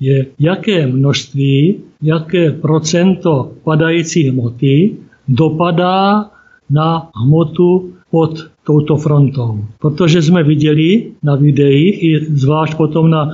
[0.00, 4.96] je jaké množství, jaké procento padající hmoty
[5.28, 6.30] dopadá
[6.70, 9.64] na hmotu pod touto frontou.
[9.78, 13.30] Protože jsme viděli na videích, i zvlášť potom na,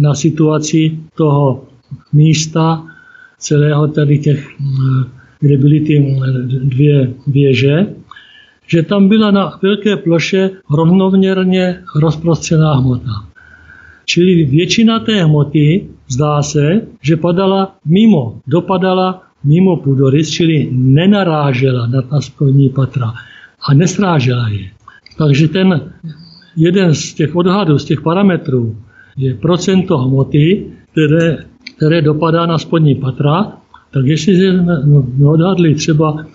[0.00, 1.64] na situaci toho
[2.12, 2.84] místa,
[3.38, 4.48] celého tady těch,
[5.40, 6.16] kde byly ty
[6.64, 7.86] dvě věže,
[8.66, 13.28] že tam byla na velké ploše rovnoměrně rozprostřená hmota.
[14.04, 22.02] Čili většina té hmoty zdá se, že padala mimo, dopadala mimo půdorys, čili nenarážela na
[22.02, 23.12] ta spodní patra
[23.68, 24.70] a nesrážela je.
[25.18, 25.92] Takže ten
[26.56, 28.76] jeden z těch odhadů, z těch parametrů
[29.16, 31.38] je procento hmoty, které,
[31.76, 33.52] které dopadá na spodní patra,
[33.90, 34.78] tak jestli jsme
[35.26, 36.26] odhadli třeba,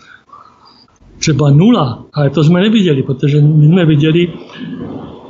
[1.20, 4.34] třeba nula, ale to jsme neviděli, protože my jsme viděli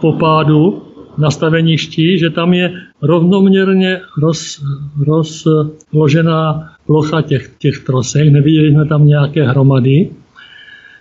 [0.01, 0.83] po pádu
[1.17, 4.63] nastaveništi, že tam je rovnoměrně roz,
[5.05, 10.09] rozložená plocha těch, těch trosek, neviděli jsme tam nějaké hromady,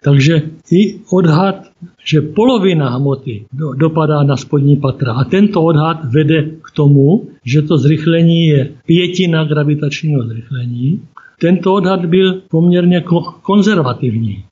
[0.07, 1.67] takže i odhad,
[2.05, 7.63] že polovina hmoty do, dopadá na spodní patra a tento odhad vede k tomu, že
[7.63, 11.03] to zrychlení je pětina gravitačního zrychlení.
[11.41, 13.05] Tento odhad byl poměrně
[13.43, 14.45] konzervativní.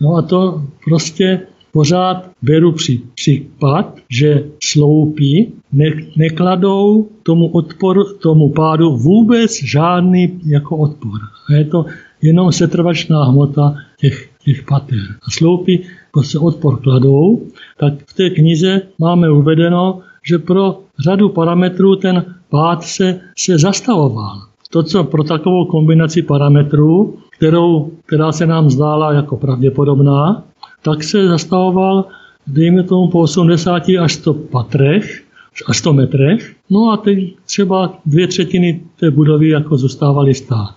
[0.00, 1.40] No a to prostě
[1.72, 10.76] pořád beru při, případ, že sloupy ne, nekladou tomu odporu, tomu pádu vůbec žádný jako
[10.76, 11.18] odpor.
[11.48, 11.86] A je to
[12.22, 14.98] jenom setrvačná hmota těch, těch pater.
[15.22, 15.84] A sloupy
[16.22, 17.46] se odpor kladou,
[17.78, 24.42] tak v té knize máme uvedeno, že pro řadu parametrů ten pád se, se zastavoval.
[24.70, 30.44] To, co pro takovou kombinaci parametrů, kterou, která se nám zdála jako pravděpodobná,
[30.82, 32.04] tak se zastavoval,
[32.46, 35.22] dejme tomu, po 80 až 100 patrech,
[35.66, 40.74] až 100 metrech, no a teď třeba dvě třetiny té budovy jako zůstávaly stát.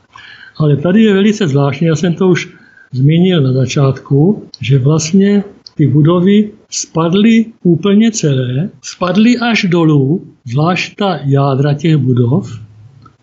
[0.57, 2.49] Ale tady je velice zvláštní, já jsem to už
[2.91, 5.43] zmínil na začátku, že vlastně
[5.75, 12.59] ty budovy spadly úplně celé, spadly až dolů, zvlášť ta jádra těch budov,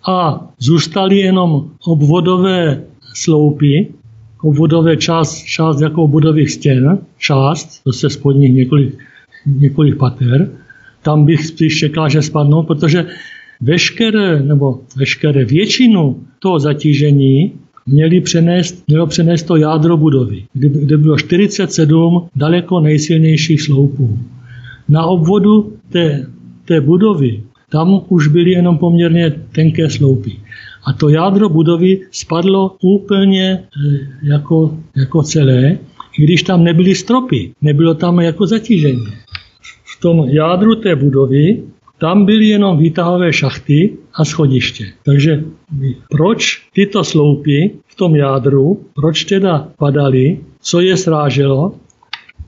[0.09, 2.83] a zůstaly jenom obvodové
[3.15, 3.93] sloupy,
[4.43, 8.99] obvodové část, část jako obvodových stěn, část, to se spodních několik,
[9.47, 10.51] několik pater,
[11.03, 13.07] tam bych spíš čekal, že spadnou, protože
[13.61, 17.53] veškeré, nebo veškeré většinu toho zatížení
[17.87, 24.19] měli přenést, mělo přenést to jádro budovy, kde, kde bylo 47 daleko nejsilnějších sloupů.
[24.89, 26.27] Na obvodu té,
[26.65, 30.33] té budovy tam už byly jenom poměrně tenké sloupy.
[30.85, 35.79] A to jádro budovy spadlo úplně eh, jako, jako celé,
[36.19, 39.07] i když tam nebyly stropy, nebylo tam jako zatížení.
[39.97, 41.63] V tom jádru té budovy
[42.03, 44.93] tam byly jenom výtahové šachty a schodiště.
[45.05, 45.45] Takže
[46.11, 51.75] proč tyto sloupy v tom jádru, proč teda padaly, co je sráželo?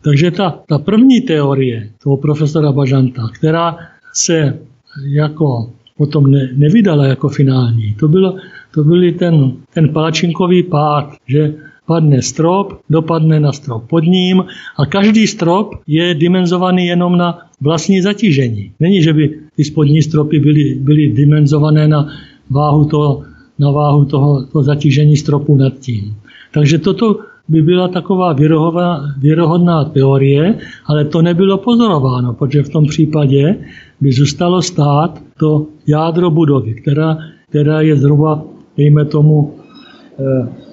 [0.04, 3.76] Takže ta, ta první teorie toho profesora Bažanta, která
[4.12, 4.58] se
[5.06, 7.94] jako potom ne, nevydala jako finální.
[7.94, 8.36] To, bylo,
[8.74, 11.54] to byl ten, ten palačinkový pád, že
[11.86, 14.44] padne strop, dopadne na strop pod ním
[14.76, 18.72] a každý strop je dimenzovaný jenom na vlastní zatížení.
[18.80, 22.08] Není, že by ty spodní stropy byly, byly dimenzované na
[22.50, 23.22] váhu toho,
[23.58, 26.14] na váhu toho, toho zatížení stropu nad tím.
[26.54, 27.18] Takže toto
[27.48, 28.32] by byla taková
[29.18, 33.56] věrohodná teorie, ale to nebylo pozorováno, protože v tom případě
[34.00, 37.18] by zůstalo stát to jádro budovy, která,
[37.48, 38.42] která je zhruba,
[38.76, 39.54] dejme tomu,
[40.18, 40.63] eh,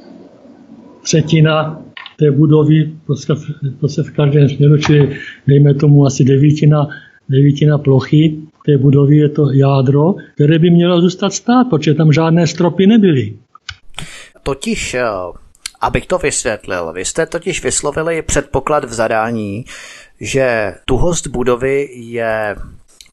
[1.03, 1.81] třetina
[2.19, 3.33] té budovy, prostě,
[3.79, 6.87] prostě v každém směru, čili dejme tomu asi devítina,
[7.29, 12.47] devítina plochy té budovy je to jádro, které by mělo zůstat stát, protože tam žádné
[12.47, 13.33] stropy nebyly.
[14.43, 15.03] Totiž, eh,
[15.81, 19.65] abych to vysvětlil, vy jste totiž vyslovili předpoklad v zadání,
[20.21, 22.55] že tuhost budovy je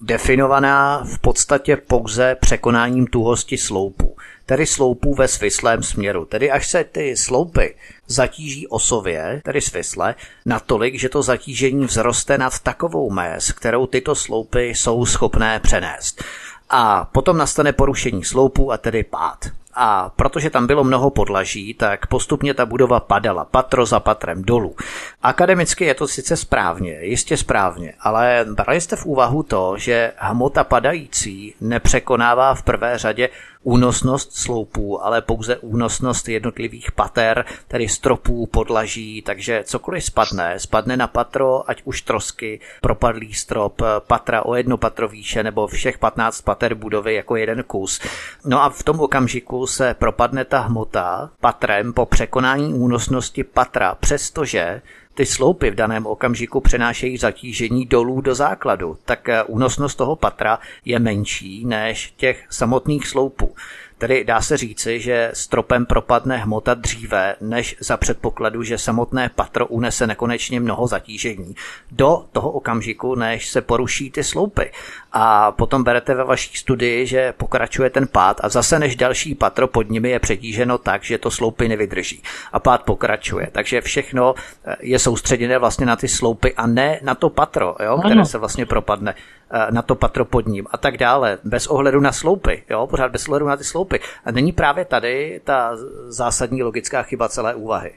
[0.00, 6.24] definovaná v podstatě pouze překonáním tuhosti sloupu, tedy sloupů ve svislém směru.
[6.24, 7.74] Tedy až se ty sloupy
[8.06, 10.14] zatíží osově, tedy svisle,
[10.46, 16.24] natolik, že to zatížení vzroste nad takovou mez, kterou tyto sloupy jsou schopné přenést.
[16.70, 19.44] A potom nastane porušení sloupů a tedy pád.
[19.80, 24.76] A protože tam bylo mnoho podlaží, tak postupně ta budova padala patro za patrem dolů.
[25.22, 30.64] Akademicky je to sice správně, jistě správně, ale brali jste v úvahu to, že hmota
[30.64, 33.28] padající nepřekonává v prvé řadě
[33.62, 41.06] únosnost sloupů, ale pouze únosnost jednotlivých pater, tedy stropů, podlaží, takže cokoliv spadne, spadne na
[41.06, 46.74] patro, ať už trosky, propadlý strop, patra o jedno patro výše nebo všech 15 pater
[46.74, 48.00] budovy jako jeden kus.
[48.44, 54.82] No a v tom okamžiku se propadne ta hmota patrem po překonání únosnosti patra, přestože
[55.14, 60.58] ty sloupy v daném okamžiku přenášejí zatížení dolů do základu, tak eh, únosnost toho patra
[60.84, 63.54] je menší než těch samotných sloupů.
[63.98, 69.66] Tedy dá se říci, že stropem propadne hmota dříve, než za předpokladu, že samotné patro
[69.66, 71.54] unese nekonečně mnoho zatížení.
[71.90, 74.70] Do toho okamžiku, než se poruší ty sloupy.
[75.12, 79.68] A potom berete ve vaší studii, že pokračuje ten pád a zase než další patro
[79.68, 82.22] pod nimi je přetíženo tak, že to sloupy nevydrží.
[82.52, 83.48] A pád pokračuje.
[83.52, 84.34] Takže všechno
[84.64, 88.38] eh, je soustředěné vlastně na ty sloupy a ne na to patro, jo, které se
[88.38, 89.14] vlastně propadne.
[89.50, 93.12] Eh, na to patro pod ním a tak dále, bez ohledu na sloupy, jo, pořád
[93.12, 94.00] bez ohledu na ty sloupy.
[94.24, 95.76] A není právě tady ta
[96.08, 97.90] zásadní logická chyba celé úvahy?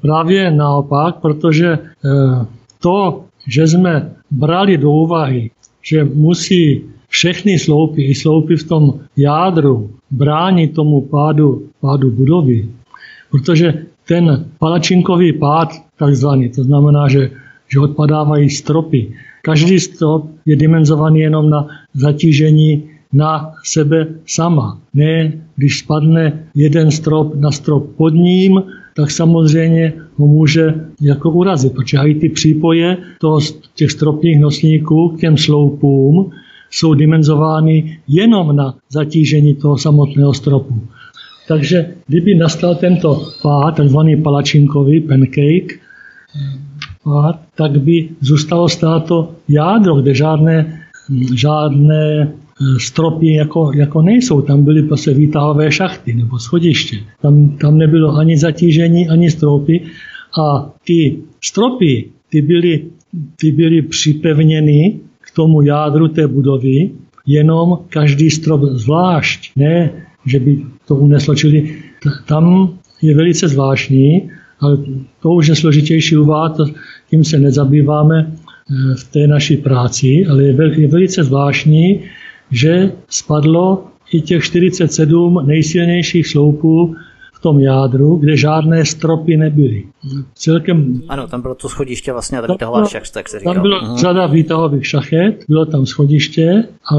[0.00, 2.46] Právě naopak, protože eh,
[2.78, 5.50] to, že jsme brali do úvahy,
[5.82, 12.68] že musí všechny sloupy, i sloupy v tom jádru, bránit tomu pádu, pádu budovy,
[13.30, 17.30] protože ten palačinkový pád, takzvaný, to znamená, že,
[17.68, 19.14] že odpadávají stropy,
[19.48, 24.80] Každý strop je dimenzovaný jenom na zatížení na sebe sama.
[24.94, 28.62] Ne, když spadne jeden strop na strop pod ním,
[28.96, 33.40] tak samozřejmě ho může jako urazit, protože ty přípoje toho,
[33.74, 36.30] těch stropních nosníků k těm sloupům
[36.70, 40.74] jsou dimenzovány jenom na zatížení toho samotného stropu.
[41.48, 45.80] Takže kdyby nastal tento pád, takzvaný palačinkový pancake,
[47.08, 50.80] pád, tak by zůstalo stát to jádro, kde žádné,
[51.34, 52.28] žádné e,
[52.80, 54.40] stropy jako, jako nejsou.
[54.40, 56.96] Tam byly prostě výtahové šachty nebo schodiště.
[57.22, 59.82] Tam, tam nebylo ani zatížení, ani stropy.
[60.40, 62.84] A ty stropy, ty byly,
[63.40, 66.90] ty byly připevněny k tomu jádru té budovy,
[67.26, 69.50] jenom každý strop zvlášť.
[69.56, 69.90] Ne,
[70.26, 71.34] že by to uneslo.
[71.34, 71.74] Čili
[72.26, 74.30] tam je velice zvláštní,
[74.60, 74.78] ale
[75.22, 76.60] to už je složitější uvát,
[77.10, 82.00] tím se nezabýváme eh, v té naší práci, ale je velice zvláštní,
[82.50, 86.94] že spadlo i těch 47 nejsilnějších sloupů
[87.38, 89.84] v tom jádru, kde žádné stropy nebyly.
[90.34, 91.02] Celkem...
[91.08, 93.54] Ano, tam bylo to schodiště vlastně a ta výtahová šachta, jak se říkal.
[93.54, 93.96] Tam byla uh-huh.
[93.96, 96.94] řada výtahových šachet, bylo tam schodiště a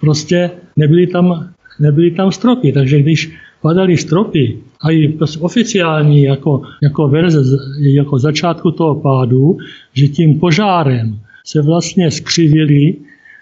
[0.00, 1.48] prostě nebyly tam,
[1.80, 3.32] nebyly tam stropy, takže když
[3.62, 9.56] padaly stropy a i prostě oficiální jako, jako verze, jako začátku toho pádu,
[9.92, 12.94] že tím požárem se vlastně skřivily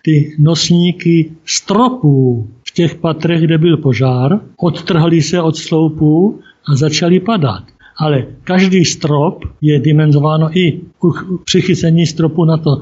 [0.03, 7.21] ty nosníky stropů v těch patrech, kde byl požár, odtrhli se od sloupů a začaly
[7.21, 7.62] padat.
[7.97, 10.81] Ale každý strop je dimenzováno i
[11.45, 12.81] přichycení stropu na, to,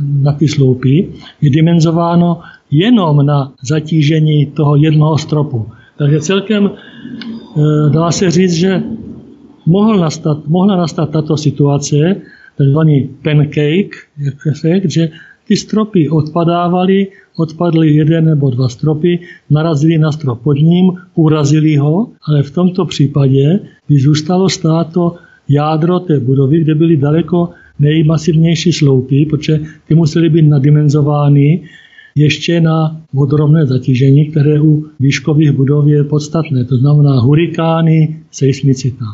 [0.00, 1.08] na ty sloupy,
[1.40, 5.66] je dimenzováno jenom na zatížení toho jednoho stropu.
[6.00, 8.82] Takže celkem eh, dá se říct, že
[9.66, 12.16] mohl nastat, mohla nastat tato situace,
[12.56, 14.08] takzvaný pancake
[14.50, 15.08] efekt, že
[15.44, 19.20] ty stropy odpadávaly, odpadly jeden nebo dva stropy,
[19.50, 25.16] narazili na strop pod ním, urazili ho, ale v tomto případě by zůstalo stát to
[25.48, 31.62] jádro té budovy, kde byly daleko nejmasivnější sloupy, protože ty musely být nadimenzovány
[32.14, 39.04] ještě na vodorovné zatížení, které u výškových budov je podstatné, to znamená hurikány, seismicita.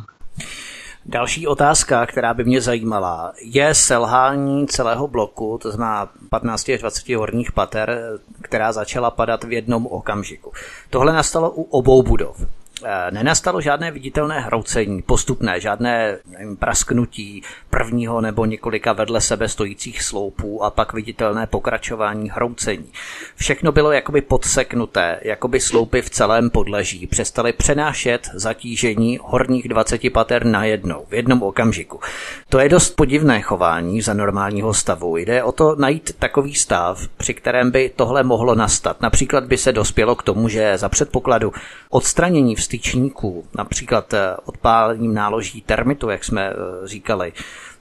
[1.09, 7.09] Další otázka, která by mě zajímala, je selhání celého bloku, to znamená 15 až 20
[7.09, 10.53] horních pater, která začala padat v jednom okamžiku.
[10.91, 12.47] Tohle nastalo u obou budov.
[12.85, 20.03] Eh, nenastalo žádné viditelné hroucení, postupné, žádné nevím, prasknutí prvního nebo několika vedle sebe stojících
[20.03, 22.93] sloupů a pak viditelné pokračování hroucení.
[23.37, 30.47] Všechno bylo jakoby podseknuté, jakoby sloupy v celém podleží přestaly přenášet zatížení horních 20 pater
[30.47, 32.01] najednou, v jednom okamžiku.
[32.49, 35.17] To je dost podivné chování za normálního stavu.
[35.17, 39.01] Jde o to najít takový stav, při kterém by tohle mohlo nastat.
[39.01, 41.53] Například by se dospělo k tomu, že za předpokladu
[41.91, 46.55] odstranění styčníků, například eh, odpálením náloží termitu, jak jsme eh,
[46.89, 47.33] říkali,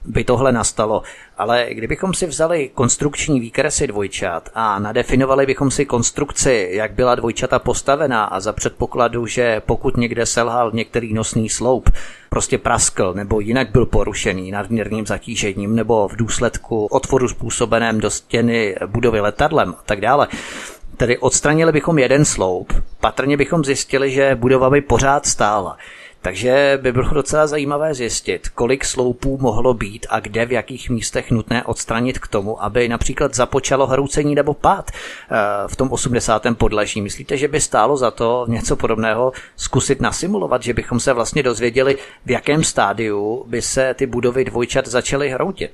[0.06, 1.02] by tohle nastalo.
[1.38, 7.58] Ale kdybychom si vzali konstrukční výkresy dvojčat a nadefinovali bychom si konstrukci, jak byla dvojčata
[7.58, 11.90] postavená a za předpokladu, že pokud někde selhal některý nosný sloup,
[12.30, 18.76] prostě praskl nebo jinak byl porušený nadměrným zatížením nebo v důsledku otvoru způsobeném do stěny
[18.86, 20.28] budovy letadlem a tak dále,
[20.96, 25.76] Tedy odstranili bychom jeden sloup, patrně bychom zjistili, že budova by pořád stála.
[26.26, 31.30] Takže by bylo docela zajímavé zjistit, kolik sloupů mohlo být a kde v jakých místech
[31.30, 35.36] nutné odstranit k tomu, aby například započalo hroucení nebo pád eh,
[35.66, 36.42] v tom 80.
[36.58, 37.02] podlaží.
[37.02, 41.96] Myslíte, že by stálo za to něco podobného zkusit nasimulovat, že bychom se vlastně dozvěděli,
[42.26, 45.70] v jakém stádiu by se ty budovy dvojčat začaly hroutit?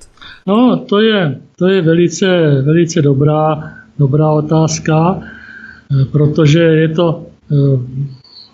[0.46, 2.26] No, to je, to je velice,
[2.62, 3.72] velice dobrá
[4.02, 7.78] dobrá otázka, eh, protože je to eh,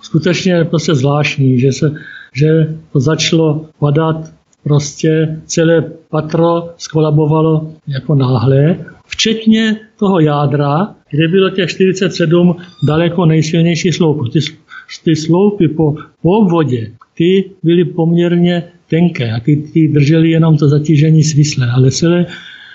[0.02, 1.86] skutečně prostě zvláštní, že, se,
[2.34, 2.48] že
[2.92, 4.16] to začalo padat
[4.62, 8.76] prostě celé patro skolabovalo jako náhle,
[9.06, 14.28] včetně toho jádra, kde bylo těch 47 daleko nejsilnějších sloupů.
[14.28, 14.40] Ty,
[15.04, 20.68] ty sloupy po, po obvodě, ty byly poměrně tenké a ty, ty držely jenom to
[20.68, 22.26] zatížení svislé, ale celé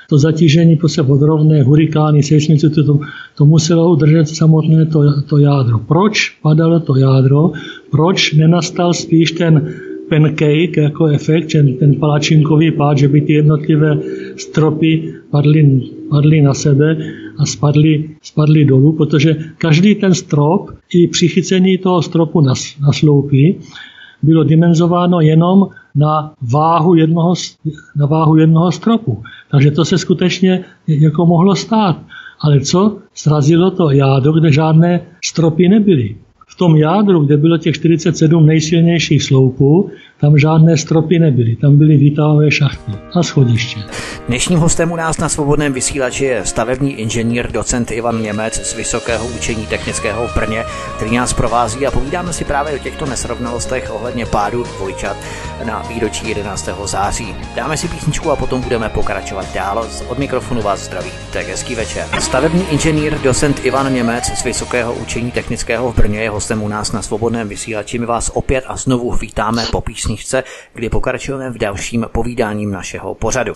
[0.09, 2.99] to zatížení prostě vodrovné, hurikány, seismice, to, to,
[3.37, 5.79] to muselo udržet samotné to, to jádro.
[5.79, 7.51] Proč padalo to jádro?
[7.91, 9.73] Proč nenastal spíš ten
[10.09, 13.99] pancake jako efekt, ten, ten palačinkový pád, že by ty jednotlivé
[14.35, 16.97] stropy padly, padly na sebe
[17.37, 23.55] a spadly, spadly dolů, protože každý ten strop i přichycení toho stropu na, na sloupy
[24.23, 27.33] bylo dimenzováno jenom na váhu jednoho,
[27.95, 29.23] na váhu jednoho stropu.
[29.51, 31.97] Takže to se skutečně jako mohlo stát.
[32.39, 32.97] Ale co?
[33.13, 36.15] Srazilo to jádro, kde žádné stropy nebyly.
[36.47, 39.89] V tom jádru, kde bylo těch 47 nejsilnějších sloupů,
[40.21, 43.79] tam žádné stropy nebyly, tam byly výtahové šachty a schodiště.
[44.27, 49.27] Dnešním hostem u nás na svobodném vysílači je stavební inženýr, docent Ivan Němec z Vysokého
[49.27, 50.63] učení technického v Brně,
[50.95, 55.17] který nás provází a povídáme si právě o těchto nesrovnalostech ohledně pádu dvojčat
[55.63, 56.69] na výročí 11.
[56.85, 57.35] září.
[57.55, 59.87] Dáme si písničku a potom budeme pokračovat dál.
[60.09, 62.05] Od mikrofonu vás zdraví tak hezký večer.
[62.19, 66.91] Stavební inženýr, docent Ivan Němec z Vysokého učení technického v Brně je hostem u nás
[66.91, 67.99] na svobodném vysílači.
[67.99, 70.43] My vás opět a znovu vítáme po knížce,
[70.73, 73.53] kdy pokračujeme v dalším povídáním našeho pořadu.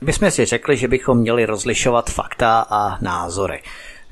[0.00, 3.62] My jsme si řekli, že bychom měli rozlišovat fakta a názory.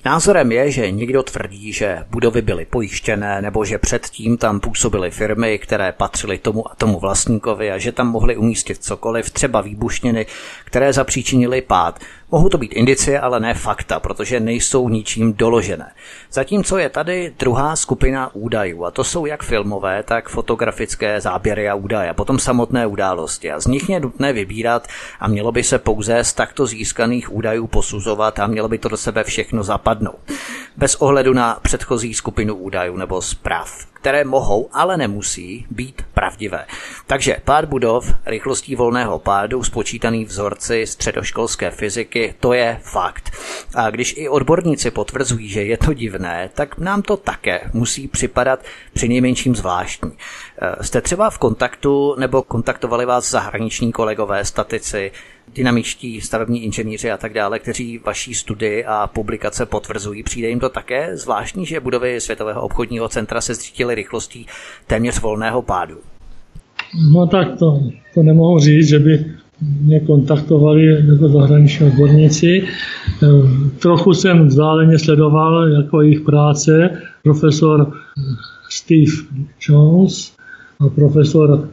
[0.05, 5.59] Názorem je, že někdo tvrdí, že budovy byly pojištěné nebo že předtím tam působily firmy,
[5.59, 10.27] které patřily tomu a tomu vlastníkovi a že tam mohli umístit cokoliv, třeba výbušniny,
[10.65, 12.01] které zapříčinily pád.
[12.33, 15.93] Mohou to být indicie, ale ne fakta, protože nejsou ničím doložené.
[16.33, 21.75] Zatímco je tady druhá skupina údajů, a to jsou jak filmové, tak fotografické záběry a
[21.75, 23.53] údaje, a potom samotné události.
[23.53, 24.89] A z nich je nutné vybírat
[25.21, 28.97] a mělo by se pouze z takto získaných údajů posuzovat a mělo by to do
[28.97, 30.21] sebe všechno zapadnout.
[30.77, 36.67] Bez ohledu na předchozí skupinu údajů nebo zpráv které mohou, ale nemusí být pravdivé.
[37.07, 43.31] Takže pád budov rychlostí volného pádu spočítaný vzorci středoškolské fyziky, to je fakt.
[43.75, 48.61] A když i odborníci potvrzují, že je to divné, tak nám to také musí připadat
[48.93, 50.13] při nejmenším zvláštní.
[50.13, 55.13] E, jste třeba v kontaktu nebo kontaktovali vás zahraniční kolegové, statici,
[55.55, 60.23] dynamičtí stavební inženýři a tak dále, kteří vaší studii a publikace potvrzují.
[60.23, 64.47] Přijde jim to také zvláštní, že budovy Světového obchodního centra se zřítily rychlostí
[64.87, 65.95] téměř volného pádu?
[67.13, 67.81] No tak to,
[68.15, 69.25] to nemohu říct, že by
[69.81, 72.65] mě kontaktovali jako zahraniční odborníci.
[73.79, 76.91] Trochu jsem vzdáleně sledoval jako jejich práce.
[77.23, 77.93] Profesor
[78.71, 79.13] Steve
[79.69, 80.33] Jones
[80.81, 81.69] a profesor,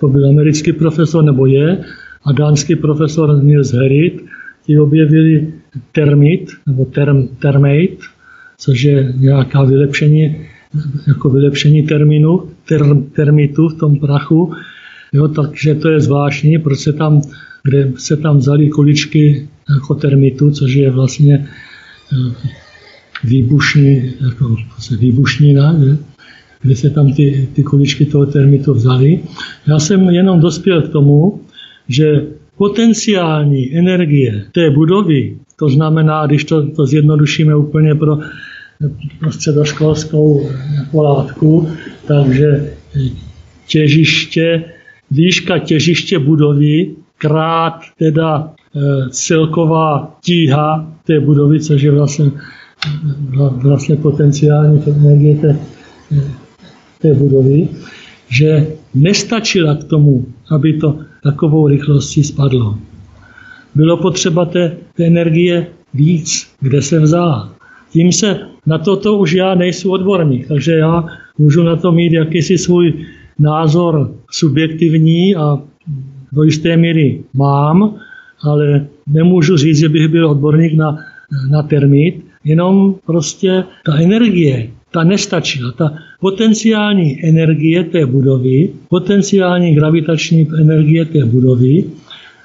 [0.00, 1.84] to byl americký profesor, nebo je,
[2.26, 4.24] a dánský profesor Niels Herit,
[4.66, 5.52] ti objevili
[5.92, 7.96] termit, nebo term, termate,
[8.58, 10.36] což je nějaká vylepšení,
[11.06, 14.52] jako vylepšení termínu, term, termitu v tom prachu,
[15.12, 17.22] Jo, takže to je zvláštní, proč se tam,
[17.62, 21.48] kde se tam vzali kuličky jako termitu, což je vlastně
[22.12, 22.34] eh,
[23.24, 24.56] výbušný, jako
[24.98, 25.98] výbušnina, ne?
[26.62, 29.22] kde se tam ty, ty kuličky toho termitu vzali.
[29.66, 31.40] Já jsem jenom dospěl k tomu,
[31.88, 32.22] že
[32.56, 38.18] potenciální energie té budovy, to znamená, když to, to zjednodušíme úplně pro,
[39.20, 41.68] pro středoškolskou jako látku,
[42.06, 42.72] takže
[43.66, 44.64] těžiště,
[45.10, 48.80] výška těžiště budovy krát teda e,
[49.10, 52.30] celková tíha té budovy, což je vlastně,
[53.50, 55.56] vlastně potenciální energie té,
[56.98, 57.68] té budovy,
[58.28, 62.78] že nestačila k tomu, aby to takovou rychlostí spadlo.
[63.74, 67.52] Bylo potřeba té, té energie víc, kde se vzala.
[67.90, 71.04] Tím se na toto už já nejsem odborník, takže já
[71.38, 72.94] můžu na to mít jakýsi svůj
[73.38, 75.58] názor subjektivní a
[76.32, 77.94] do jisté míry mám,
[78.42, 80.98] ale nemůžu říct, že bych byl odborník na,
[81.50, 85.72] na termit, jenom prostě ta energie, ta nestačila.
[85.72, 91.84] Ta potenciální energie té budovy, potenciální gravitační energie té budovy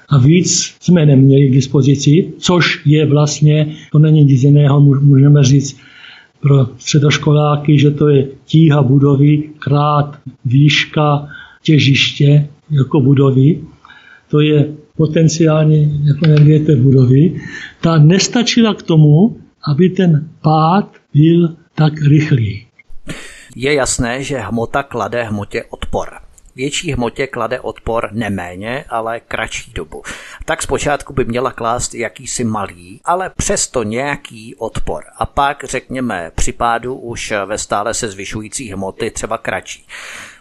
[0.08, 5.76] a víc jsme neměli k dispozici, což je vlastně, to není nic jiného, můžeme říct
[6.40, 11.28] pro středoškoláky, že to je tíha budovy krát výška
[11.62, 13.60] těžiště jako budovy.
[14.30, 17.40] To je potenciální jako energie té budovy.
[17.80, 19.36] Ta nestačila k tomu,
[19.68, 22.66] aby ten pád byl tak rychlý.
[23.56, 26.08] Je jasné, že hmota klade hmotě odpor.
[26.56, 30.02] Větší hmotě klade odpor neméně, ale kratší dobu.
[30.44, 35.04] Tak zpočátku by měla klást jakýsi malý, ale přesto nějaký odpor.
[35.16, 39.86] A pak, řekněme, při pádu už ve stále se zvyšující hmoty třeba kratší.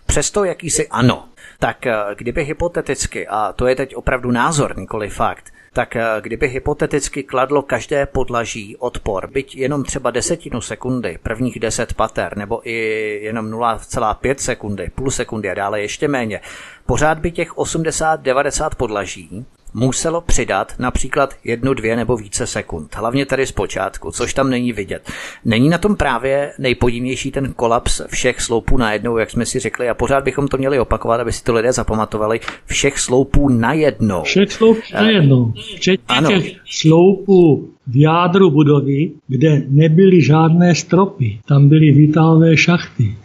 [0.05, 1.25] Přesto jakýsi ano.
[1.59, 6.48] Tak eh, kdyby hypoteticky, a to je teď opravdu názor, nikoli fakt, tak eh, kdyby
[6.48, 12.76] hypoteticky kladlo každé podlaží odpor, byť jenom třeba desetinu sekundy, prvních 10 pater, nebo i
[13.23, 16.41] jenom 0,5 sekundy, půl sekundy a dále ještě méně,
[16.85, 22.95] pořád by těch 80-90 podlaží muselo přidat například jednu, dvě nebo více sekund.
[22.95, 25.10] Hlavně tady z počátku, což tam není vidět.
[25.45, 29.93] Není na tom právě nejpodivnější ten kolaps všech sloupů najednou, jak jsme si řekli, a
[29.93, 32.39] pořád bychom to měli opakovat, aby si to lidé zapamatovali.
[32.65, 34.23] Všech sloupů najednou.
[34.23, 35.53] Všech sloupů eh, najednou.
[35.76, 36.30] Včetně ano.
[36.30, 41.39] těch sloupů v jádru budovy, kde nebyly žádné stropy.
[41.48, 43.15] Tam byly výtahové šachty.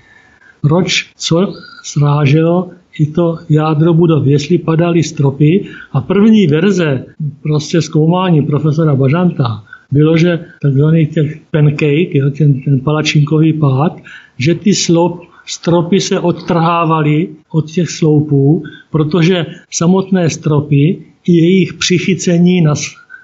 [0.60, 1.52] Proč co
[1.82, 5.64] sráželo i to jádro budov, jestli padaly stropy.
[5.92, 7.04] A první verze
[7.42, 13.96] prostě zkoumání profesora Bažanta bylo, že takzvaný těch pancake, jo, ten, ten palačinkový pád,
[14.38, 22.60] že ty slop, stropy se odtrhávaly od těch sloupů, protože samotné stropy i jejich přichycení
[22.60, 22.74] na,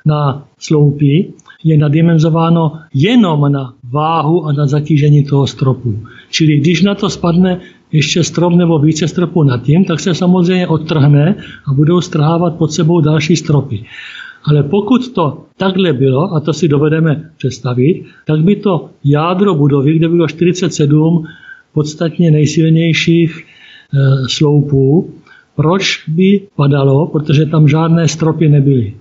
[0.07, 1.33] na sloupy
[1.65, 5.99] je nadimenzováno jenom na váhu a na zatížení toho stropu.
[6.31, 7.61] Čili když na to spadne
[7.93, 11.35] ještě strop nebo více stropů nad tím, tak se samozřejmě odtrhne
[11.67, 13.85] a budou strhávat pod sebou další stropy.
[14.45, 19.99] Ale pokud to takhle bylo, a to si dovedeme představit, tak by to jádro budovy,
[19.99, 21.25] kde bylo 47
[21.75, 23.99] podstatně nejsilnějších e,
[24.29, 25.11] sloupů,
[25.57, 28.95] proč by padalo, protože tam žádné stropy nebyly.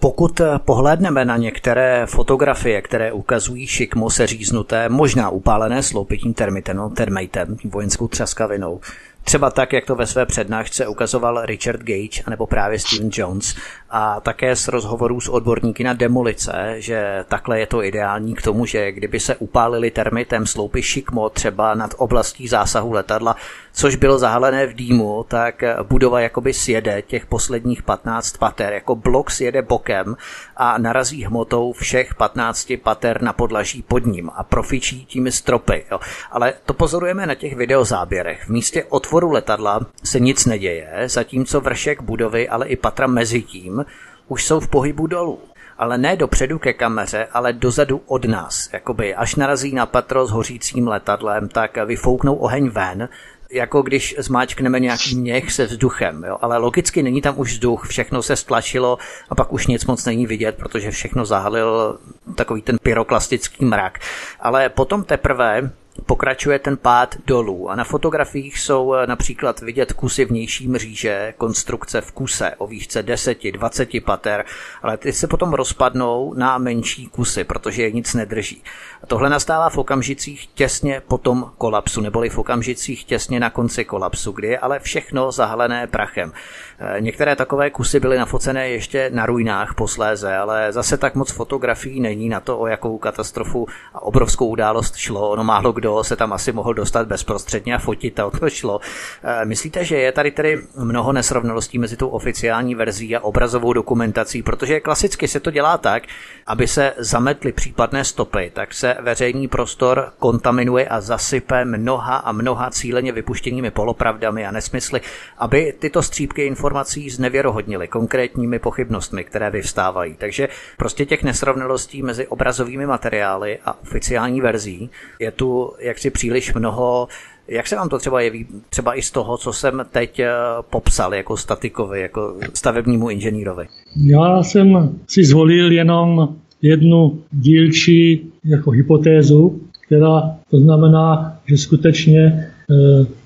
[0.00, 6.90] Pokud eh, pohlédneme na některé fotografie, které ukazují šikmo seříznuté, možná upálené sloupitím termitem, no,
[6.90, 8.80] termitem, vojenskou třaskavinou,
[9.24, 13.54] Třeba tak, jak to ve své přednášce ukazoval Richard Gage anebo právě Steven Jones
[13.90, 18.66] a také z rozhovorů s odborníky na demolice, že takhle je to ideální k tomu,
[18.66, 23.36] že kdyby se upálili termitem sloupy šikmo třeba nad oblastí zásahu letadla,
[23.72, 29.30] což bylo zahalené v dýmu, tak budova jakoby sjede těch posledních 15 pater, jako blok
[29.30, 30.16] sjede bokem
[30.56, 35.84] a narazí hmotou všech 15 pater na podlaží pod ním a profičí tím stropy.
[35.90, 36.00] Jo.
[36.30, 38.44] Ale to pozorujeme na těch videozáběrech.
[38.44, 43.79] V místě otvoru letadla se nic neděje, zatímco vršek budovy, ale i patra mezi tím
[44.28, 45.38] už jsou v pohybu dolů
[45.80, 48.68] ale ne dopředu ke kameře, ale dozadu od nás.
[48.72, 53.08] Jakoby až narazí na patro s hořícím letadlem, tak vyfouknou oheň ven
[53.52, 56.38] jako když zmáčkneme nějaký měch se vzduchem, jo?
[56.40, 58.98] ale logicky není tam už vzduch, všechno se stlačilo
[59.30, 61.98] a pak už nic moc není vidět, protože všechno zahalil
[62.34, 63.98] takový ten pyroklastický mrak.
[64.40, 65.70] Ale potom teprve
[66.06, 72.00] pokračuje ten pád dolů a na fotografiích jsou eh, například vidět kusy vnější mříže, konstrukce
[72.00, 74.44] v kuse o výšce 10-20 pater,
[74.82, 78.62] ale ty se potom rozpadnou na menší kusy, protože je nic nedrží.
[79.02, 83.84] A tohle nastává v okamžicích těsně po tom kolapsu, neboli v okamžicích těsně na konci
[83.84, 86.32] kolapsu, kdy je ale všechno zahalené prachem.
[86.78, 92.00] Eh, některé takové kusy byly nafocené ještě na ruinách posléze, ale zase tak moc fotografií
[92.00, 95.30] není na to, o jakou katastrofu a obrovskou událost šlo.
[95.30, 98.80] Ono málo kdo se tam asi mohl dostat bezprostředně a fotit a o to šlo.
[99.22, 104.42] Eh, myslíte, že je tady tedy mnoho nesrovnalostí mezi tou oficiální verzí a obrazovou dokumentací,
[104.42, 106.02] protože klasicky se to dělá tak,
[106.46, 112.70] aby se zametly případné stopy, tak se veřejný prostor kontaminuje a zasype mnoha a mnoha
[112.70, 115.00] cíleně vypuštěnými polopravdami a nesmysly,
[115.38, 120.14] aby tyto střípky informací znevěrohodnily konkrétními pochybnostmi, které vyvstávají.
[120.14, 127.08] Takže prostě těch nesrovnalostí mezi obrazovými materiály a oficiální verzí je tu jaksi příliš mnoho
[127.48, 130.30] jak se vám to třeba jeví, třeba i z toho, co jsem teď eh,
[130.70, 133.66] popsal jako statikovi, jako stavebnímu inženýrovi?
[133.96, 136.28] Já jsem si zvolil jenom
[136.62, 142.46] jednu dílčí jako hypotézu, která to znamená, že skutečně e,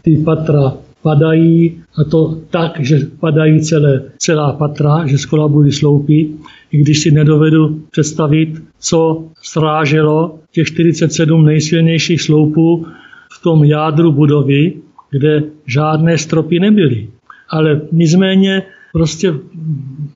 [0.03, 0.73] ty patra
[1.03, 6.31] padají a to tak, že padají celé, celá patra, že skolabují sloupy,
[6.75, 12.87] i když si nedovedu představit, co sráželo těch 47 nejsilnějších sloupů
[13.33, 14.73] v tom jádru budovy,
[15.11, 17.09] kde žádné stropy nebyly.
[17.51, 19.35] Ale nicméně prostě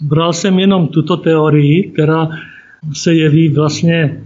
[0.01, 2.29] bral jsem jenom tuto teorii, která
[2.93, 4.23] se jeví vlastně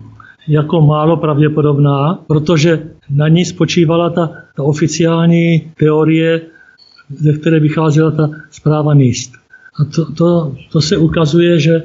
[0.49, 6.41] jako málo pravděpodobná, protože na ní spočívala ta, ta oficiální teorie,
[7.11, 9.33] ze které vycházela ta zpráva NIST.
[9.81, 11.83] A to, to, to se ukazuje, že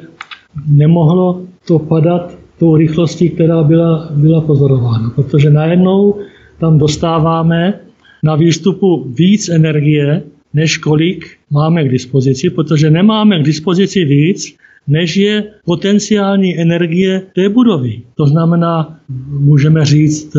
[0.68, 6.16] nemohlo to padat tou rychlostí, která byla, byla pozorována, protože najednou
[6.60, 7.80] tam dostáváme
[8.24, 14.56] na výstupu víc energie, než kolik máme k dispozici, protože nemáme k dispozici víc,
[14.88, 18.02] než je potenciální energie té budovy.
[18.16, 19.00] To znamená,
[19.30, 20.34] můžeme říct,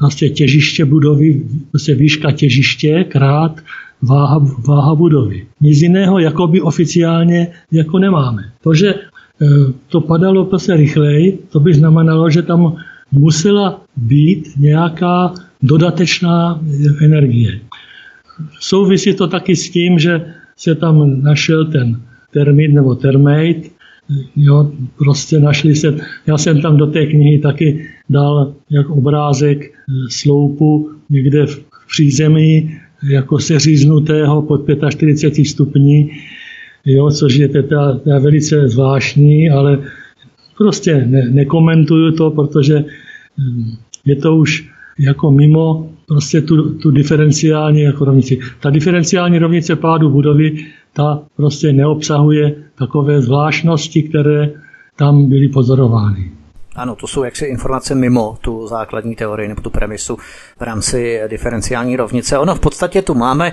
[0.00, 3.60] vlastně těžiště budovy, prostě výška těžiště krát
[4.02, 5.46] váha, váha budovy.
[5.60, 8.42] Nic jiného jakoby oficiálně jako nemáme.
[8.62, 8.94] To, že
[9.88, 12.76] to padalo prostě rychleji, to by znamenalo, že tam
[13.12, 16.60] musela být nějaká dodatečná
[17.02, 17.60] energie.
[18.60, 22.00] Souvisí to taky s tím, že se tam našel ten
[22.32, 23.62] termit nebo termate,
[24.36, 25.96] jo, prostě našli se,
[26.26, 29.70] já jsem tam do té knihy taky dal jak obrázek e,
[30.10, 32.74] sloupu někde v přízemí,
[33.10, 34.60] jako seříznutého pod
[34.90, 36.10] 45 stupní,
[36.84, 39.78] jo, což je teda, teda velice zvláštní, ale
[40.58, 42.84] prostě ne, nekomentuju to, protože
[43.38, 44.68] hm, je to už
[44.98, 48.38] jako mimo prostě tu, tu diferenciální jako rovnici.
[48.60, 54.50] Ta diferenciální rovnice pádu budovy, ta prostě neobsahuje takové zvláštnosti, které
[54.96, 56.30] tam byly pozorovány.
[56.76, 60.16] Ano, to jsou jaksi informace mimo tu základní teorii nebo tu premisu
[60.58, 62.38] v rámci diferenciální rovnice.
[62.38, 63.52] Ono v podstatě tu máme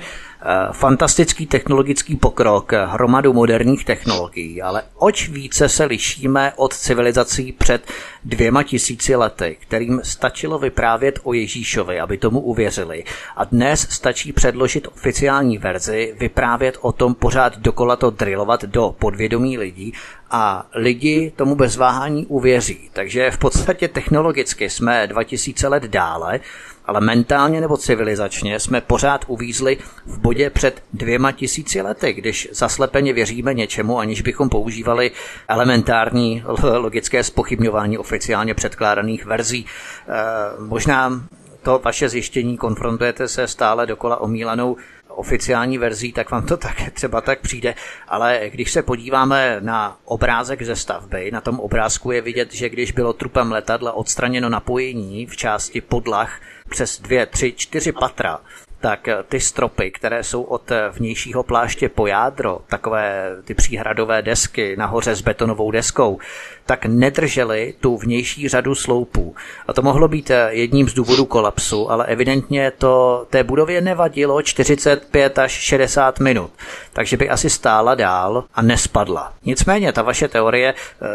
[0.72, 7.91] fantastický technologický pokrok, hromadu moderních technologií, ale oč více se lišíme od civilizací před
[8.23, 13.03] dvěma tisíci lety, kterým stačilo vyprávět o Ježíšovi, aby tomu uvěřili.
[13.35, 19.57] A dnes stačí předložit oficiální verzi, vyprávět o tom pořád dokola to drillovat do podvědomí
[19.57, 19.93] lidí
[20.31, 22.89] a lidi tomu bez váhání uvěří.
[22.93, 26.39] Takže v podstatě technologicky jsme 2000 let dále,
[26.87, 33.13] ale mentálně nebo civilizačně jsme pořád uvízli v bodě před dvěma tisíci lety, když zaslepeně
[33.13, 35.11] věříme něčemu, aniž bychom používali
[35.47, 36.43] elementární
[36.77, 39.65] logické spochybňování oficiálně předkládaných verzí.
[39.65, 40.13] E,
[40.59, 41.21] možná
[41.63, 44.77] to vaše zjištění konfrontujete se stále dokola omílanou
[45.15, 47.75] oficiální verzí, tak vám to tak třeba tak přijde.
[48.07, 52.91] Ale když se podíváme na obrázek ze stavby, na tom obrázku je vidět, že když
[52.91, 56.31] bylo trupem letadla odstraněno napojení v části podlah
[56.69, 58.39] přes dvě, tři, čtyři patra,
[58.85, 65.15] tak ty stropy, které jsou od vnějšího pláště po jádro, takové ty příhradové desky nahoře
[65.15, 66.19] s betonovou deskou,
[66.65, 69.35] tak nedržely tu vnější řadu sloupů.
[69.67, 75.39] A to mohlo být jedním z důvodů kolapsu, ale evidentně to té budově nevadilo 45
[75.39, 76.51] až 60 minut,
[76.93, 79.33] takže by asi stála dál a nespadla.
[79.45, 80.73] Nicméně ta vaše teorie,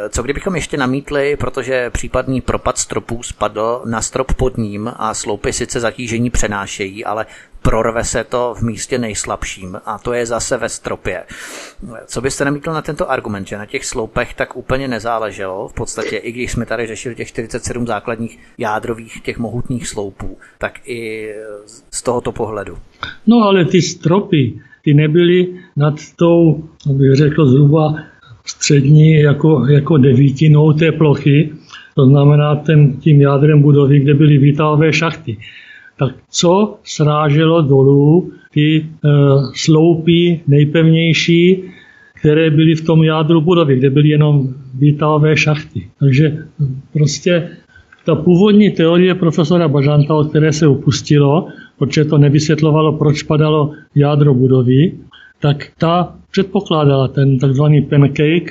[0.08, 5.52] co kdybychom ještě namítli, protože případný propad stropů spadl na strop pod ním a sloupy
[5.52, 7.26] sice zatížení přenášejí, ale
[7.62, 11.22] prorve se to v místě nejslabším a to je zase ve stropě.
[12.06, 16.16] Co byste namítl na tento argument, že na těch sloupech tak úplně nezáleželo, v podstatě
[16.16, 21.32] i když jsme tady řešili těch 47 základních jádrových těch mohutných sloupů, tak i
[21.90, 22.76] z tohoto pohledu.
[23.26, 27.94] No ale ty stropy, ty nebyly nad tou, abych řekl, zhruba
[28.44, 31.52] střední jako, jako devítinou té plochy,
[31.94, 35.36] to znamená ten, tím jádrem budovy, kde byly výtahové šachty.
[36.00, 38.84] Tak co sráželo dolů ty e,
[39.54, 41.62] sloupy nejpevnější,
[42.20, 45.88] které byly v tom jádru budovy, kde byly jenom výtahové šachty.
[45.98, 46.44] Takže
[46.92, 47.48] prostě
[48.04, 51.46] ta původní teorie profesora Bažanta, od které se upustilo,
[51.78, 54.92] protože to nevysvětlovalo, proč padalo jádro budovy,
[55.40, 58.50] tak ta předpokládala ten takzvaný pancake,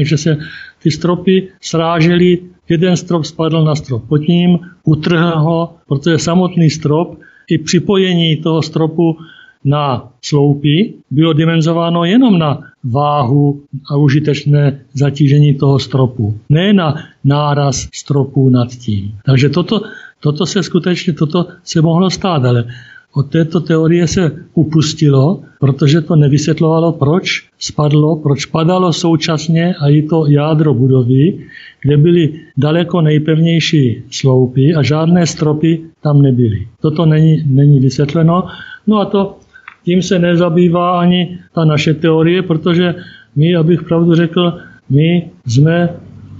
[0.00, 0.38] že se
[0.82, 2.38] ty stropy srážely,
[2.70, 7.18] jeden strop spadl na strop pod ním, utrhl ho, protože samotný strop
[7.48, 9.16] i připojení toho stropu
[9.64, 17.88] na sloupy bylo dimenzováno jenom na váhu a užitečné zatížení toho stropu, ne na náraz
[17.94, 19.12] stropu nad tím.
[19.24, 19.80] Takže toto,
[20.20, 22.64] toto se skutečně toto se mohlo stát, ale
[23.14, 30.02] od této teorie se upustilo, protože to nevysvětlovalo, proč spadlo, proč padalo současně a i
[30.02, 31.38] to jádro budovy,
[31.82, 36.68] kde byly daleko nejpevnější sloupy a žádné stropy tam nebyly.
[36.80, 38.44] Toto není, není vysvětleno.
[38.86, 39.36] No a to
[39.84, 42.94] tím se nezabývá ani ta naše teorie, protože
[43.36, 44.58] my, abych pravdu řekl,
[44.90, 45.88] my jsme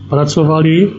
[0.08, 0.90] pracovali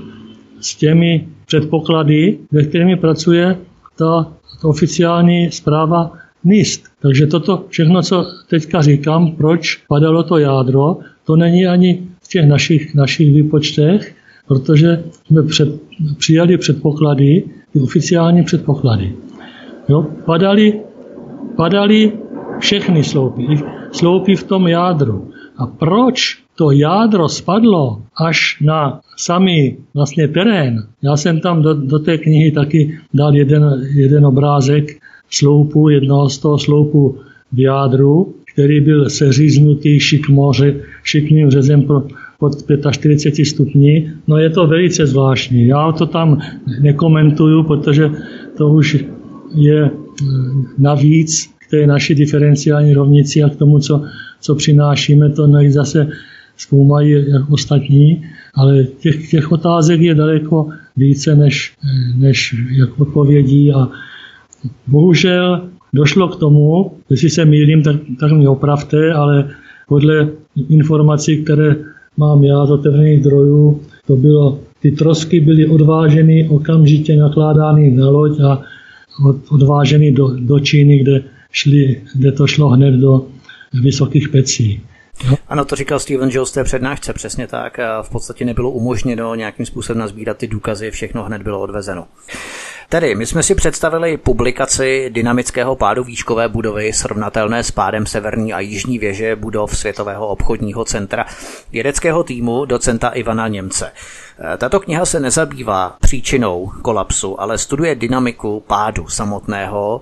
[0.59, 3.57] s těmi předpoklady, ve kterými pracuje
[3.97, 6.11] ta, ta oficiální zpráva
[6.43, 6.83] NIST.
[7.01, 12.47] Takže toto všechno, co teďka říkám, proč padalo to jádro, to není ani v těch
[12.47, 14.15] našich, našich výpočtech,
[14.47, 15.69] protože jsme před,
[16.17, 19.13] přijali předpoklady, ty oficiální předpoklady.
[19.89, 20.81] Jo, padali,
[21.55, 22.11] padali
[22.59, 23.43] všechny sloupy,
[23.91, 25.31] sloupy v tom jádru.
[25.57, 30.83] A proč to jádro spadlo až na samý vlastně terén.
[31.01, 33.63] Já jsem tam do, do té knihy taky dal jeden,
[33.93, 34.97] jeden obrázek
[35.29, 37.17] sloupu, jednoho z toho sloupu
[37.51, 42.03] v jádru, který byl seříznutý šikmoře, šikmým řezem pro,
[42.39, 42.53] pod
[42.91, 44.11] 45 stupní.
[44.27, 45.67] No je to velice zvláštní.
[45.67, 46.39] Já to tam
[46.81, 48.11] nekomentuju, protože
[48.57, 49.05] to už
[49.55, 50.25] je eh,
[50.77, 54.03] navíc k té naší diferenciální rovnici a k tomu, co,
[54.41, 56.07] co přinášíme, to nech zase
[56.57, 58.23] zkoumají ostatní,
[58.59, 60.67] ale těch, těch otázek je daleko
[60.97, 61.73] více než,
[62.17, 63.87] než jak odpovědí a
[64.87, 65.61] bohužel
[65.93, 69.49] došlo k tomu, jestli se mýlím, tak, tak mě opravte, ale
[69.87, 70.29] podle
[70.69, 71.75] informací, které
[72.17, 78.39] mám já z otevřených zdrojů, to bylo, ty trosky byly odváženy, okamžitě nakládány na loď
[78.39, 78.61] a
[79.49, 83.25] odváženy do, do Číny, kde, šli, kde to šlo hned do
[83.83, 84.81] vysokých pecí.
[85.47, 87.79] Ano, to říkal Steven Jones té přednášce, přesně tak.
[88.01, 92.07] V podstatě nebylo umožněno nějakým způsobem nazbírat ty důkazy, všechno hned bylo odvezeno.
[92.91, 98.59] Tedy, my jsme si představili publikaci dynamického pádu výškové budovy srovnatelné s pádem severní a
[98.59, 101.25] jižní věže budov Světového obchodního centra
[101.71, 103.91] vědeckého týmu docenta Ivana Němce.
[104.57, 110.01] Tato kniha se nezabývá příčinou kolapsu, ale studuje dynamiku pádu samotného,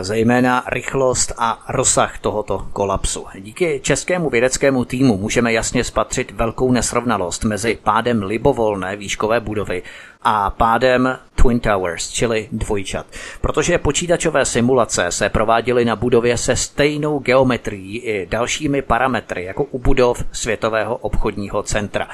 [0.00, 3.24] zejména rychlost a rozsah tohoto kolapsu.
[3.40, 9.82] Díky českému vědeckému týmu můžeme jasně spatřit velkou nesrovnalost mezi pádem libovolné výškové budovy
[10.28, 13.06] a pádem Twin Towers, čili dvojčat.
[13.40, 19.78] Protože počítačové simulace se prováděly na budově se stejnou geometrií i dalšími parametry jako u
[19.78, 22.08] budov Světového obchodního centra.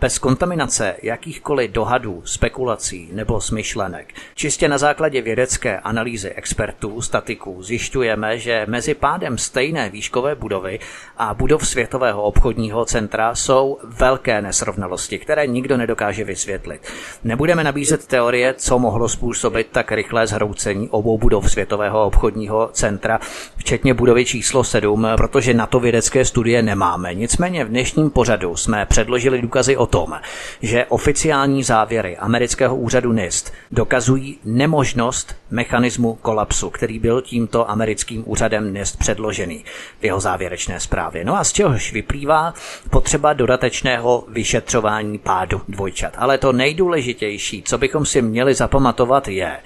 [0.00, 4.14] Bez kontaminace jakýchkoliv dohadů, spekulací nebo smyšlenek.
[4.34, 10.78] Čistě na základě vědecké analýzy expertů, statiků zjišťujeme, že mezi pádem stejné výškové budovy
[11.18, 16.82] a budov Světového obchodního centra jsou velké nesrovnalosti, které nikdo nedokáže vysvětlit.
[17.24, 23.18] Nebudeme nabízet teorie, co mohlo způsobit tak rychlé zhroucení obou budov Světového obchodního centra,
[23.56, 27.14] včetně budovy číslo 7, protože na to vědecké studie nemáme.
[27.14, 30.20] Nicméně v dnešním pořadu jsme předložili důkazy o tom,
[30.62, 38.74] že oficiální závěry amerického úřadu NIST dokazují nemožnost mechanismu kolapsu, který byl tímto americkým úřadem
[38.74, 39.64] NIST předložený
[40.00, 41.24] v jeho závěrečné zprávě.
[41.24, 42.54] No a z čehož vyplývá
[42.90, 46.12] potřeba dodatečného vyšetřování pádu dvojčat.
[46.16, 49.56] Ale to nejdůležitější, co bychom si měli zapamatovat, je,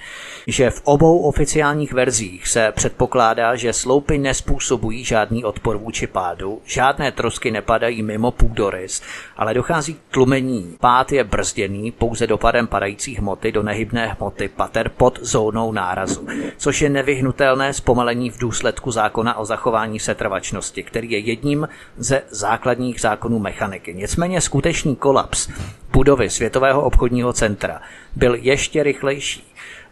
[0.47, 7.11] že v obou oficiálních verzích se předpokládá, že sloupy nespůsobují žádný odpor vůči pádu, žádné
[7.11, 9.01] trosky nepadají mimo půdorys,
[9.37, 10.77] ale dochází k tlumení.
[10.79, 16.27] Pád je brzděný pouze dopadem padající hmoty do nehybné hmoty pater pod zónou nárazu,
[16.57, 23.01] což je nevyhnutelné zpomalení v důsledku zákona o zachování setrvačnosti, který je jedním ze základních
[23.01, 23.93] zákonů mechaniky.
[23.93, 25.49] Nicméně skutečný kolaps
[25.91, 27.81] budovy Světového obchodního centra
[28.15, 29.43] byl ještě rychlejší.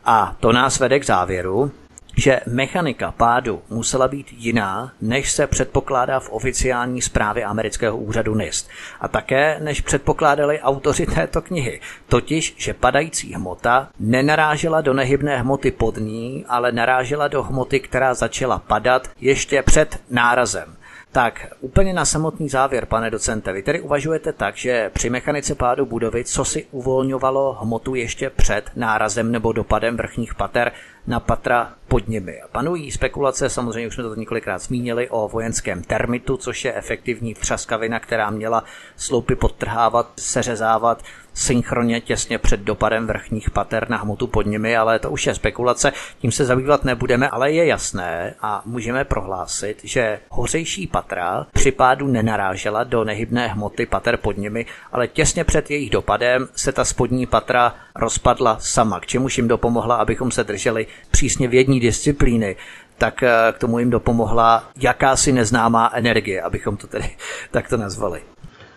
[0.05, 1.72] A to nás vede k závěru,
[2.18, 8.69] že mechanika pádu musela být jiná, než se předpokládá v oficiální zprávě amerického úřadu NIST.
[9.02, 11.81] A také, než předpokládali autoři této knihy.
[12.07, 18.14] Totiž, že padající hmota nenarážela do nehybné hmoty pod ní, ale narážela do hmoty, která
[18.14, 20.76] začala padat ještě před nárazem.
[21.14, 25.85] Tak, úplně na samotný závěr, pane docente, vy tedy uvažujete tak, že při mechanice pádu
[25.85, 30.72] budovy, co si uvolňovalo hmotu ještě před nárazem nebo dopadem vrchních pater
[31.07, 32.41] na patra pod nimi.
[32.51, 37.99] Panují spekulace, samozřejmě už jsme to několikrát zmínili, o vojenském termitu, což je efektivní třaskavina,
[37.99, 38.63] která měla
[38.95, 41.03] sloupy podtrhávat, seřezávat
[41.34, 45.91] synchronně těsně před dopadem vrchních pater na hmotu pod nimi, ale to už je spekulace,
[46.19, 52.07] tím se zabývat nebudeme, ale je jasné a můžeme prohlásit, že hořejší patra při pádu
[52.07, 57.25] nenarážela do nehybné hmoty pater pod nimi, ale těsně před jejich dopadem se ta spodní
[57.25, 62.56] patra rozpadla sama, k čemuž jim dopomohla, abychom se drželi přísně vědní disciplíny,
[62.98, 67.06] tak eh, k tomu jim dopomohla jakási neznámá energie, abychom to tedy
[67.52, 68.20] takto nazvali.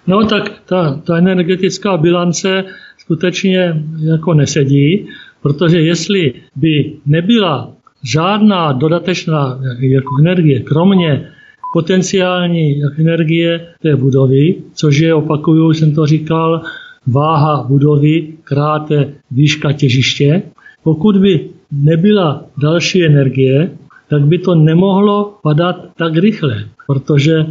[0.06, 2.64] No tak ta, ta energetická bilance
[2.98, 5.08] skutečně jako nesedí,
[5.42, 7.72] protože jestli by nebyla
[8.02, 11.28] žádná dodatečná jako energie, kromě
[11.72, 16.62] potenciální energie té budovy, což je, opakuju, jsem to říkal,
[17.06, 20.42] váha budovy kráte výška těžiště.
[20.82, 23.70] Pokud by nebyla další energie,
[24.08, 27.46] tak by to nemohlo padat tak rychle, protože e,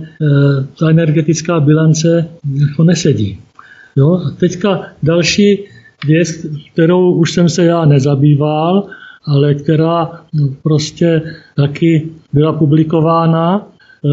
[0.79, 2.27] ta energetická bilance
[2.59, 3.39] jako nesedí.
[3.95, 4.21] Jo?
[4.25, 5.59] A teďka další
[6.07, 8.87] věc, kterou už jsem se já nezabýval,
[9.25, 11.21] ale která no, prostě
[11.55, 14.09] taky byla publikována, e,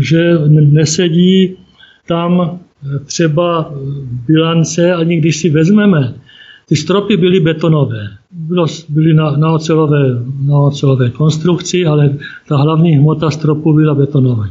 [0.00, 1.56] že nesedí
[2.08, 2.60] tam
[3.04, 3.72] třeba
[4.26, 6.14] bilance, ani když si vezmeme,
[6.68, 8.08] ty stropy byly betonové,
[8.48, 12.16] bylo, byly na, na, ocelové, na ocelové konstrukci, ale
[12.48, 14.48] ta hlavní hmota stropu byla betonová.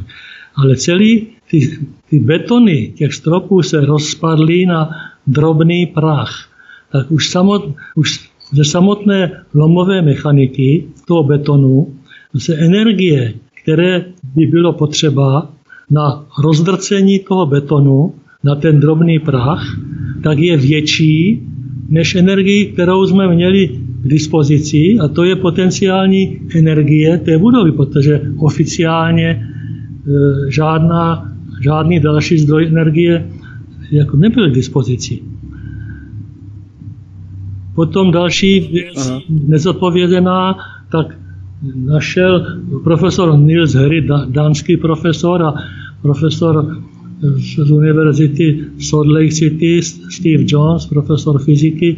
[0.56, 1.78] Ale celý ty,
[2.10, 4.90] ty betony těch stropů se rozpadly na
[5.26, 6.48] drobný prach.
[6.92, 11.94] Tak už, samot, už ze samotné lomové mechaniky toho betonu
[12.38, 14.04] se energie, které
[14.34, 15.50] by bylo potřeba
[15.90, 18.14] na rozdrcení toho betonu
[18.44, 19.78] na ten drobný prach,
[20.22, 21.42] tak je větší
[21.88, 28.20] než energii, kterou jsme měli k dispozici a to je potenciální energie té budovy, protože
[28.38, 29.40] oficiálně e,
[30.50, 33.28] žádná, žádný další zdroj energie
[33.90, 35.22] jako nebyl k dispozici.
[37.74, 39.20] Potom další věc Aha.
[39.28, 40.56] nezodpovězená,
[40.92, 41.18] tak
[41.74, 45.54] našel profesor Niels Herry, dánský profesor a
[46.02, 46.76] profesor
[47.36, 51.96] z univerzity Salt Lake City, Steve Jones, profesor fyziky,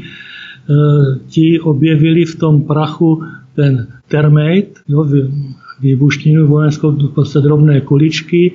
[1.28, 3.22] ti objevili v tom prachu
[3.54, 5.06] ten termate, jo,
[5.80, 8.52] výbušninu vojenskou, prostě drobné kuličky.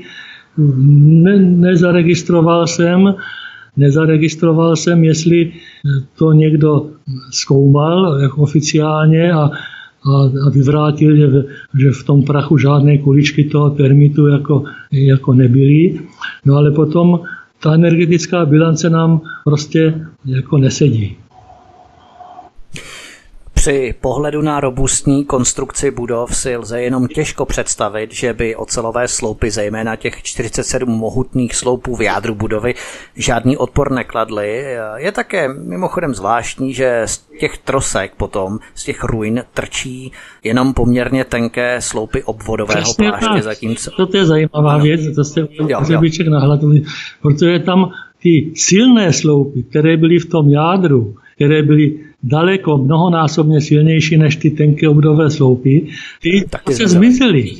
[0.57, 3.15] Ne, nezaregistroval jsem,
[3.77, 5.51] nezaregistroval jsem, jestli
[6.17, 6.89] to někdo
[7.31, 9.49] zkoumal jako oficiálně a
[10.05, 11.27] a, a vyvrátil, že,
[11.79, 15.99] že v tom prachu žádné kuličky toho termitu jako, jako nebyly.
[16.45, 17.19] No ale potom
[17.59, 21.17] ta energetická bilance nám prostě jako nesedí.
[23.61, 29.51] Při pohledu na robustní konstrukci budov si lze jenom těžko představit, že by ocelové sloupy,
[29.51, 32.73] zejména těch 47 mohutných sloupů v jádru budovy,
[33.15, 34.65] žádný odpor nekladly.
[34.95, 40.11] Je také mimochodem zvláštní, že z těch trosek potom, z těch ruin trčí
[40.43, 43.43] jenom poměrně tenké sloupy obvodového Přesně pláště, tak.
[43.43, 43.91] zatímco...
[44.05, 44.83] To je zajímavá ano.
[44.83, 45.47] věc, to jste
[45.79, 46.83] hřebíček nahladili,
[47.21, 54.17] protože tam ty silné sloupy, které byly v tom jádru, které byly daleko mnohonásobně silnější
[54.17, 55.87] než ty tenké obdové sloupy,
[56.21, 57.51] ty Taky se zmizely.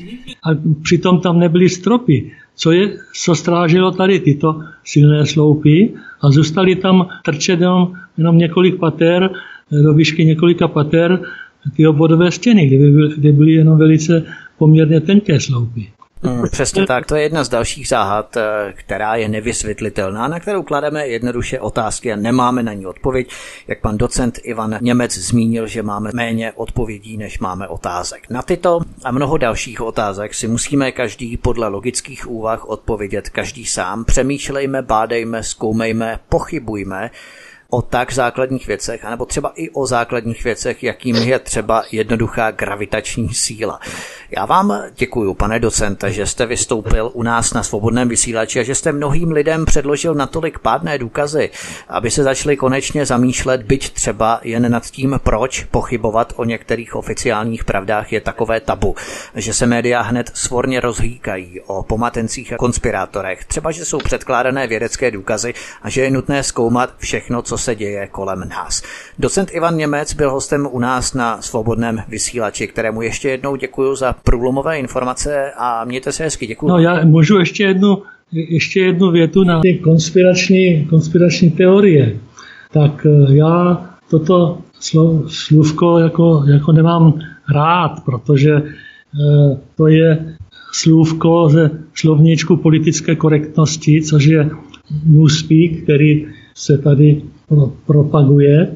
[0.44, 0.50] A
[0.84, 2.32] přitom tam nebyly stropy.
[2.56, 8.80] Co, je, co strážilo tady tyto silné sloupy a zůstaly tam trčet jenom, jenom několik
[8.80, 9.30] pater,
[9.72, 11.20] do výšky několika pater,
[11.76, 14.24] ty obvodové stěny, kde, by byly, kde byly jenom velice
[14.58, 15.88] poměrně tenké sloupy.
[16.24, 20.64] Mm, přesně tak, to je jedna z dalších záhad, eh, která je nevysvětlitelná, na kterou
[20.64, 23.30] klademe jednoduše otázky a nemáme na ní odpověď.
[23.68, 28.30] Jak pan docent Ivan Němec zmínil, že máme méně odpovědí, než máme otázek.
[28.30, 34.06] Na tyto a mnoho dalších otázek si musíme každý podle logických úvah odpovědět každý sám.
[34.06, 37.10] Přemýšlejme, bádejme, zkoumejme, pochybujme,
[37.74, 43.34] o tak základních věcech, anebo třeba i o základních věcech, jakým je třeba jednoduchá gravitační
[43.34, 43.80] síla.
[44.38, 48.76] Já vám děkuji, pane docente, že jste vystoupil u nás na svobodném vysílači a že
[48.76, 51.50] jste mnohým lidem předložil natolik pádné důkazy,
[51.88, 57.64] aby se začali konečně zamýšlet, byť třeba jen nad tím, proč pochybovat o některých oficiálních
[57.64, 58.96] pravdách je takové tabu,
[59.36, 65.12] že se média hned svorně rozhýkají o pomatencích a konspirátorech, třeba že jsou předkládané vědecké
[65.12, 68.84] důkazy a že je nutné zkoumat všechno, co se děje kolem nás.
[69.20, 74.16] Docent Ivan Němec byl hostem u nás na svobodném vysílači, kterému ještě jednou děkuji za
[74.24, 76.48] průlomové informace a mějte se hezky.
[76.48, 76.68] Děkuji.
[76.68, 82.16] No já můžu ještě jednu, ještě jednu větu na ty konspirační, konspirační teorie.
[82.74, 84.58] Tak eh, já toto
[85.28, 87.20] slůvko jako, jako nemám
[87.54, 90.36] rád, protože eh, to je
[90.72, 94.50] slůvko ze slovníčku politické korektnosti, což je
[95.06, 97.22] newspeak, který se tady
[97.52, 98.68] pro, propaguje.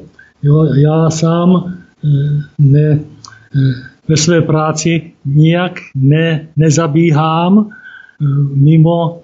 [0.42, 1.74] Jo, já sám
[2.04, 2.08] eh,
[2.58, 3.74] ne, eh,
[4.08, 7.70] ve své práci nijak ne, nezabíhám
[8.54, 9.20] mimo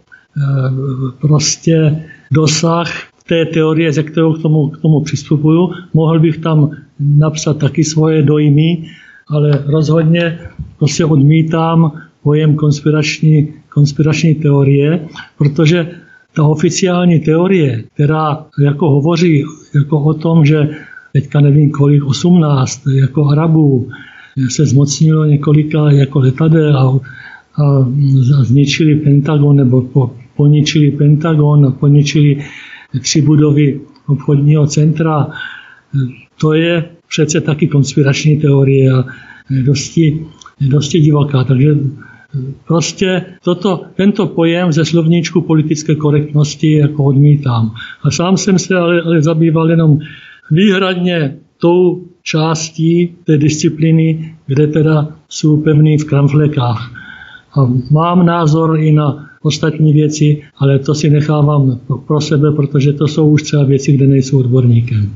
[1.20, 2.88] prostě dosah
[3.28, 5.70] té teorie, ze kterou k tomu, k tomu přistupuju.
[5.94, 6.70] Mohl bych tam
[7.00, 8.84] napsat taky svoje dojmy,
[9.28, 10.38] ale rozhodně
[10.78, 11.92] prostě odmítám
[12.22, 15.00] pojem konspirační, konspirační teorie,
[15.38, 15.90] protože
[16.34, 19.44] ta oficiální teorie, která jako hovoří
[19.74, 20.68] jako o tom, že
[21.12, 23.88] teďka nevím kolik, 18 jako Arabů
[24.48, 27.00] se zmocnilo několika jako letadel a,
[27.62, 27.86] a
[28.42, 32.44] zničili Pentagon nebo po, poničili Pentagon a poničili
[33.00, 35.30] tři budovy obchodního centra.
[36.40, 39.04] To je přece taky konspirační teorie a
[39.64, 40.26] dosti,
[40.60, 41.44] dosti divoká.
[41.44, 41.76] Takže
[42.66, 47.74] prostě toto, tento pojem ze slovníčku politické korektnosti jako odmítám.
[48.02, 49.98] A sám jsem se ale, ale zabýval jenom
[50.50, 56.92] výhradně tou částí té disciplíny, kde teda jsou pevný v kramflekách.
[57.54, 63.08] A mám názor i na ostatní věci, ale to si nechávám pro sebe, protože to
[63.08, 65.12] jsou už třeba věci, kde nejsou odborníkem.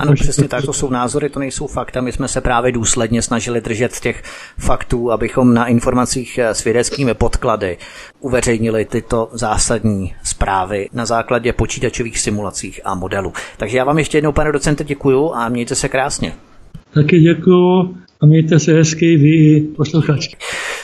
[0.00, 2.00] Ano, přesně tak, to jsou názory, to nejsou fakta.
[2.00, 4.22] My jsme se právě důsledně snažili držet těch
[4.58, 7.78] faktů, abychom na informacích s vědeckými podklady
[8.20, 13.32] uveřejnili tyto zásadní zprávy na základě počítačových simulacích a modelů.
[13.56, 16.34] Takže já vám ještě jednou, pane docente, děkuju a mějte se krásně.
[16.94, 20.36] Taky děkuju a mějte se hezky vy posluchači.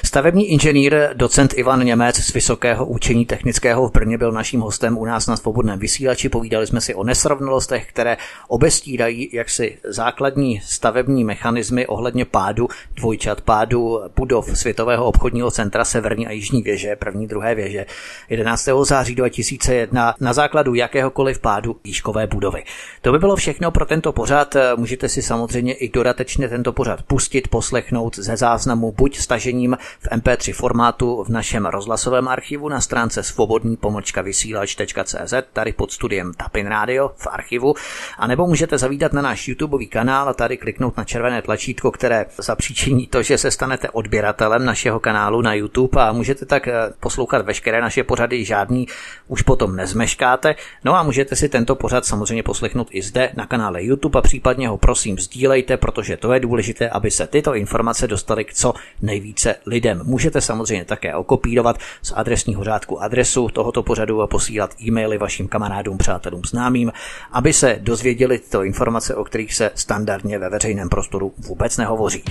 [0.05, 5.05] Stavební inženýr, docent Ivan Němec z Vysokého učení technického v Brně byl naším hostem u
[5.05, 6.29] nás na svobodném vysílači.
[6.29, 8.17] Povídali jsme si o nesrovnalostech, které
[8.49, 16.31] obestírají jaksi základní stavební mechanismy ohledně pádu, dvojčat pádu budov Světového obchodního centra Severní a
[16.31, 17.87] Jižní věže, první, druhé věže
[18.31, 18.69] 11.
[18.83, 22.63] září 2001 na základu jakéhokoliv pádu výškové budovy.
[23.03, 24.57] To by bylo všechno pro tento pořad.
[24.77, 30.53] Můžete si samozřejmě i dodatečně tento pořad pustit, poslechnout ze záznamu buď stažením v MP3
[30.53, 37.11] formátu v našem rozhlasovém archivu na stránce svobodný pomlčka vysílač.cz tady pod studiem Tapin Radio
[37.17, 37.75] v archivu,
[38.19, 43.07] anebo můžete zavídat na náš YouTubeový kanál a tady kliknout na červené tlačítko, které zapříčiní
[43.07, 47.81] to, že se stanete odběratelem našeho kanálu na YouTube a můžete tak eh, poslouchat veškeré
[47.81, 48.87] naše pořady, žádný
[49.29, 50.55] už potom nezmeškáte.
[50.85, 54.69] No a můžete si tento pořad samozřejmě poslechnout i zde na kanále YouTube a případně
[54.69, 59.55] ho prosím sdílejte, protože to je důležité, aby se tyto informace dostaly k co nejvíce
[59.67, 60.01] lidem.
[60.05, 65.99] Můžete samozřejmě také okopírovat z adresního řádku adresu tohoto pořadu a posílat e-maily vašim kamarádům,
[65.99, 66.93] přátelům, známým,
[67.33, 72.23] aby se dozvěděli tyto informace, o kterých se standardně ve veřejném prostoru vůbec nehovoří.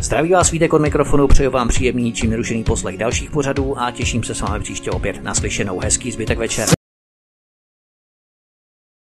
[0.00, 4.24] Zdraví vás Vítek od mikrofonu, přeju vám příjemný či nerušený poslech dalších pořadů a těším
[4.24, 5.78] se s vámi příště opět na slyšenou.
[5.78, 6.79] Hezký zbytek večer.